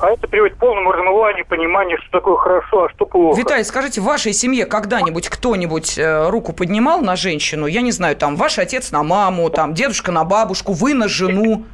А 0.00 0.10
это 0.10 0.26
приводит 0.26 0.56
к 0.56 0.58
полному 0.58 0.90
размыванию 0.90 1.46
понимания, 1.46 1.96
что 1.98 2.10
такое 2.18 2.36
хорошо, 2.36 2.84
а 2.84 2.90
что 2.90 3.06
плохо. 3.06 3.38
Виталий, 3.38 3.64
скажите, 3.64 4.00
в 4.00 4.04
вашей 4.04 4.32
семье 4.32 4.66
когда-нибудь 4.66 5.28
кто-нибудь 5.28 5.98
э, 5.98 6.28
руку 6.28 6.52
поднимал 6.52 7.02
на 7.02 7.14
женщину? 7.14 7.66
Я 7.66 7.82
не 7.82 7.92
знаю, 7.92 8.16
там, 8.16 8.36
ваш 8.36 8.58
отец 8.58 8.90
на 8.90 9.02
маму, 9.02 9.50
там, 9.50 9.74
дедушка 9.74 10.12
на 10.12 10.24
бабушку, 10.24 10.72
вы 10.72 10.94
на 10.94 11.08
жену? 11.08 11.64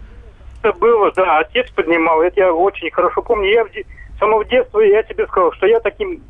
Это 0.62 0.76
было, 0.78 1.12
да, 1.12 1.38
отец 1.38 1.70
поднимал, 1.70 2.22
это 2.22 2.40
я 2.40 2.52
очень 2.52 2.90
хорошо 2.90 3.22
помню. 3.22 3.50
Я 3.50 3.64
в, 3.64 3.68
с 3.68 4.18
самого 4.18 4.44
детства, 4.44 4.80
я 4.80 5.02
тебе 5.02 5.26
сказал, 5.26 5.52
что 5.52 5.66
я 5.66 5.80
таким, 5.80 6.22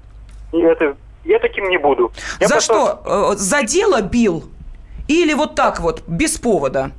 это, 0.53 0.97
я 1.25 1.39
таким 1.39 1.69
не 1.69 1.79
буду. 1.79 2.13
Я 2.41 2.49
за 2.49 2.57
потом... 2.57 2.87
что? 2.87 3.33
Э, 3.33 3.37
за 3.37 3.63
дело 3.63 4.03
бил? 4.03 4.45
Или 5.09 5.35
вот 5.35 5.55
так 5.55 5.81
вот, 5.81 6.03
без 6.07 6.39
повода? 6.39 6.93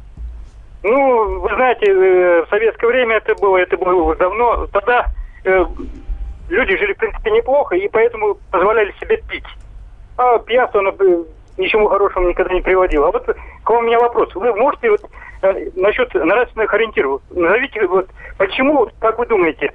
Ну, 0.85 1.39
вы 1.39 1.49
знаете, 1.55 1.87
э, 1.87 2.43
в 2.43 2.49
советское 2.49 2.85
время 2.85 3.15
это 3.15 3.33
было, 3.41 3.57
это 3.57 3.75
было 3.75 4.15
давно. 4.17 4.67
Тогда 4.67 5.07
э, 5.43 5.65
люди 6.47 6.77
жили, 6.77 6.93
в 6.93 6.97
принципе, 6.97 7.31
неплохо, 7.31 7.75
и 7.75 7.87
поэтому 7.87 8.37
позволяли 8.51 8.93
себе 9.01 9.17
пить. 9.27 9.45
А 10.15 10.37
пьянство, 10.37 10.81
оно 10.81 10.91
э, 10.91 11.23
ничему 11.57 11.87
хорошему 11.87 12.29
никогда 12.29 12.53
не 12.53 12.61
приводило. 12.61 13.07
А 13.07 13.11
вот 13.11 13.25
к 13.25 13.69
вам 13.71 13.79
у 13.79 13.87
меня 13.87 13.99
вопрос. 13.99 14.35
Вы 14.35 14.53
можете 14.53 14.91
вот 14.91 15.01
насчет 15.75 16.13
нравственных 16.13 16.71
ориентиров, 16.71 17.21
назовите, 17.31 17.87
вот, 17.87 18.07
почему, 18.37 18.87
как 18.99 19.17
вы 19.17 19.25
думаете, 19.25 19.71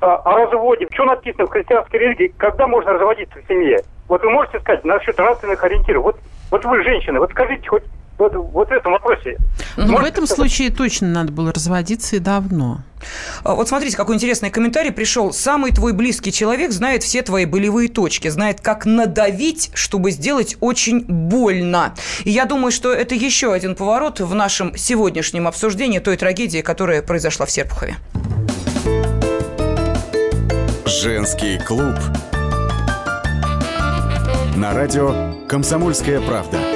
о, 0.00 0.16
о 0.16 0.38
разводе, 0.38 0.88
что 0.90 1.04
написано 1.04 1.46
в 1.46 1.50
христианской 1.50 2.00
религии, 2.00 2.34
когда 2.38 2.66
можно 2.66 2.94
разводиться 2.94 3.38
в 3.38 3.46
семье? 3.46 3.82
Вот 4.08 4.22
вы 4.22 4.30
можете 4.30 4.60
сказать 4.60 4.84
насчет 4.86 5.18
нравственных 5.18 5.62
ориентиров. 5.62 6.02
Вот 6.02 6.16
Вот 6.50 6.64
вы 6.64 6.82
женщины, 6.82 7.18
вот 7.18 7.30
скажите 7.32 7.68
хоть 7.68 7.84
вот, 8.18 8.34
вот 8.34 8.68
в 8.68 8.72
этом 8.72 8.92
вопросе. 8.92 9.36
Ну, 9.76 9.98
в 9.98 10.04
этом 10.04 10.26
случае 10.26 10.70
точно 10.70 11.08
надо 11.08 11.32
было 11.32 11.52
разводиться 11.52 12.16
и 12.16 12.18
давно. 12.18 12.80
А, 13.44 13.54
вот 13.54 13.68
смотрите, 13.68 13.96
какой 13.96 14.14
интересный 14.14 14.50
комментарий 14.50 14.90
пришел. 14.90 15.32
Самый 15.32 15.72
твой 15.72 15.92
близкий 15.92 16.32
человек 16.32 16.72
знает 16.72 17.02
все 17.02 17.22
твои 17.22 17.44
болевые 17.44 17.88
точки, 17.88 18.28
знает, 18.28 18.60
как 18.60 18.86
надавить, 18.86 19.70
чтобы 19.74 20.10
сделать 20.10 20.56
очень 20.60 21.04
больно. 21.04 21.94
И 22.24 22.30
я 22.30 22.46
думаю, 22.46 22.72
что 22.72 22.92
это 22.92 23.14
еще 23.14 23.52
один 23.52 23.74
поворот 23.74 24.20
в 24.20 24.34
нашем 24.34 24.76
сегодняшнем 24.76 25.46
обсуждении 25.46 25.98
той 25.98 26.16
трагедии, 26.16 26.62
которая 26.62 27.02
произошла 27.02 27.44
в 27.46 27.50
Серпухове. 27.50 27.96
Женский 30.86 31.58
клуб. 31.58 31.94
На 34.56 34.72
радио 34.72 35.34
«Комсомольская 35.48 36.20
правда». 36.22 36.75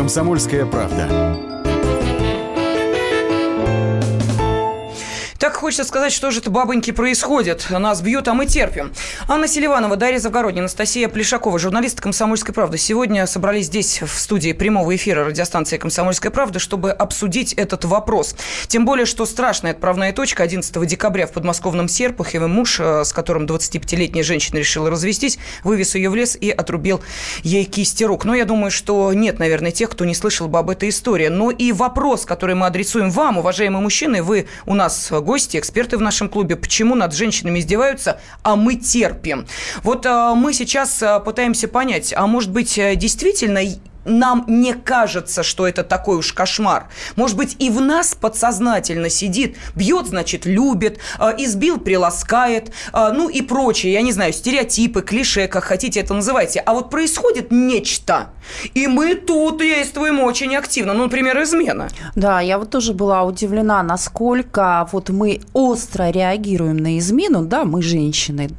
«Комсомольская 0.00 0.64
правда». 0.64 1.49
Так 5.50 5.58
хочется 5.58 5.82
сказать, 5.82 6.12
что 6.12 6.30
же 6.30 6.38
это, 6.38 6.48
бабоньки, 6.48 6.92
происходит. 6.92 7.70
Нас 7.70 8.00
бьют, 8.02 8.28
а 8.28 8.34
мы 8.34 8.46
терпим. 8.46 8.92
Анна 9.26 9.48
Селиванова, 9.48 9.96
Дарья 9.96 10.20
Завгородняя, 10.20 10.62
Анастасия 10.62 11.08
Плешакова, 11.08 11.58
журналисты 11.58 12.00
«Комсомольской 12.00 12.54
правды». 12.54 12.78
Сегодня 12.78 13.26
собрались 13.26 13.66
здесь, 13.66 14.00
в 14.00 14.16
студии 14.16 14.52
прямого 14.52 14.94
эфира 14.94 15.24
радиостанции 15.24 15.76
«Комсомольская 15.76 16.30
правда», 16.30 16.60
чтобы 16.60 16.92
обсудить 16.92 17.52
этот 17.54 17.84
вопрос. 17.84 18.36
Тем 18.68 18.84
более, 18.84 19.06
что 19.06 19.26
страшная 19.26 19.72
отправная 19.72 20.12
точка 20.12 20.44
11 20.44 20.86
декабря 20.86 21.26
в 21.26 21.32
подмосковном 21.32 21.88
Серпухове 21.88 22.46
муж, 22.46 22.78
э, 22.78 23.02
с 23.02 23.12
которым 23.12 23.46
25-летняя 23.46 24.22
женщина 24.22 24.58
решила 24.58 24.88
развестись, 24.88 25.40
вывез 25.64 25.96
ее 25.96 26.10
в 26.10 26.14
лес 26.14 26.38
и 26.40 26.50
отрубил 26.50 27.00
ей 27.42 27.64
кисти 27.64 28.04
рук. 28.04 28.24
Но 28.24 28.36
я 28.36 28.44
думаю, 28.44 28.70
что 28.70 29.12
нет, 29.12 29.40
наверное, 29.40 29.72
тех, 29.72 29.90
кто 29.90 30.04
не 30.04 30.14
слышал 30.14 30.46
бы 30.46 30.60
об 30.60 30.70
этой 30.70 30.90
истории. 30.90 31.26
Но 31.26 31.50
и 31.50 31.72
вопрос, 31.72 32.24
который 32.24 32.54
мы 32.54 32.66
адресуем 32.66 33.10
вам, 33.10 33.38
уважаемые 33.38 33.82
мужчины, 33.82 34.22
вы 34.22 34.46
у 34.64 34.74
нас 34.74 35.10
гости, 35.40 35.56
эксперты 35.56 35.96
в 35.96 36.02
нашем 36.02 36.28
клубе, 36.28 36.54
почему 36.56 36.94
над 36.94 37.14
женщинами 37.14 37.60
издеваются, 37.60 38.20
а 38.42 38.56
мы 38.56 38.74
терпим. 38.76 39.46
Вот 39.82 40.04
а, 40.04 40.34
мы 40.34 40.52
сейчас 40.52 41.02
а, 41.02 41.18
пытаемся 41.18 41.66
понять, 41.66 42.12
а 42.14 42.26
может 42.26 42.50
быть, 42.50 42.76
э, 42.76 42.94
действительно 42.94 43.60
нам 44.04 44.44
не 44.46 44.74
кажется, 44.74 45.42
что 45.42 45.66
это 45.66 45.84
такой 45.84 46.16
уж 46.18 46.32
кошмар. 46.32 46.88
Может 47.16 47.36
быть, 47.36 47.56
и 47.58 47.70
в 47.70 47.80
нас 47.80 48.14
подсознательно 48.14 49.10
сидит, 49.10 49.56
бьет, 49.74 50.06
значит, 50.06 50.46
любит, 50.46 50.98
э, 51.18 51.34
избил, 51.38 51.78
приласкает, 51.78 52.72
э, 52.92 53.12
ну 53.12 53.28
и 53.28 53.42
прочее, 53.42 53.92
я 53.92 54.02
не 54.02 54.12
знаю, 54.12 54.32
стереотипы, 54.32 55.02
клише, 55.02 55.48
как 55.48 55.64
хотите 55.64 56.00
это 56.00 56.14
называйте. 56.14 56.60
А 56.60 56.72
вот 56.74 56.90
происходит 56.90 57.50
нечто, 57.50 58.30
и 58.74 58.86
мы 58.86 59.14
тут 59.14 59.58
действуем 59.58 60.20
очень 60.20 60.56
активно. 60.56 60.94
Ну, 60.94 61.04
например, 61.04 61.42
измена. 61.42 61.88
Да, 62.14 62.40
я 62.40 62.58
вот 62.58 62.70
тоже 62.70 62.94
была 62.94 63.22
удивлена, 63.22 63.82
насколько 63.82 64.88
вот 64.92 65.10
мы 65.10 65.40
остро 65.52 66.10
реагируем 66.10 66.76
на 66.76 66.98
измену, 66.98 67.44
да, 67.44 67.64
мы 67.64 67.82
женщины, 67.82 68.50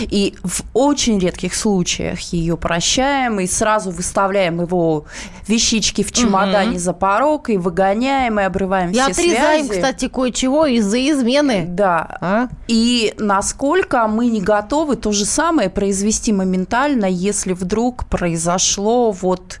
и 0.00 0.34
в 0.42 0.62
очень 0.74 1.18
редких 1.18 1.54
случаях 1.54 2.20
ее 2.32 2.56
прощаем 2.56 3.40
и 3.40 3.46
сразу 3.46 3.90
выставляем 3.90 4.60
его 4.60 4.87
вещички 5.46 6.02
в 6.02 6.12
чемодане 6.12 6.72
угу. 6.72 6.78
за 6.78 6.92
порог 6.92 7.50
и 7.50 7.56
выгоняем 7.56 8.38
и 8.40 8.42
обрываем 8.42 8.90
и 8.90 8.92
все 8.92 9.02
отрезаем, 9.04 9.66
связи. 9.66 9.80
кстати, 9.80 10.08
кое-чего 10.08 10.66
из-за 10.66 10.98
измены. 11.10 11.66
Да. 11.68 12.18
А? 12.20 12.48
И 12.66 13.14
насколько 13.18 14.06
мы 14.06 14.26
не 14.26 14.40
готовы 14.40 14.96
то 14.96 15.12
же 15.12 15.24
самое 15.24 15.70
произвести 15.70 16.32
моментально, 16.32 17.06
если 17.06 17.52
вдруг 17.52 18.06
произошло 18.06 19.10
вот 19.10 19.58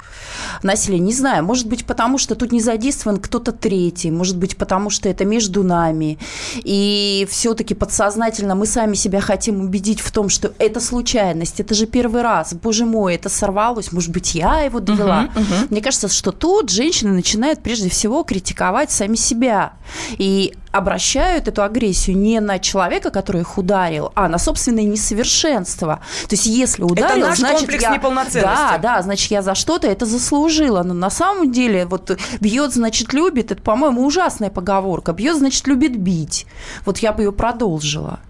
насилие. 0.62 1.00
Не 1.00 1.12
знаю, 1.12 1.44
может 1.44 1.68
быть, 1.68 1.84
потому 1.84 2.18
что 2.18 2.34
тут 2.34 2.52
не 2.52 2.60
задействован 2.60 3.18
кто-то 3.18 3.52
третий, 3.52 4.10
может 4.10 4.36
быть, 4.36 4.56
потому 4.56 4.90
что 4.90 5.08
это 5.08 5.24
между 5.24 5.62
нами. 5.62 6.18
И 6.56 7.26
все-таки 7.30 7.74
подсознательно 7.74 8.54
мы 8.54 8.66
сами 8.66 8.94
себя 8.94 9.20
хотим 9.20 9.60
убедить 9.60 10.00
в 10.00 10.10
том, 10.10 10.28
что 10.28 10.52
это 10.58 10.80
случайность, 10.80 11.60
это 11.60 11.74
же 11.74 11.86
первый 11.86 12.22
раз, 12.22 12.54
боже 12.54 12.84
мой, 12.84 13.14
это 13.14 13.28
сорвалось, 13.28 13.92
может 13.92 14.10
быть, 14.10 14.34
я 14.34 14.60
его 14.60 14.80
довела. 14.80 15.17
Uh-huh, 15.24 15.34
uh-huh. 15.34 15.66
Мне 15.70 15.80
кажется, 15.80 16.08
что 16.08 16.32
тут 16.32 16.70
женщины 16.70 17.12
начинают 17.12 17.62
прежде 17.62 17.88
всего 17.88 18.22
критиковать 18.22 18.90
сами 18.90 19.16
себя. 19.16 19.72
И 20.18 20.54
обращают 20.70 21.48
эту 21.48 21.62
агрессию 21.62 22.16
не 22.16 22.40
на 22.40 22.58
человека, 22.58 23.10
который 23.10 23.40
их 23.40 23.58
ударил, 23.58 24.12
а 24.14 24.28
на 24.28 24.38
собственное 24.38 24.84
несовершенство. 24.84 26.00
То 26.28 26.34
есть, 26.34 26.46
если 26.46 26.82
ударил, 26.82 27.18
это 27.18 27.28
наш 27.28 27.38
значит, 27.38 27.58
комплекс 27.60 27.82
я... 27.82 27.94
неполноценности. 27.94 28.40
Да, 28.40 28.78
да, 28.78 29.02
значит, 29.02 29.30
я 29.30 29.42
за 29.42 29.54
что-то 29.54 29.86
это 29.86 30.06
заслужила. 30.06 30.82
Но 30.82 30.94
на 30.94 31.10
самом 31.10 31.50
деле, 31.50 31.86
вот 31.86 32.18
бьет, 32.40 32.72
значит, 32.74 33.12
любит, 33.12 33.50
это, 33.50 33.62
по-моему, 33.62 34.04
ужасная 34.04 34.50
поговорка. 34.50 35.12
Бьет, 35.12 35.38
значит, 35.38 35.66
любит 35.66 35.96
бить. 35.98 36.46
Вот 36.84 36.98
я 36.98 37.12
бы 37.12 37.22
ее 37.22 37.32
продолжила. 37.32 38.20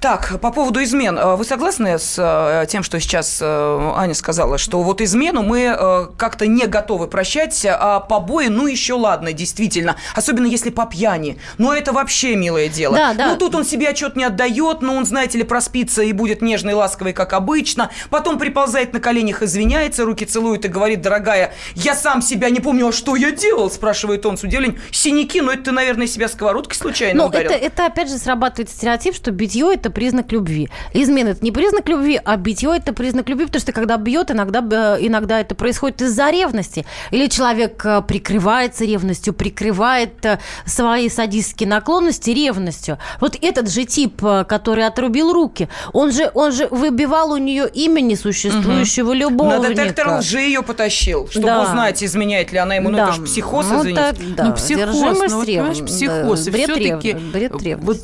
Так, 0.00 0.38
по 0.40 0.50
поводу 0.50 0.82
измен. 0.82 1.16
Э, 1.18 1.36
вы 1.36 1.44
согласны 1.44 1.98
с 1.98 2.16
э, 2.18 2.66
тем, 2.66 2.82
что 2.82 3.00
сейчас 3.00 3.38
э, 3.40 3.92
Аня 3.96 4.12
сказала, 4.12 4.58
что 4.58 4.82
вот 4.82 5.00
измену 5.00 5.42
мы 5.42 6.10
как-то 6.18 6.46
не 6.46 6.66
готовы 6.66 7.06
прощать, 7.06 7.66
а 7.66 8.00
побои, 8.00 8.48
ну 8.48 8.66
еще 8.66 8.92
ладно, 8.92 9.32
действительно. 9.32 9.96
Особенно 10.14 10.46
если 10.46 10.68
по 10.68 10.84
пьяни. 10.84 11.38
Но 11.56 11.72
это 11.72 11.92
вообще 11.92 12.36
милое 12.36 12.68
дело. 12.68 12.96
Да, 12.96 13.14
да. 13.14 13.28
Ну 13.28 13.36
тут 13.36 13.54
он 13.54 13.64
себе 13.64 13.88
отчет 13.88 14.14
не 14.14 14.24
отдает, 14.24 14.82
но 14.82 14.94
он, 14.94 15.06
знаете 15.06 15.38
ли, 15.38 15.44
проспится 15.44 16.02
и 16.02 16.12
будет 16.12 16.42
нежный, 16.42 16.74
ласковый, 16.74 17.14
как 17.14 17.32
обычно. 17.32 17.90
Потом 18.10 18.38
приползает 18.38 18.92
на 18.92 19.00
коленях, 19.00 19.42
извиняется, 19.42 20.04
руки 20.04 20.26
целует 20.26 20.66
и 20.66 20.68
говорит, 20.68 21.00
дорогая, 21.00 21.54
я 21.74 21.94
сам 21.94 22.20
себя 22.20 22.50
не 22.50 22.60
помню, 22.60 22.88
а 22.88 22.92
что 22.92 23.16
я 23.16 23.30
делал? 23.30 23.70
Спрашивает 23.70 24.26
он 24.26 24.36
с 24.36 24.42
удивлением. 24.42 24.78
Синяки, 24.90 25.40
ну 25.40 25.50
это 25.50 25.64
ты, 25.64 25.72
наверное, 25.72 26.06
себя 26.06 26.28
сковородкой 26.28 26.76
случайно 26.76 27.22
ну, 27.22 27.28
ударил. 27.28 27.50
Это, 27.50 27.64
это 27.64 27.86
опять 27.86 28.10
же 28.10 28.18
срабатывает 28.18 28.68
стереотип, 28.68 29.13
что 29.14 29.30
битье 29.30 29.72
это 29.72 29.90
признак 29.90 30.32
любви. 30.32 30.68
Измена 30.92 31.30
это 31.30 31.44
не 31.44 31.52
признак 31.52 31.88
любви, 31.88 32.20
а 32.22 32.36
битье 32.36 32.72
это 32.76 32.92
признак 32.92 33.28
любви, 33.28 33.46
потому 33.46 33.60
что 33.60 33.72
когда 33.72 33.96
бьет, 33.96 34.30
иногда, 34.30 34.60
иногда 35.00 35.40
это 35.40 35.54
происходит 35.54 36.02
из-за 36.02 36.30
ревности. 36.30 36.84
Или 37.10 37.28
человек 37.28 37.84
э, 37.84 38.02
прикрывается 38.02 38.84
ревностью, 38.84 39.32
прикрывает 39.34 40.24
э, 40.24 40.38
свои 40.66 41.08
садистские 41.08 41.68
наклонности 41.68 42.30
ревностью. 42.30 42.98
Вот 43.20 43.36
этот 43.40 43.70
же 43.70 43.84
тип, 43.84 44.22
э, 44.24 44.44
который 44.44 44.86
отрубил 44.86 45.32
руки, 45.32 45.68
он 45.92 46.12
же, 46.12 46.30
он 46.34 46.52
же 46.52 46.68
выбивал 46.68 47.32
у 47.32 47.36
нее 47.36 47.68
имя 47.72 48.00
несуществующего 48.00 49.10
угу. 49.10 49.14
любовника. 49.14 49.68
На 49.68 49.68
детектор 49.68 50.18
лжи 50.18 50.40
ее 50.40 50.62
потащил, 50.62 51.28
чтобы 51.28 51.46
да. 51.46 51.62
узнать, 51.62 52.02
изменяет 52.02 52.52
ли 52.52 52.58
она 52.58 52.74
ему. 52.74 52.90
Ну, 52.90 52.96
да. 52.96 53.04
это 53.04 53.12
же 53.14 53.22
психоз, 53.22 53.66
ну, 53.70 53.80
извините. 53.80 54.00
Так, 54.00 54.34
да. 54.34 54.44
Ну, 54.44 54.54
психоз, 54.54 54.94
ну, 54.94 55.14
вот, 55.14 55.46
понимаешь, 55.46 55.84
психоз. 55.84 56.44
Да. 56.44 56.50
Бред, 56.50 56.70
все-таки 56.70 57.16
рев... 57.32 57.52
бред 57.52 57.78
вот 57.80 57.98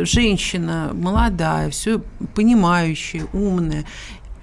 женщина 0.00 0.51
молодая, 0.58 1.70
все 1.70 2.02
понимающая, 2.34 3.26
умная, 3.32 3.84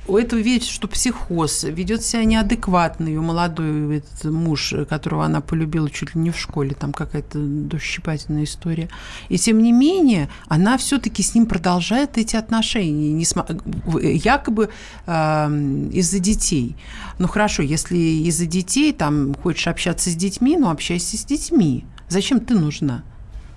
у 0.10 0.18
этого 0.18 0.39
видит, 0.39 0.68
что 0.68 0.88
психоз, 0.88 1.64
ведет 1.64 2.03
себя 2.03 2.24
неадекватно. 2.24 3.07
Ее 3.07 3.22
молодой 3.22 3.97
этот 3.97 4.32
муж, 4.32 4.74
которого 4.89 5.24
она 5.24 5.39
полюбила 5.39 5.89
чуть 5.89 6.16
ли 6.16 6.22
не 6.22 6.32
в 6.32 6.38
школе, 6.38 6.74
там 6.74 6.93
какая-то 6.93 7.38
дощипательная 7.38 8.45
история. 8.45 8.89
И 9.30 9.38
тем 9.38 9.62
не 9.62 9.72
менее, 9.72 10.30
она 10.47 10.78
все-таки 10.80 11.22
с 11.22 11.36
ним 11.36 11.45
продолжает 11.45 12.18
эти 12.18 12.36
отношения, 12.36 13.14
не 13.14 13.24
см... 13.24 13.62
якобы 14.01 14.70
э, 15.05 15.47
из-за 15.93 16.20
детей. 16.20 16.76
Ну 17.20 17.28
хорошо, 17.28 17.62
если 17.62 17.97
из-за 17.97 18.47
детей, 18.47 18.93
там 18.93 19.36
хочешь 19.36 19.68
общаться 19.68 20.10
с 20.10 20.16
детьми, 20.16 20.57
ну 20.57 20.72
общайся 20.72 21.18
с 21.18 21.24
детьми. 21.24 21.86
Зачем 22.07 22.39
ты 22.39 22.55
нужна? 22.55 23.03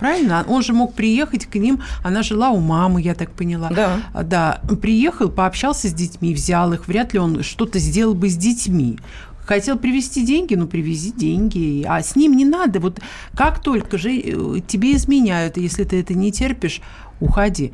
Правильно? 0.03 0.44
Он 0.48 0.62
же 0.62 0.72
мог 0.72 0.94
приехать 0.94 1.46
к 1.46 1.55
ним, 1.55 1.80
она 2.03 2.24
жила 2.24 2.50
у 2.50 2.59
мамы, 2.59 3.00
я 3.00 3.14
так 3.14 3.30
поняла. 3.30 3.70
Да. 3.70 4.00
Да, 4.24 4.61
приехал, 4.82 5.28
пообщался 5.28 5.88
с 5.88 5.94
детьми, 5.94 6.34
взял 6.34 6.72
их, 6.72 6.88
вряд 6.88 7.12
ли 7.12 7.20
он 7.20 7.44
что-то 7.44 7.78
сделал 7.78 8.14
бы 8.14 8.28
с 8.28 8.36
детьми. 8.36 8.98
Хотел 9.46 9.78
привезти 9.78 10.26
деньги, 10.26 10.57
ну 10.57 10.66
привези 10.66 11.12
деньги. 11.12 11.84
А 11.88 12.03
с 12.03 12.16
ним 12.16 12.36
не 12.36 12.44
надо. 12.44 12.80
Вот 12.80 13.00
как 13.36 13.62
только 13.62 13.96
же 13.96 14.11
э, 14.11 14.61
тебе 14.66 14.96
изменяют, 14.96 15.57
если 15.57 15.84
ты 15.84 16.00
это 16.00 16.14
не 16.14 16.32
терпишь, 16.32 16.80
уходи. 17.20 17.72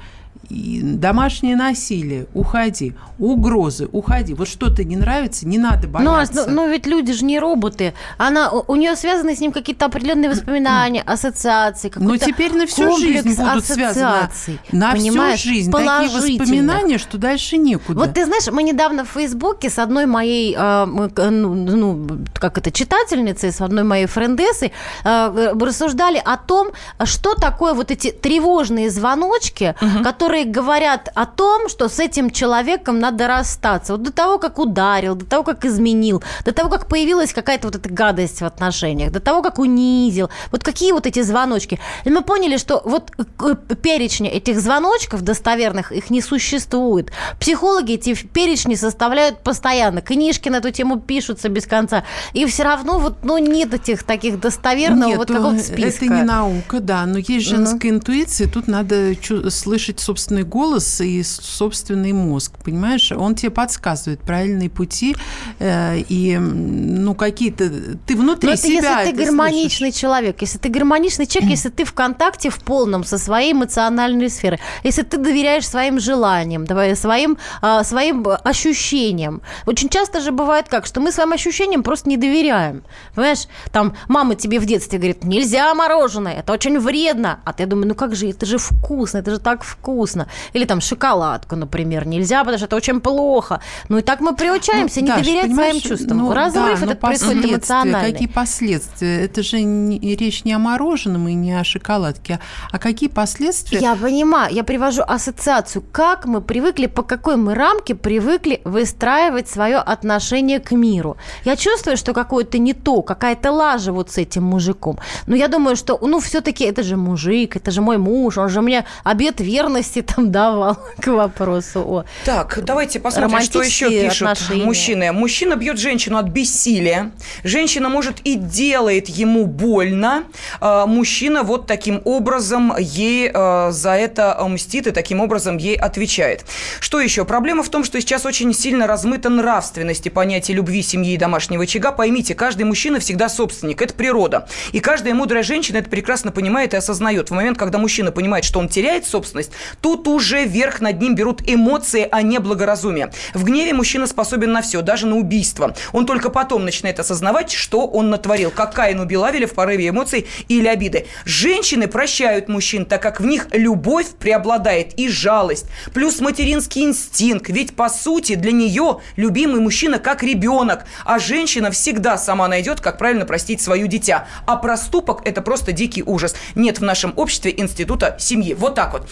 И 0.51 0.81
домашнее 0.83 1.57
насилие, 1.57 2.27
уходи. 2.33 2.95
Угрозы, 3.19 3.89
уходи. 3.93 4.33
Вот 4.33 4.49
что-то 4.49 4.83
не 4.83 4.97
нравится, 4.97 5.47
не 5.47 5.59
надо 5.59 5.89
Ну, 5.89 5.99
а, 5.99 6.15
бояться. 6.15 6.47
ну, 6.49 6.63
ну, 6.63 6.71
ведь 6.71 6.87
люди 6.87 7.13
же 7.13 7.25
не 7.25 7.39
роботы. 7.39 7.93
Она, 8.17 8.51
у, 8.51 8.77
нее 8.77 8.97
связаны 8.97 9.37
с 9.37 9.41
ним 9.41 9.53
какие-то 9.53 9.85
определенные 9.87 10.31
воспоминания, 10.31 11.03
ассоциации, 11.03 11.93
Но 11.97 12.17
теперь 12.17 12.55
на 12.55 12.67
всю 12.67 12.97
жизнь 12.97 13.37
будут 13.37 13.67
связаны. 13.67 14.31
На 14.73 14.93
понимаешь, 14.93 15.41
всю 15.41 15.51
жизнь 15.51 15.71
такие 15.71 16.09
воспоминания, 16.09 16.99
что 16.99 17.19
дальше 17.19 17.59
некуда. 17.59 17.99
Вот 17.99 18.15
ты 18.15 18.25
знаешь, 18.25 18.47
мы 18.51 18.63
недавно 18.63 19.05
в 19.05 19.09
Фейсбуке 19.09 19.69
с 19.69 19.79
одной 19.79 20.07
моей, 20.07 20.57
э, 20.59 20.85
ну, 20.87 21.55
ну, 21.55 22.09
как 22.35 22.57
это, 22.57 22.71
читательницей, 22.71 23.53
с 23.53 23.61
одной 23.61 23.85
моей 23.85 24.07
френдессой 24.07 24.73
э, 25.05 25.53
рассуждали 25.61 26.23
о 26.25 26.37
том, 26.39 26.69
что 27.05 27.35
такое 27.35 27.75
вот 27.75 27.91
эти 27.91 28.11
тревожные 28.11 28.91
звоночки, 28.91 29.75
которые 30.03 30.38
говорят 30.45 31.11
о 31.15 31.27
том, 31.27 31.69
что 31.69 31.89
с 31.89 31.99
этим 31.99 32.31
человеком 32.31 32.99
надо 32.99 33.27
расстаться. 33.27 33.93
Вот 33.93 34.03
до 34.03 34.13
того, 34.13 34.39
как 34.39 34.59
ударил, 34.59 35.15
до 35.15 35.25
того, 35.27 35.45
как 35.45 35.65
изменил, 35.65 36.23
до 36.45 36.53
того, 36.53 36.69
как 36.69 36.89
появилась 36.89 37.33
какая-то 37.33 37.69
вот 37.69 37.77
эта 37.77 37.89
гадость 37.89 38.41
в 38.41 38.45
отношениях, 38.45 39.13
до 39.13 39.21
того, 39.21 39.43
как 39.43 39.59
унизил. 39.59 40.31
Вот 40.53 40.63
какие 40.63 40.93
вот 40.93 41.07
эти 41.07 41.23
звоночки. 41.23 41.79
И 42.05 42.11
мы 42.11 42.23
поняли, 42.23 42.57
что 42.57 42.83
вот 42.85 43.13
э, 43.19 43.55
перечня 43.83 44.31
этих 44.31 44.61
звоночков 44.61 45.23
достоверных, 45.23 45.93
их 45.93 46.11
не 46.11 46.21
существует. 46.21 47.11
Психологи 47.41 47.93
эти 47.95 48.15
перечни 48.15 48.75
составляют 48.75 49.41
постоянно. 49.41 50.01
Книжки 50.01 50.49
на 50.49 50.57
эту 50.57 50.71
тему 50.71 51.01
пишутся 51.01 51.49
без 51.49 51.67
конца. 51.67 52.05
И 52.33 52.45
все 52.47 52.63
равно 52.63 52.99
вот, 52.99 53.19
ну, 53.23 53.39
нет 53.39 53.75
этих 53.75 54.03
таких 54.03 54.41
достоверного 54.41 55.09
Нет, 55.11 55.19
вот 55.19 55.29
какого-то 55.29 55.57
э, 55.61 55.63
списка. 55.63 56.05
это 56.05 56.15
не 56.15 56.23
наука, 56.23 56.81
да, 56.81 57.07
но 57.07 57.19
есть 57.19 57.51
Ну. 57.51 57.57
женская 57.57 57.91
интуиция, 57.91 58.49
тут 58.49 58.69
надо 58.69 59.15
слышать 59.51 60.01
собственный 60.29 60.45
голос 60.45 61.01
и 61.01 61.23
собственный 61.23 62.13
мозг, 62.13 62.53
понимаешь? 62.63 63.13
Он 63.13 63.35
тебе 63.35 63.51
подсказывает 63.51 64.21
правильные 64.21 64.69
пути 64.69 65.17
э, 65.59 66.01
и, 66.09 66.37
ну, 66.39 67.15
какие-то... 67.15 67.71
Ты 68.07 68.17
внутри 68.17 68.49
Но 68.49 68.55
это 68.55 68.63
себя 68.63 69.01
если 69.01 69.13
ты 69.13 69.17
это 69.17 69.25
гармоничный 69.25 69.93
человек, 69.93 70.43
если 70.43 70.59
ты 70.59 70.69
гармоничный 70.69 71.27
человек, 71.27 71.51
если 71.51 71.71
ты 71.71 71.85
в 71.85 71.93
контакте 71.93 72.51
в 72.51 72.59
полном 72.59 73.05
со 73.05 73.19
своей 73.19 73.53
эмоциональной 73.53 74.29
сферой, 74.29 74.59
если 74.85 75.03
ты 75.03 75.17
доверяешь 75.17 75.67
своим 75.67 75.99
желаниям, 75.99 76.67
давай, 76.67 76.95
своим, 76.97 77.39
а, 77.63 77.85
своим 77.85 78.27
ощущениям. 78.45 79.41
Очень 79.67 79.89
часто 79.89 80.21
же 80.21 80.31
бывает 80.31 80.69
как, 80.69 80.87
что 80.87 81.01
мы 81.01 81.13
своим 81.13 81.33
ощущениям 81.33 81.83
просто 81.83 82.09
не 82.11 82.17
доверяем. 82.17 82.83
Понимаешь, 83.15 83.47
там 83.73 83.95
мама 84.09 84.35
тебе 84.35 84.61
в 84.61 84.67
детстве 84.67 84.99
говорит, 84.99 85.25
нельзя 85.25 85.75
мороженое, 85.75 86.41
это 86.41 86.53
очень 86.53 86.79
вредно. 86.79 87.41
А 87.45 87.53
ты 87.53 87.67
думаешь, 87.67 87.89
ну 87.89 87.95
как 87.95 88.15
же, 88.15 88.29
это 88.29 88.47
же 88.47 88.59
вкусно, 88.59 89.19
это 89.19 89.31
же 89.31 89.39
так 89.39 89.63
вкусно. 89.63 90.18
Или 90.53 90.65
там 90.65 90.81
шоколадку, 90.81 91.57
например, 91.57 92.07
нельзя, 92.07 92.41
потому 92.41 92.57
что 92.59 92.67
это 92.67 92.77
очень 92.77 93.01
плохо. 93.01 93.61
Ну 93.89 93.99
и 93.99 94.03
так 94.03 94.21
мы 94.21 94.35
приучаемся 94.35 95.01
не 95.01 95.09
Даш, 95.09 95.27
доверять 95.27 95.55
своим 95.55 95.81
чувствам. 95.81 96.19
ну, 96.19 96.33
Разрыв 96.33 96.81
да, 96.81 96.87
этот 96.87 97.01
происходит 97.01 97.45
эмоциональный. 97.45 98.13
Какие 98.13 98.29
последствия? 98.29 99.25
Это 99.25 99.43
же 99.43 99.61
не, 99.61 99.99
речь 100.17 100.45
не 100.45 100.53
о 100.53 100.59
мороженом 100.59 101.29
и 101.29 101.35
не 101.35 101.53
о 101.53 101.65
шоколадке, 101.65 102.41
а 102.71 102.79
какие 102.79 103.09
последствия? 103.09 103.79
Я 103.79 103.97
понимаю, 103.97 104.55
я 104.55 104.65
привожу 104.65 105.03
ассоциацию, 105.07 105.85
как 105.93 106.27
мы 106.27 106.41
привыкли, 106.41 106.87
по 106.87 107.03
какой 107.03 107.37
мы 107.37 107.55
рамке 107.55 107.95
привыкли 107.95 108.61
выстраивать 108.65 109.49
свое 109.49 109.77
отношение 109.77 110.61
к 110.61 110.73
миру. 110.73 111.17
Я 111.45 111.57
чувствую, 111.57 111.97
что 111.97 112.13
какое-то 112.13 112.59
не 112.59 112.73
то, 112.73 113.03
какая-то 113.03 113.53
лажа 113.53 113.93
вот 113.93 114.11
с 114.11 114.19
этим 114.19 114.45
мужиком. 114.45 114.99
Но 115.27 115.37
я 115.37 115.49
думаю, 115.49 115.77
что, 115.77 115.99
ну, 116.01 116.21
все-таки 116.21 116.65
это 116.65 116.83
же 116.83 116.97
мужик, 116.97 117.57
это 117.57 117.71
же 117.71 117.81
мой 117.81 117.99
муж, 117.99 118.39
он 118.39 118.49
же 118.49 118.61
мне 118.61 118.85
обет 119.05 119.41
верности 119.41 120.03
там 120.15 120.31
давал 120.33 120.79
к 121.01 121.07
вопросу 121.07 121.81
о 121.81 122.05
Так, 122.25 122.59
давайте 122.65 123.01
посмотрим, 123.01 123.41
что 123.41 123.63
еще 123.63 123.89
пишут 123.89 124.29
отношения. 124.29 124.65
мужчины. 124.65 125.13
Мужчина 125.13 125.57
бьет 125.57 125.79
женщину 125.79 126.19
от 126.19 126.27
бессилия. 126.27 127.13
Женщина, 127.45 127.89
может, 127.89 128.21
и 128.21 128.35
делает 128.35 129.09
ему 129.09 129.47
больно. 129.47 130.25
А, 130.61 130.87
Мужчина 130.87 131.43
вот 131.43 131.67
таким 131.67 132.01
образом 132.05 132.75
ей 132.79 133.31
а, 133.33 133.71
за 133.71 133.93
это 133.93 134.37
мстит 134.49 134.87
и 134.87 134.91
таким 134.91 135.21
образом 135.21 135.57
ей 135.57 135.77
отвечает. 135.77 136.45
Что 136.81 137.01
еще? 137.01 137.25
Проблема 137.25 137.63
в 137.63 137.69
том, 137.69 137.85
что 137.85 138.01
сейчас 138.01 138.27
очень 138.27 138.53
сильно 138.55 138.87
размыта 138.87 139.29
нравственность 139.29 140.07
и 140.07 140.11
понятие 140.11 140.57
любви, 140.57 140.83
семьи 140.83 141.15
и 141.15 141.17
домашнего 141.17 141.63
очага. 141.65 141.93
Поймите, 141.93 142.35
каждый 142.35 142.65
мужчина 142.65 143.01
всегда 143.01 143.29
собственник. 143.29 143.83
Это 143.83 143.95
природа. 143.95 144.49
И 144.73 144.81
каждая 144.81 145.15
мудрая 145.15 145.43
женщина 145.43 145.79
это 145.79 145.91
прекрасно 145.91 146.33
понимает 146.33 146.75
и 146.75 146.77
осознает. 146.77 147.29
В 147.29 147.35
момент, 147.35 147.59
когда 147.59 147.79
мужчина 147.79 148.13
понимает, 148.13 148.45
что 148.45 148.59
он 148.59 148.69
теряет 148.69 149.07
собственность, 149.07 149.53
тут 149.81 149.98
уже 150.07 150.45
верх 150.45 150.81
над 150.81 151.01
ним 151.01 151.15
берут 151.15 151.43
эмоции, 151.45 152.07
а 152.11 152.23
не 152.23 152.39
благоразумие. 152.39 153.11
В 153.35 153.45
гневе 153.45 153.73
мужчина 153.73 154.07
способен 154.07 154.53
на 154.53 154.63
все, 154.63 154.83
даже 154.83 155.07
на 155.07 155.17
убийство. 155.17 155.75
Он 155.93 156.07
только 156.07 156.31
потом 156.31 156.65
начинает 156.65 157.01
осознавать, 157.01 157.51
что 157.51 157.87
он 157.87 158.11
натворил. 158.11 158.51
Как 158.51 158.75
Каин 158.75 159.01
убил 159.01 159.25
Авеля 159.25 159.47
в 159.47 159.55
порыве 159.55 159.89
эмоций 159.89 160.27
или 160.49 160.69
обиды. 160.69 161.07
Женщины 161.25 161.89
прощают 161.89 162.49
мужчин, 162.49 162.85
так 162.85 163.03
как 163.03 163.21
в 163.21 163.27
них 163.27 163.49
любовь 163.53 164.09
преобладает 164.19 164.95
и 164.99 165.09
жалость. 165.09 165.67
Плюс 165.95 166.21
материнский 166.21 166.85
инстинкт. 166.85 167.49
Ведь, 167.49 167.75
по 167.75 167.89
сути, 167.89 168.35
для 168.35 168.53
нее 168.53 169.01
любимый 169.17 169.61
мужчина 169.61 169.99
как 169.99 170.23
ребенок. 170.23 170.85
А 171.05 171.19
женщина 171.19 171.71
всегда 171.71 172.19
сама 172.19 172.47
найдет, 172.49 172.81
как 172.81 172.99
правильно 172.99 173.25
простить 173.25 173.61
свое 173.61 173.89
дитя. 173.89 174.27
А 174.47 174.57
проступок– 174.57 175.23
это 175.25 175.41
просто 175.43 175.73
дикий 175.73 176.03
ужас. 176.05 176.37
Нет 176.55 176.79
в 176.79 176.83
нашем 176.83 177.13
обществе 177.17 177.55
института 177.57 178.17
семьи. 178.19 178.55
Вот 178.55 178.75
так 178.75 178.93
вот. 178.93 179.09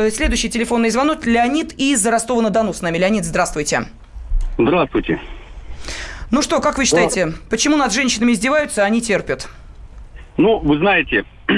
Э, 0.00 0.10
Следующий 0.10 0.48
телефонный 0.48 0.90
звонок. 0.90 1.26
Леонид 1.26 1.72
из 1.74 2.06
Ростова-на-Дону 2.06 2.72
с 2.72 2.80
нами. 2.80 2.96
Леонид, 2.98 3.24
здравствуйте. 3.24 3.82
Здравствуйте. 4.56 5.20
Ну 6.30 6.42
что, 6.42 6.60
как 6.60 6.78
вы 6.78 6.84
считаете, 6.84 7.32
почему 7.50 7.76
над 7.76 7.92
женщинами 7.92 8.32
издеваются, 8.32 8.82
а 8.82 8.86
они 8.86 9.02
терпят? 9.02 9.48
Ну, 10.36 10.58
вы 10.58 10.78
знаете, 10.78 11.24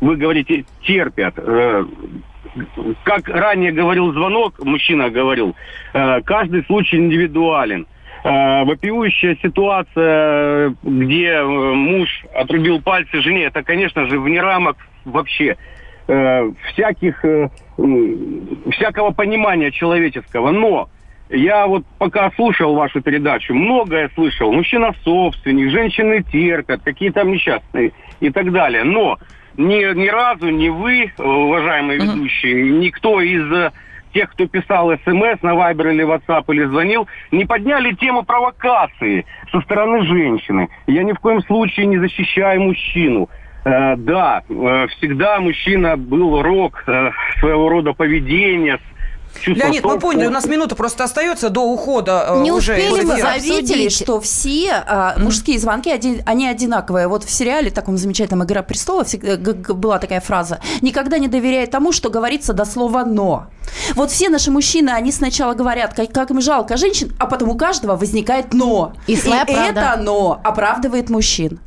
вы 0.00 0.16
говорите, 0.16 0.64
терпят. 0.82 1.34
Э, 1.38 1.84
Как 3.04 3.28
ранее 3.28 3.72
говорил 3.72 4.12
звонок, 4.12 4.62
мужчина 4.62 5.08
говорил, 5.10 5.54
э, 5.94 6.20
каждый 6.22 6.64
случай 6.66 6.96
индивидуален. 6.96 7.86
Вопиющая 8.22 9.34
ситуация, 9.40 10.74
где 10.82 11.42
муж 11.42 12.22
отрубил 12.34 12.82
пальцы 12.82 13.22
жене, 13.22 13.44
это, 13.44 13.62
конечно 13.62 14.06
же, 14.08 14.20
вне 14.20 14.42
рамок 14.42 14.76
вообще 15.06 15.56
э, 16.10 16.50
всяких, 16.72 17.24
э, 17.24 17.48
всякого 18.72 19.12
понимания 19.12 19.70
человеческого. 19.70 20.50
Но 20.50 20.88
я 21.28 21.66
вот 21.66 21.84
пока 21.98 22.30
слушал 22.32 22.74
вашу 22.74 23.00
передачу, 23.00 23.54
многое 23.54 24.10
слышал. 24.14 24.52
Мужчина 24.52 24.92
собственник, 25.04 25.70
женщины 25.70 26.22
терпят, 26.22 26.82
какие 26.82 27.10
там 27.10 27.30
несчастные 27.30 27.92
и 28.18 28.30
так 28.30 28.50
далее. 28.52 28.82
Но 28.82 29.18
ни, 29.56 29.94
ни 29.94 30.08
разу 30.08 30.48
ни 30.50 30.68
вы, 30.68 31.04
э, 31.04 31.22
уважаемые 31.22 32.00
ведущие, 32.00 32.70
никто 32.70 33.20
из 33.20 33.72
тех, 34.12 34.30
кто 34.32 34.48
писал 34.48 34.90
смс 35.04 35.42
на 35.42 35.54
Вайбер 35.54 35.90
или 35.90 36.04
WhatsApp 36.04 36.44
или 36.48 36.64
звонил, 36.64 37.06
не 37.30 37.44
подняли 37.44 37.92
тему 37.92 38.24
провокации 38.24 39.24
со 39.52 39.60
стороны 39.60 40.02
женщины. 40.04 40.68
Я 40.88 41.04
ни 41.04 41.12
в 41.12 41.20
коем 41.20 41.42
случае 41.42 41.86
не 41.86 41.98
защищаю 41.98 42.60
мужчину. 42.62 43.28
Э, 43.64 43.96
да, 43.96 44.42
э, 44.48 44.86
всегда 44.96 45.38
мужчина 45.40 45.96
был 45.96 46.42
рок 46.42 46.82
э, 46.86 47.10
своего 47.40 47.68
рода 47.68 47.92
поведения, 47.92 48.78
с 49.32 49.38
чувством 49.38 49.68
Леонид, 49.68 49.84
мы 49.84 49.98
поняли, 50.00 50.26
у 50.26 50.30
нас 50.30 50.46
минута 50.46 50.74
просто 50.74 51.04
остается 51.04 51.50
до 51.50 51.60
ухода 51.60 52.38
Не 52.42 52.50
уже 52.50 52.72
успели 52.72 53.04
вы 53.04 53.14
эфира. 53.14 53.38
заметили, 53.38 53.88
что 53.88 54.20
все 54.20 54.72
а, 54.72 55.14
мужские 55.18 55.60
звонки, 55.60 55.88
один- 55.88 56.22
они 56.26 56.48
одинаковые. 56.48 57.06
Вот 57.06 57.22
в 57.22 57.30
сериале 57.30 57.70
таком 57.70 57.96
замечательном 57.96 58.42
«Игра 58.44 58.62
престолов» 58.64 59.06
всегда 59.06 59.36
г- 59.36 59.52
г- 59.52 59.74
была 59.74 60.00
такая 60.00 60.20
фраза 60.20 60.58
«Никогда 60.82 61.18
не 61.18 61.28
доверяй 61.28 61.68
тому, 61.68 61.92
что 61.92 62.10
говорится 62.10 62.54
до 62.54 62.64
слова 62.64 63.04
«но». 63.04 63.46
Вот 63.94 64.10
все 64.10 64.30
наши 64.30 64.50
мужчины, 64.50 64.90
они 64.90 65.12
сначала 65.12 65.54
говорят, 65.54 65.94
как, 65.94 66.10
как 66.10 66.30
им 66.32 66.40
жалко 66.40 66.76
женщин, 66.76 67.12
а 67.20 67.26
потом 67.26 67.50
у 67.50 67.54
каждого 67.56 67.94
возникает 67.94 68.52
«но». 68.52 68.94
И 69.06 69.14
правда. 69.54 69.80
это 69.80 70.00
«но» 70.02 70.40
оправдывает 70.42 71.08
мужчин. 71.08 71.60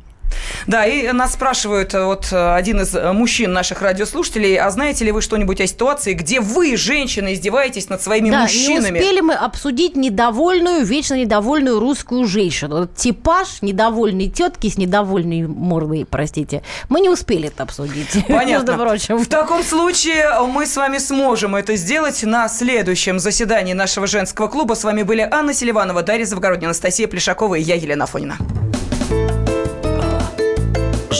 Да, 0.66 0.86
и 0.86 1.10
нас 1.12 1.34
спрашивают 1.34 1.94
э, 1.94 2.04
вот 2.04 2.28
э, 2.32 2.54
один 2.54 2.80
из 2.80 2.94
э, 2.94 3.12
мужчин 3.12 3.52
наших 3.52 3.82
радиослушателей, 3.82 4.56
а 4.56 4.70
знаете 4.70 5.04
ли 5.04 5.12
вы 5.12 5.20
что-нибудь 5.20 5.60
о 5.60 5.66
ситуации, 5.66 6.14
где 6.14 6.40
вы, 6.40 6.76
женщины, 6.76 7.34
издеваетесь 7.34 7.88
над 7.88 8.02
своими 8.02 8.30
Да, 8.30 8.42
мужчинами? 8.42 8.98
не 8.98 9.00
успели 9.00 9.20
мы 9.20 9.34
обсудить 9.34 9.96
недовольную, 9.96 10.84
вечно 10.84 11.14
недовольную 11.14 11.78
русскую 11.80 12.26
женщину. 12.26 12.80
Вот 12.80 12.94
типаж 12.96 13.62
недовольной 13.62 14.28
тетки 14.28 14.68
с 14.68 14.78
недовольной 14.78 15.46
мордой, 15.46 16.06
простите. 16.08 16.62
Мы 16.88 17.00
не 17.00 17.10
успели 17.10 17.48
это 17.48 17.64
обсудить. 17.64 18.08
Понятно. 18.28 18.72
Между 18.72 18.74
прочим. 18.74 19.18
В 19.18 19.26
таком 19.26 19.62
случае 19.62 20.26
мы 20.48 20.66
с 20.66 20.76
вами 20.76 20.98
сможем 20.98 21.56
это 21.56 21.76
сделать 21.76 22.22
на 22.22 22.48
следующем 22.48 23.18
заседании 23.18 23.74
нашего 23.74 24.06
женского 24.06 24.48
клуба. 24.48 24.74
С 24.74 24.84
вами 24.84 25.02
были 25.02 25.28
Анна 25.30 25.52
Селиванова, 25.52 26.02
Дарья 26.02 26.24
Завгородняя, 26.24 26.68
Анастасия 26.68 27.06
Плешакова 27.06 27.56
и 27.56 27.62
я, 27.62 27.74
Елена 27.74 28.06
Фонина. 28.06 28.36